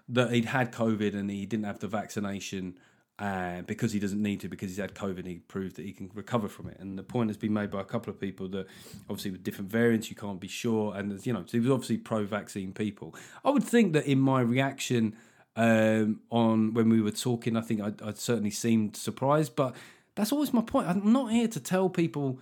that 0.08 0.32
he'd 0.32 0.46
had 0.46 0.72
COVID 0.72 1.14
and 1.14 1.30
he 1.30 1.46
didn't 1.46 1.66
have 1.66 1.78
the 1.78 1.88
vaccination 1.88 2.78
uh, 3.18 3.60
because 3.62 3.92
he 3.92 4.00
doesn't 4.00 4.22
need 4.22 4.40
to 4.40 4.48
because 4.48 4.70
he's 4.70 4.78
had 4.78 4.94
COVID. 4.94 5.26
He 5.26 5.36
proved 5.40 5.76
that 5.76 5.84
he 5.84 5.92
can 5.92 6.10
recover 6.14 6.48
from 6.48 6.68
it. 6.68 6.78
And 6.80 6.98
the 6.98 7.02
point 7.02 7.28
has 7.28 7.36
been 7.36 7.52
made 7.52 7.70
by 7.70 7.80
a 7.80 7.84
couple 7.84 8.10
of 8.10 8.18
people 8.18 8.48
that 8.48 8.66
obviously 9.08 9.30
with 9.30 9.44
different 9.44 9.70
variants 9.70 10.08
you 10.08 10.16
can't 10.16 10.40
be 10.40 10.48
sure. 10.48 10.94
And 10.96 11.24
you 11.26 11.32
know, 11.32 11.44
so 11.46 11.52
he 11.52 11.60
was 11.60 11.70
obviously 11.70 11.98
pro-vaccine 11.98 12.72
people. 12.72 13.14
I 13.44 13.50
would 13.50 13.64
think 13.64 13.92
that 13.92 14.06
in 14.06 14.18
my 14.18 14.40
reaction 14.40 15.16
um, 15.56 16.20
on 16.30 16.72
when 16.72 16.88
we 16.88 17.02
were 17.02 17.10
talking, 17.10 17.56
I 17.56 17.60
think 17.60 17.80
I, 17.82 17.92
I 18.02 18.14
certainly 18.14 18.50
seemed 18.50 18.96
surprised, 18.96 19.54
but 19.54 19.76
that's 20.14 20.32
always 20.32 20.54
my 20.54 20.62
point. 20.62 20.88
I'm 20.88 21.12
not 21.12 21.30
here 21.30 21.48
to 21.48 21.60
tell 21.60 21.90
people 21.90 22.40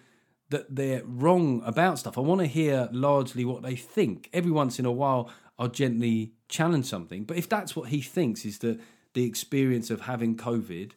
that 0.51 0.75
they're 0.75 1.03
wrong 1.05 1.63
about 1.65 1.99
stuff. 1.99 2.17
I 2.17 2.23
want 2.23 2.41
to 2.41 2.47
hear 2.47 2.89
largely 2.93 3.45
what 3.45 3.63
they 3.63 3.77
think. 3.77 4.31
Every 4.33 4.51
once 4.51 4.79
in 4.79 4.87
a 4.87 4.93
while, 4.93 5.31
I'll 5.59 5.69
gently 5.69 6.33
challenge 6.49 6.87
something. 6.87 7.25
But 7.25 7.37
if 7.37 7.49
that's 7.49 7.77
what 7.77 7.91
he 7.91 8.01
thinks 8.01 8.45
is 8.45 8.59
that 8.59 8.81
the 9.15 9.25
experience 9.25 9.91
of 9.91 10.03
having 10.03 10.37
COVID 10.37 10.93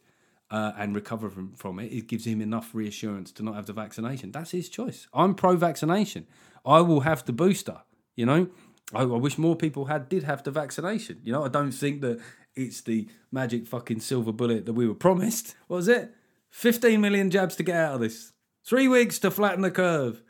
uh, 0.50 0.74
and 0.78 0.96
recovering 0.96 1.54
from 1.56 1.80
it, 1.80 1.92
it 1.92 2.08
gives 2.08 2.26
him 2.26 2.42
enough 2.42 2.74
reassurance 2.74 3.32
to 3.34 3.44
not 3.44 3.56
have 3.56 3.66
the 3.66 3.74
vaccination. 3.74 4.32
That's 4.32 4.52
his 4.52 4.70
choice. 4.70 5.08
I'm 5.14 5.36
pro-vaccination. 5.36 6.28
I 6.66 6.82
will 6.82 7.02
have 7.02 7.26
the 7.26 7.34
booster. 7.34 7.82
You 8.16 8.26
know, 8.26 8.48
I, 8.94 9.02
I 9.02 9.06
wish 9.06 9.38
more 9.38 9.56
people 9.56 9.86
had 9.86 10.10
did 10.10 10.24
have 10.24 10.44
the 10.44 10.52
vaccination. 10.52 11.22
You 11.24 11.34
know, 11.34 11.46
I 11.46 11.48
don't 11.48 11.72
think 11.72 12.02
that 12.02 12.20
it's 12.56 12.82
the 12.82 13.08
magic 13.32 13.66
fucking 13.66 14.02
silver 14.02 14.32
bullet 14.32 14.66
that 14.66 14.74
we 14.74 14.88
were 14.88 14.96
promised. 14.96 15.56
What 15.68 15.78
was 15.78 15.88
it? 15.88 16.14
15 16.52 17.00
million 17.00 17.32
jabs 17.32 17.56
to 17.56 17.64
get 17.64 17.78
out 17.78 17.96
of 17.96 18.02
this. 18.02 18.31
Three 18.64 18.88
weeks 18.88 19.20
to 19.20 19.32
flatten 19.32 19.62
the 19.62 19.72
curve. 19.72 20.22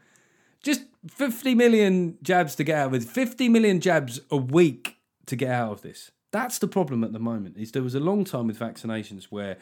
Just 0.64 0.84
50 1.08 1.56
million 1.56 2.18
jabs 2.22 2.56
to 2.56 2.64
get 2.64 2.78
out 2.78 2.88
of 2.88 2.94
it. 2.94 3.04
50 3.04 3.50
million 3.50 3.80
jabs 3.80 4.20
a 4.30 4.38
week 4.38 4.98
to 5.26 5.36
get 5.36 5.52
out 5.52 5.72
of 5.72 5.82
this. 5.82 6.12
That's 6.32 6.60
the 6.60 6.68
problem 6.68 7.04
at 7.04 7.14
the 7.14 7.20
moment. 7.20 7.58
Is 7.58 7.72
there 7.72 7.84
was 7.84 7.96
a 7.96 8.00
long 8.00 8.24
time 8.24 8.48
with 8.48 8.60
vaccinations 8.60 9.26
where 9.26 9.58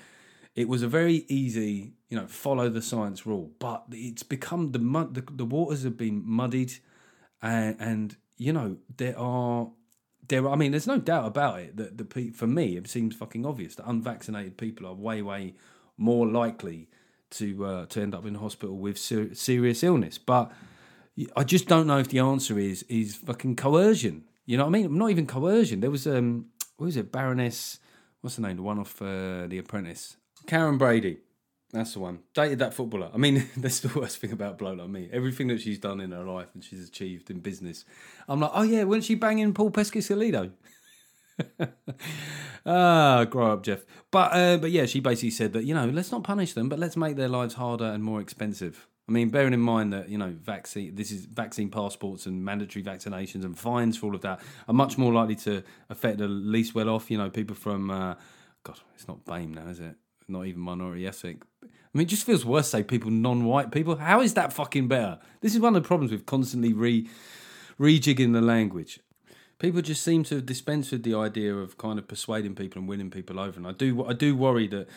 it 0.56 0.68
was 0.68 0.84
a 0.84 0.88
very 0.88 1.26
easy, 1.28 1.94
you 2.10 2.18
know, 2.18 2.28
follow 2.28 2.70
the 2.70 2.82
science 2.82 3.26
rule, 3.26 3.52
but 3.60 3.86
it's 3.92 4.24
become 4.24 4.72
the 4.72 4.80
mud. 4.80 5.16
The, 5.16 5.24
the 5.32 5.46
waters 5.46 5.84
have 5.84 5.98
been 5.98 6.22
muddied, 6.26 6.74
and, 7.42 7.76
and 7.80 8.18
you 8.38 8.54
know 8.54 8.78
there 8.98 9.18
are 9.18 9.70
there. 10.28 10.46
Are, 10.46 10.52
I 10.52 10.56
mean, 10.56 10.72
there's 10.72 10.88
no 10.88 10.98
doubt 10.98 11.26
about 11.26 11.60
it 11.60 11.78
that 11.78 11.98
the 11.98 12.32
for 12.32 12.48
me 12.48 12.78
it 12.78 12.88
seems 12.88 13.16
fucking 13.16 13.46
obvious 13.46 13.76
that 13.76 13.88
unvaccinated 13.88 14.58
people 14.58 14.86
are 14.86 14.94
way 14.94 15.22
way 15.22 15.56
more 15.98 16.28
likely 16.28 16.90
to 17.32 17.66
uh, 17.66 17.86
to 17.88 18.02
end 18.02 18.16
up 18.16 18.26
in 18.26 18.36
hospital 18.36 18.78
with 18.78 18.98
ser- 18.98 19.34
serious 19.34 19.84
illness. 19.84 20.18
But 20.18 20.52
I 21.36 21.44
just 21.44 21.68
don't 21.68 21.88
know 21.88 22.00
if 22.00 22.10
the 22.10 22.20
answer 22.20 22.58
is 22.60 22.84
is 22.84 23.16
fucking 23.16 23.56
coercion. 23.56 24.24
You 24.46 24.58
know 24.58 24.64
what 24.64 24.76
I 24.76 24.82
mean? 24.82 24.98
Not 24.98 25.12
even 25.12 25.28
coercion. 25.28 25.80
There 25.82 25.92
was 25.92 26.08
um, 26.08 26.48
what 26.78 26.86
was 26.86 26.98
it, 26.98 27.12
Baroness? 27.12 27.80
What's 28.22 28.36
the 28.36 28.42
name? 28.42 28.58
The 28.58 28.64
one 28.64 28.80
off 28.80 29.02
uh, 29.02 29.48
The 29.48 29.58
Apprentice. 29.60 30.18
Karren 30.46 30.78
Brady. 30.78 31.20
That's 31.72 31.94
the 31.94 32.00
one. 32.00 32.20
Dated 32.34 32.60
that 32.60 32.74
footballer. 32.74 33.12
I 33.14 33.18
mean, 33.18 33.48
that's 33.58 33.80
the 33.82 34.00
worst 34.00 34.18
thing 34.18 34.32
about 34.32 34.58
bloke 34.58 34.80
like 34.80 34.90
me. 34.90 35.10
Everything 35.12 35.48
that 35.48 35.62
she's 35.62 35.78
done 35.78 36.02
in 36.02 36.12
her 36.12 36.24
life 36.24 36.50
and 36.54 36.64
she's 36.64 36.88
achieved 36.88 37.30
in 37.30 37.40
business. 37.40 37.86
I'm 38.28 38.40
like, 38.40 38.52
oh 38.54 38.64
yeah, 38.64 38.84
wasn't 38.84 39.06
she 39.06 39.16
banging 39.16 39.54
Paul 39.54 39.72
Peschisolido? 39.72 40.52
ah, 42.66 43.26
grow 43.26 43.54
up, 43.54 43.64
Geoff. 43.64 43.86
But 44.12 44.34
uh, 44.34 44.58
but 44.58 44.72
yeah, 44.72 44.86
she 44.86 45.00
basically 45.00 45.32
said 45.32 45.54
that 45.54 45.64
you 45.64 45.74
know 45.74 45.86
let's 45.86 46.12
not 46.12 46.24
punish 46.24 46.54
them, 46.54 46.70
but 46.70 46.80
let's 46.80 46.98
make 46.98 47.16
their 47.16 47.28
lives 47.28 47.56
harder 47.56 47.86
and 47.86 48.04
more 48.04 48.22
expensive. 48.22 48.88
I 49.08 49.12
mean, 49.12 49.30
bearing 49.30 49.54
in 49.54 49.60
mind 49.60 49.92
that 49.94 50.10
you 50.10 50.18
know 50.18 50.36
vaccine, 50.40 50.96
this 50.96 51.12
is 51.12 51.26
vaccine 51.26 51.70
passports 51.70 52.26
and 52.26 52.44
mandatory 52.44 52.84
vaccinations 52.84 53.44
and 53.44 53.58
fines 53.58 53.98
for 53.98 54.08
all 54.08 54.16
of 54.16 54.22
that 54.22 54.40
are 54.68 54.74
much 54.74 54.98
more 54.98 55.14
likely 55.14 55.36
to 55.38 55.64
affect 55.90 56.20
the 56.20 56.28
least 56.28 56.76
well 56.76 56.90
off. 56.90 57.10
You 57.10 57.18
know, 57.18 57.30
people 57.30 57.56
from 57.56 57.90
uh, 57.90 58.16
God, 58.64 58.80
it's 58.96 59.08
not 59.08 59.26
BAME 59.26 59.56
now, 59.56 59.68
is 59.68 59.80
it? 59.80 59.96
Not 60.28 60.46
even 60.46 60.62
minority 60.62 61.08
ethnic. 61.08 61.42
I 61.64 61.68
mean, 61.98 62.06
it 62.06 62.10
just 62.10 62.24
feels 62.24 62.46
worse. 62.46 62.70
Say 62.70 62.84
people, 62.84 63.10
non-white 63.10 63.72
people. 63.72 63.96
How 63.96 64.22
is 64.22 64.36
that 64.36 64.54
fucking 64.54 64.88
better? 64.88 65.18
This 65.42 65.56
is 65.56 65.60
one 65.60 65.76
of 65.76 65.82
the 65.82 65.88
problems 65.88 66.12
with 66.12 66.28
constantly 66.28 66.74
re 66.74 67.10
rejigging 67.80 68.34
the 68.34 68.42
language 68.42 69.00
people 69.60 69.82
just 69.82 70.02
seem 70.02 70.24
to 70.24 70.42
dispense 70.42 70.92
with 70.92 71.04
the 71.04 71.14
idea 71.14 71.54
of 71.54 71.78
kind 71.78 72.00
of 72.00 72.08
persuading 72.08 72.56
people 72.56 72.80
and 72.80 72.90
winning 72.90 73.12
people 73.12 73.40
over. 73.40 73.58
And 73.58 73.68
I 73.68 73.74
do 73.74 74.06
I 74.06 74.14
do 74.14 74.36
worry 74.36 74.68
that 74.70 74.88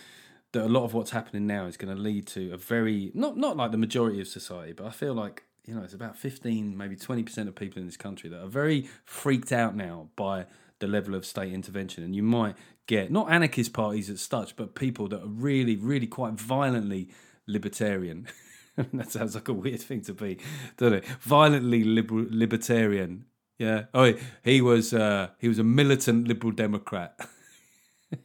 that 0.53 0.65
a 0.65 0.69
lot 0.69 0.85
of 0.85 0.95
what's 0.95 1.11
happening 1.11 1.47
now 1.47 1.67
is 1.67 1.77
going 1.77 1.95
to 1.95 2.01
lead 2.01 2.27
to 2.29 2.53
a 2.53 2.57
very 2.57 3.11
not 3.15 3.37
not 3.37 3.57
like 3.57 3.73
the 3.73 3.79
majority 3.79 4.21
of 4.21 4.29
society, 4.29 4.73
but 4.73 4.87
I 4.87 4.91
feel 4.91 5.15
like 5.15 5.45
you 5.67 5.75
know 5.75 5.83
it's 5.83 5.95
about 5.95 6.17
fifteen, 6.17 6.77
maybe 6.77 6.97
twenty 6.97 7.23
percent 7.23 7.49
of 7.49 7.55
people 7.55 7.81
in 7.81 7.87
this 7.87 7.97
country 7.97 8.31
that 8.31 8.43
are 8.43 8.49
very 8.49 8.89
freaked 9.05 9.53
out 9.53 9.77
now 9.77 10.09
by 10.17 10.47
the 10.79 10.87
level 10.87 11.15
of 11.15 11.27
state 11.27 11.53
intervention, 11.53 12.03
and 12.03 12.17
you 12.17 12.23
might 12.23 12.57
get 12.87 13.11
not 13.11 13.31
anarchist 13.31 13.73
parties 13.73 14.09
as 14.11 14.21
such, 14.21 14.57
but 14.57 14.75
people 14.75 15.09
that 15.09 15.23
are 15.23 15.29
really, 15.29 15.77
really 15.77 16.07
quite 16.07 16.35
violently 16.35 17.09
libertarian. 17.47 18.27
that 18.93 19.13
sounds 19.13 19.35
like 19.35 19.49
a 19.49 19.53
weird 19.53 19.81
thing 19.81 20.01
to 20.01 20.15
be, 20.15 20.39
doesn't 20.79 20.99
it? 20.99 21.05
Violently 21.21 21.85
liber- 21.85 22.27
libertarian 22.31 23.27
yeah. 23.63 23.85
Oh, 23.95 24.13
he 24.43 24.61
was 24.61 24.93
uh, 24.93 25.29
he 25.39 25.47
was 25.47 25.61
a 25.61 25.65
militant 25.65 26.27
liberal 26.27 26.53
democrat. 26.53 27.19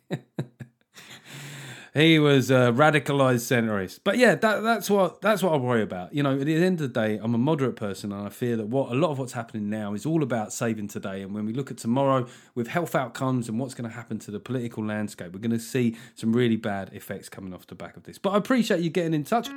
he 1.94 2.18
was 2.18 2.50
a 2.50 2.74
radicalized 2.74 3.46
centrist. 3.46 4.00
But 4.04 4.18
yeah, 4.18 4.34
that, 4.34 4.64
that's 4.64 4.90
what 4.90 5.22
that's 5.22 5.44
what 5.44 5.54
I 5.54 5.58
worry 5.58 5.84
about. 5.84 6.12
You 6.12 6.24
know, 6.24 6.40
at 6.40 6.46
the 6.48 6.56
end 6.56 6.82
of 6.82 6.92
the 6.92 7.00
day, 7.00 7.20
I'm 7.22 7.36
a 7.36 7.38
moderate 7.38 7.76
person, 7.76 8.12
and 8.12 8.26
I 8.26 8.30
fear 8.30 8.58
that 8.58 8.68
what 8.68 8.92
a 8.92 8.96
lot 8.96 9.12
of 9.12 9.20
what's 9.20 9.34
happening 9.34 9.70
now 9.70 9.94
is 9.94 10.08
all 10.08 10.24
about 10.24 10.52
saving 10.52 10.88
today. 10.88 11.22
And 11.22 11.36
when 11.36 11.46
we 11.46 11.54
look 11.54 11.70
at 11.70 11.78
tomorrow 11.78 12.26
with 12.56 12.70
health 12.70 12.96
outcomes 12.96 13.48
and 13.48 13.60
what's 13.60 13.76
going 13.76 13.88
to 13.88 13.96
happen 13.96 14.18
to 14.20 14.32
the 14.32 14.40
political 14.40 14.84
landscape, 14.84 15.34
we're 15.34 15.40
going 15.40 15.52
to 15.52 15.60
see 15.60 15.96
some 16.16 16.34
really 16.34 16.58
bad 16.58 16.90
effects 16.94 17.30
coming 17.30 17.54
off 17.54 17.68
the 17.68 17.76
back 17.76 17.96
of 17.96 18.04
this. 18.04 18.18
But 18.18 18.32
I 18.32 18.38
appreciate 18.38 18.80
you 18.80 18.90
getting 18.90 19.14
in 19.14 19.24
touch. 19.24 19.50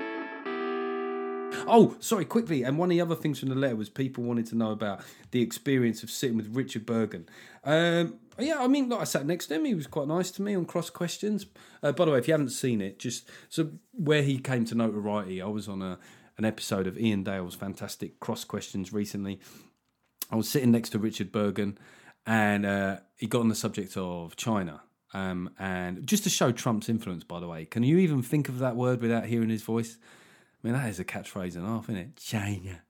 Oh, 1.71 1.97
sorry, 2.01 2.25
quickly. 2.25 2.65
And 2.65 2.79
one 2.79 2.91
of 2.91 2.91
the 2.91 3.01
other 3.01 3.15
things 3.15 3.39
from 3.39 3.49
the 3.49 3.55
letter 3.55 3.77
was 3.77 3.89
people 3.89 4.25
wanted 4.25 4.47
to 4.47 4.57
know 4.57 4.73
about 4.73 5.03
the 5.31 5.41
experience 5.41 6.03
of 6.03 6.11
sitting 6.11 6.37
with 6.37 6.55
Richard 6.55 6.87
Burgon. 6.87 7.27
Um, 7.65 8.15
yeah, 8.39 8.59
I 8.59 8.67
mean, 8.67 8.89
like 8.89 9.01
I 9.01 9.05
sat 9.05 9.27
next 9.27 9.47
to 9.47 9.55
him. 9.55 9.65
He 9.65 9.75
was 9.75 9.87
quite 9.87 10.09
nice 10.09 10.31
to 10.33 10.43
me 10.43 10.55
on 10.55 10.65
cross 10.65 10.91
questions. 10.91 11.47
Uh, 11.83 11.93
by 11.93 12.05
the 12.05 12.11
way, 12.11 12.19
if 12.19 12.27
you 12.27 12.35
haven't 12.35 12.51
seen 12.51 12.81
it, 12.81 12.99
just 12.99 13.29
so 13.49 13.71
where 13.93 14.23
he 14.23 14.39
came 14.39 14.65
to 14.67 14.75
notoriety, 14.75 15.41
I 15.41 15.47
was 15.47 15.69
on 15.69 15.83
a 15.83 15.99
an 16.39 16.47
episode 16.47 16.87
of 16.87 16.97
Iain 16.97 17.23
Dale's 17.23 17.55
fantastic 17.55 18.19
cross 18.19 18.45
questions 18.45 18.95
recently. 18.95 19.41
I 20.31 20.37
was 20.37 20.49
sitting 20.49 20.71
next 20.71 20.91
to 20.91 20.99
Richard 20.99 21.31
Burgon, 21.31 21.77
and 22.25 22.65
uh, 22.65 22.97
he 23.17 23.27
got 23.27 23.41
on 23.41 23.49
the 23.49 23.55
subject 23.55 23.97
of 23.97 24.37
China. 24.37 24.81
Um, 25.13 25.51
and 25.59 26.07
just 26.07 26.25
to 26.25 26.31
show 26.31 26.51
Trump's 26.51 26.89
influence, 26.89 27.25
by 27.25 27.41
the 27.41 27.49
way, 27.49 27.67
can 27.67 27.83
you 27.83 27.99
even 27.99 28.23
think 28.23 28.49
of 28.49 28.59
that 28.61 28.75
word 28.75 29.03
without 29.03 29.27
hearing 29.27 29.51
his 29.51 29.63
voice? 29.63 29.99
I 30.63 30.67
mean, 30.67 30.75
that 30.75 30.89
is 30.89 31.01
a 31.01 31.05
catchphrase 31.05 31.57
and 31.57 31.65
a 31.65 31.69
half, 31.69 31.85
isn't 31.85 31.97
it? 31.97 32.17
China. 32.17 32.83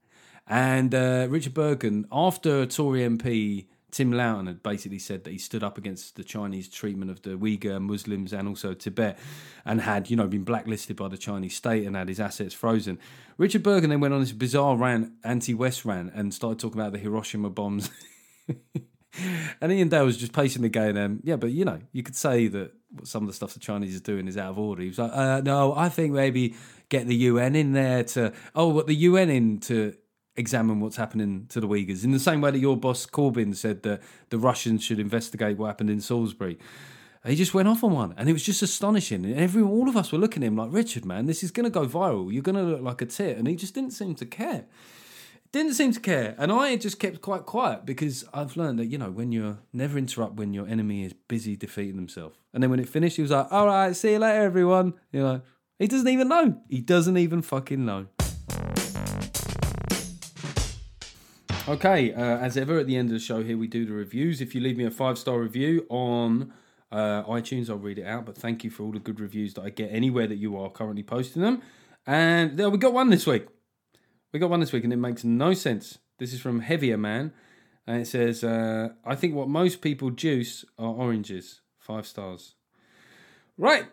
And 0.46 0.94
uh, 0.94 1.26
Richard 1.30 1.54
Burgon, 1.54 2.06
after 2.10 2.66
Tory 2.66 3.00
MP 3.00 3.66
Tim 3.90 4.12
Loughton 4.12 4.46
had 4.46 4.62
basically 4.62 4.98
said 4.98 5.24
that 5.24 5.30
he 5.30 5.38
stood 5.38 5.62
up 5.62 5.76
against 5.76 6.16
the 6.16 6.24
Chinese 6.24 6.68
treatment 6.68 7.10
of 7.10 7.22
the 7.22 7.30
Uyghur 7.30 7.80
Muslims 7.80 8.32
and 8.32 8.48
also 8.48 8.74
Tibet 8.74 9.18
and 9.64 9.80
had, 9.80 10.10
you 10.10 10.16
know, 10.16 10.26
been 10.26 10.44
blacklisted 10.44 10.96
by 10.96 11.08
the 11.08 11.18
Chinese 11.18 11.56
state 11.56 11.86
and 11.86 11.96
had 11.96 12.08
his 12.08 12.20
assets 12.20 12.54
frozen. 12.54 12.98
Richard 13.36 13.62
Burgon 13.62 13.88
then 13.88 14.00
went 14.00 14.14
on 14.14 14.20
this 14.20 14.32
bizarre 14.32 14.76
rant, 14.76 15.12
anti 15.24 15.54
West 15.54 15.84
rant, 15.84 16.12
and 16.14 16.32
started 16.32 16.58
talking 16.58 16.80
about 16.80 16.92
the 16.92 16.98
Hiroshima 16.98 17.50
bombs. 17.50 17.90
and 18.48 19.72
Iain 19.72 19.88
Dale 19.88 20.04
was 20.04 20.16
just 20.16 20.32
patiently 20.32 20.68
going, 20.68 20.96
um, 20.96 21.20
yeah, 21.24 21.36
but 21.36 21.50
you 21.50 21.64
know, 21.64 21.80
you 21.92 22.02
could 22.02 22.16
say 22.16 22.48
that 22.48 22.72
some 23.04 23.22
of 23.22 23.28
the 23.28 23.32
stuff 23.32 23.54
the 23.54 23.60
Chinese 23.60 23.94
is 23.94 24.00
doing 24.00 24.28
is 24.28 24.36
out 24.36 24.50
of 24.50 24.58
order. 24.58 24.82
He 24.82 24.88
was 24.88 24.98
like, 24.98 25.12
uh, 25.12 25.40
no, 25.44 25.74
I 25.74 25.88
think 25.88 26.12
maybe 26.12 26.54
get 26.90 27.06
the 27.06 27.16
UN 27.16 27.56
in 27.56 27.72
there 27.72 28.04
to, 28.04 28.32
oh, 28.54 28.68
what 28.68 28.86
the 28.86 28.94
UN 28.94 29.30
in 29.30 29.58
to 29.60 29.94
examine 30.36 30.80
what's 30.80 30.96
happening 30.96 31.46
to 31.48 31.60
the 31.60 31.68
Uyghurs. 31.68 32.04
In 32.04 32.10
the 32.10 32.18
same 32.18 32.40
way 32.40 32.50
that 32.50 32.58
your 32.58 32.76
boss 32.76 33.06
Corbyn 33.06 33.56
said 33.56 33.82
that 33.84 34.02
the 34.28 34.38
Russians 34.38 34.84
should 34.84 35.00
investigate 35.00 35.56
what 35.56 35.68
happened 35.68 35.90
in 35.90 36.00
Salisbury. 36.00 36.58
He 37.26 37.36
just 37.36 37.52
went 37.52 37.68
off 37.68 37.84
on 37.84 37.92
one, 37.92 38.14
and 38.16 38.30
it 38.30 38.32
was 38.32 38.42
just 38.42 38.62
astonishing. 38.62 39.26
And 39.26 39.38
everyone, 39.38 39.72
all 39.72 39.88
of 39.90 39.96
us 39.96 40.10
were 40.10 40.18
looking 40.18 40.42
at 40.42 40.46
him 40.46 40.56
like, 40.56 40.72
Richard, 40.72 41.04
man, 41.04 41.26
this 41.26 41.42
is 41.42 41.50
going 41.50 41.64
to 41.64 41.70
go 41.70 41.86
viral. 41.86 42.32
You're 42.32 42.42
going 42.42 42.56
to 42.56 42.62
look 42.62 42.80
like 42.80 43.02
a 43.02 43.06
tit. 43.06 43.36
And 43.36 43.46
he 43.46 43.56
just 43.56 43.74
didn't 43.74 43.92
seem 43.92 44.14
to 44.16 44.26
care. 44.26 44.64
Didn't 45.52 45.74
seem 45.74 45.92
to 45.92 46.00
care. 46.00 46.34
And 46.38 46.50
I 46.50 46.76
just 46.76 46.98
kept 46.98 47.20
quite 47.20 47.44
quiet 47.44 47.84
because 47.84 48.24
I've 48.32 48.56
learned 48.56 48.78
that, 48.78 48.86
you 48.86 48.96
know, 48.96 49.10
when 49.10 49.32
you're 49.32 49.58
never 49.72 49.98
interrupt 49.98 50.36
when 50.36 50.54
your 50.54 50.66
enemy 50.66 51.04
is 51.04 51.12
busy 51.12 51.56
defeating 51.56 51.96
himself. 51.96 52.40
And 52.54 52.62
then 52.62 52.70
when 52.70 52.80
it 52.80 52.88
finished, 52.88 53.16
he 53.16 53.22
was 53.22 53.32
like, 53.32 53.48
all 53.50 53.66
right, 53.66 53.94
see 53.94 54.12
you 54.12 54.18
later, 54.18 54.42
everyone. 54.42 54.94
You 55.12 55.20
know, 55.20 55.40
he 55.80 55.88
doesn't 55.88 56.08
even 56.08 56.28
know. 56.28 56.60
He 56.68 56.80
doesn't 56.80 57.16
even 57.16 57.42
fucking 57.42 57.84
know. 57.84 58.06
Okay, 61.66 62.12
uh, 62.12 62.38
as 62.38 62.56
ever, 62.56 62.78
at 62.78 62.86
the 62.86 62.96
end 62.96 63.08
of 63.08 63.14
the 63.14 63.20
show 63.20 63.42
here, 63.42 63.56
we 63.56 63.66
do 63.66 63.86
the 63.86 63.92
reviews. 63.92 64.40
If 64.40 64.54
you 64.54 64.60
leave 64.60 64.76
me 64.76 64.84
a 64.84 64.90
five 64.90 65.16
star 65.16 65.38
review 65.38 65.86
on 65.88 66.52
uh, 66.92 67.22
iTunes, 67.24 67.70
I'll 67.70 67.78
read 67.78 67.98
it 67.98 68.06
out. 68.06 68.26
But 68.26 68.36
thank 68.36 68.62
you 68.62 68.70
for 68.70 68.82
all 68.82 68.92
the 68.92 68.98
good 68.98 69.20
reviews 69.20 69.54
that 69.54 69.62
I 69.62 69.70
get 69.70 69.90
anywhere 69.90 70.26
that 70.26 70.36
you 70.36 70.58
are 70.58 70.68
currently 70.68 71.02
posting 71.02 71.42
them. 71.42 71.62
And 72.06 72.58
there 72.58 72.68
we 72.68 72.76
got 72.76 72.92
one 72.92 73.08
this 73.08 73.26
week. 73.26 73.46
We 74.32 74.38
got 74.38 74.50
one 74.50 74.60
this 74.60 74.72
week, 74.72 74.84
and 74.84 74.92
it 74.92 74.96
makes 74.96 75.24
no 75.24 75.54
sense. 75.54 75.98
This 76.18 76.32
is 76.32 76.40
from 76.40 76.60
Heavier 76.60 76.98
Man, 76.98 77.32
and 77.86 78.02
it 78.02 78.06
says, 78.06 78.44
uh, 78.44 78.90
"I 79.04 79.14
think 79.14 79.34
what 79.34 79.48
most 79.48 79.80
people 79.80 80.10
juice 80.10 80.64
are 80.78 80.92
oranges. 80.92 81.62
Five 81.78 82.06
stars." 82.06 82.54
Right. 83.56 83.86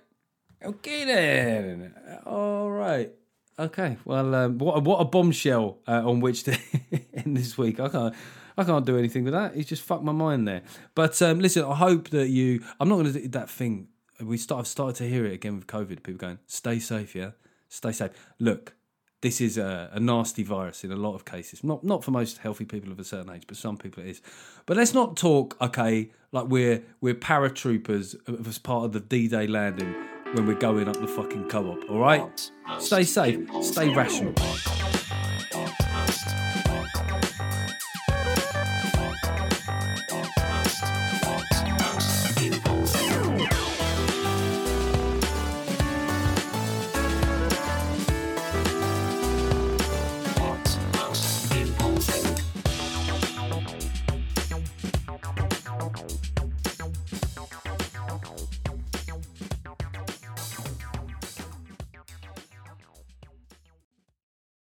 Okay 0.64 1.06
then. 1.06 1.94
All 2.26 2.72
right. 2.72 3.12
Okay. 3.60 3.98
Well, 4.06 4.34
um, 4.36 4.58
what 4.58 4.84
what 4.84 4.98
a 5.00 5.06
bombshell 5.06 5.80
uh, 5.88 6.04
on 6.08 6.20
which 6.20 6.44
to 6.44 6.58
end 7.14 7.38
this 7.38 7.58
week. 7.58 7.80
I 7.80 7.90
can't. 7.90 8.16
I 8.60 8.64
can't 8.64 8.86
do 8.86 8.98
anything 8.98 9.24
with 9.24 9.34
that. 9.34 9.56
He's 9.56 9.68
just 9.68 9.84
fucked 9.84 10.04
my 10.04 10.12
mind 10.12 10.48
there. 10.48 10.64
But 10.96 11.22
um, 11.22 11.40
listen, 11.40 11.64
I 11.64 11.76
hope 11.76 12.10
that 12.10 12.30
you. 12.30 12.64
I'm 12.80 12.90
not 12.90 12.96
going 12.96 13.14
to 13.14 13.20
do 13.20 13.28
that 13.30 13.50
thing. 13.50 13.88
We 14.20 14.38
start. 14.38 14.62
I've 14.62 14.68
started 14.68 14.96
to 14.98 15.08
hear 15.08 15.26
it 15.26 15.34
again 15.34 15.56
with 15.56 15.68
COVID. 15.68 16.02
People 16.02 16.16
going, 16.16 16.40
"Stay 16.48 16.80
safe, 16.80 17.16
yeah. 17.16 17.32
Stay 17.70 17.92
safe." 17.92 18.12
Look, 18.40 18.74
this 19.22 19.42
is 19.42 19.60
a, 19.60 19.90
a, 19.94 20.00
nasty 20.00 20.44
virus 20.44 20.84
in 20.84 20.92
a 20.92 20.96
lot 20.96 21.14
of 21.14 21.24
cases. 21.26 21.64
Not 21.64 21.84
not 21.84 22.04
for 22.04 22.12
most 22.12 22.40
healthy 22.40 22.66
people 22.66 22.92
of 22.92 23.00
a 23.00 23.04
certain 23.04 23.32
age, 23.32 23.44
but 23.48 23.58
some 23.58 23.78
people 23.78 24.04
it 24.04 24.10
is. 24.10 24.22
But 24.66 24.78
let's 24.78 24.94
not 24.94 25.18
talk, 25.18 25.56
okay, 25.62 26.12
like 26.32 26.48
we're 26.48 26.84
we're 27.00 27.16
paratroopers 27.16 28.16
as 28.48 28.58
part 28.58 28.86
of 28.86 28.92
the 28.94 29.00
D-Day 29.00 29.46
landing 29.46 29.96
when 30.34 30.46
we're 30.46 30.54
going 30.56 30.88
up 30.88 31.00
the 31.00 31.08
fucking 31.08 31.50
co-op. 31.50 31.90
All 31.90 32.00
right, 32.00 32.52
oh, 32.68 32.80
stay 32.80 33.04
safe, 33.04 33.50
stay 33.62 33.94
rational. 33.94 34.34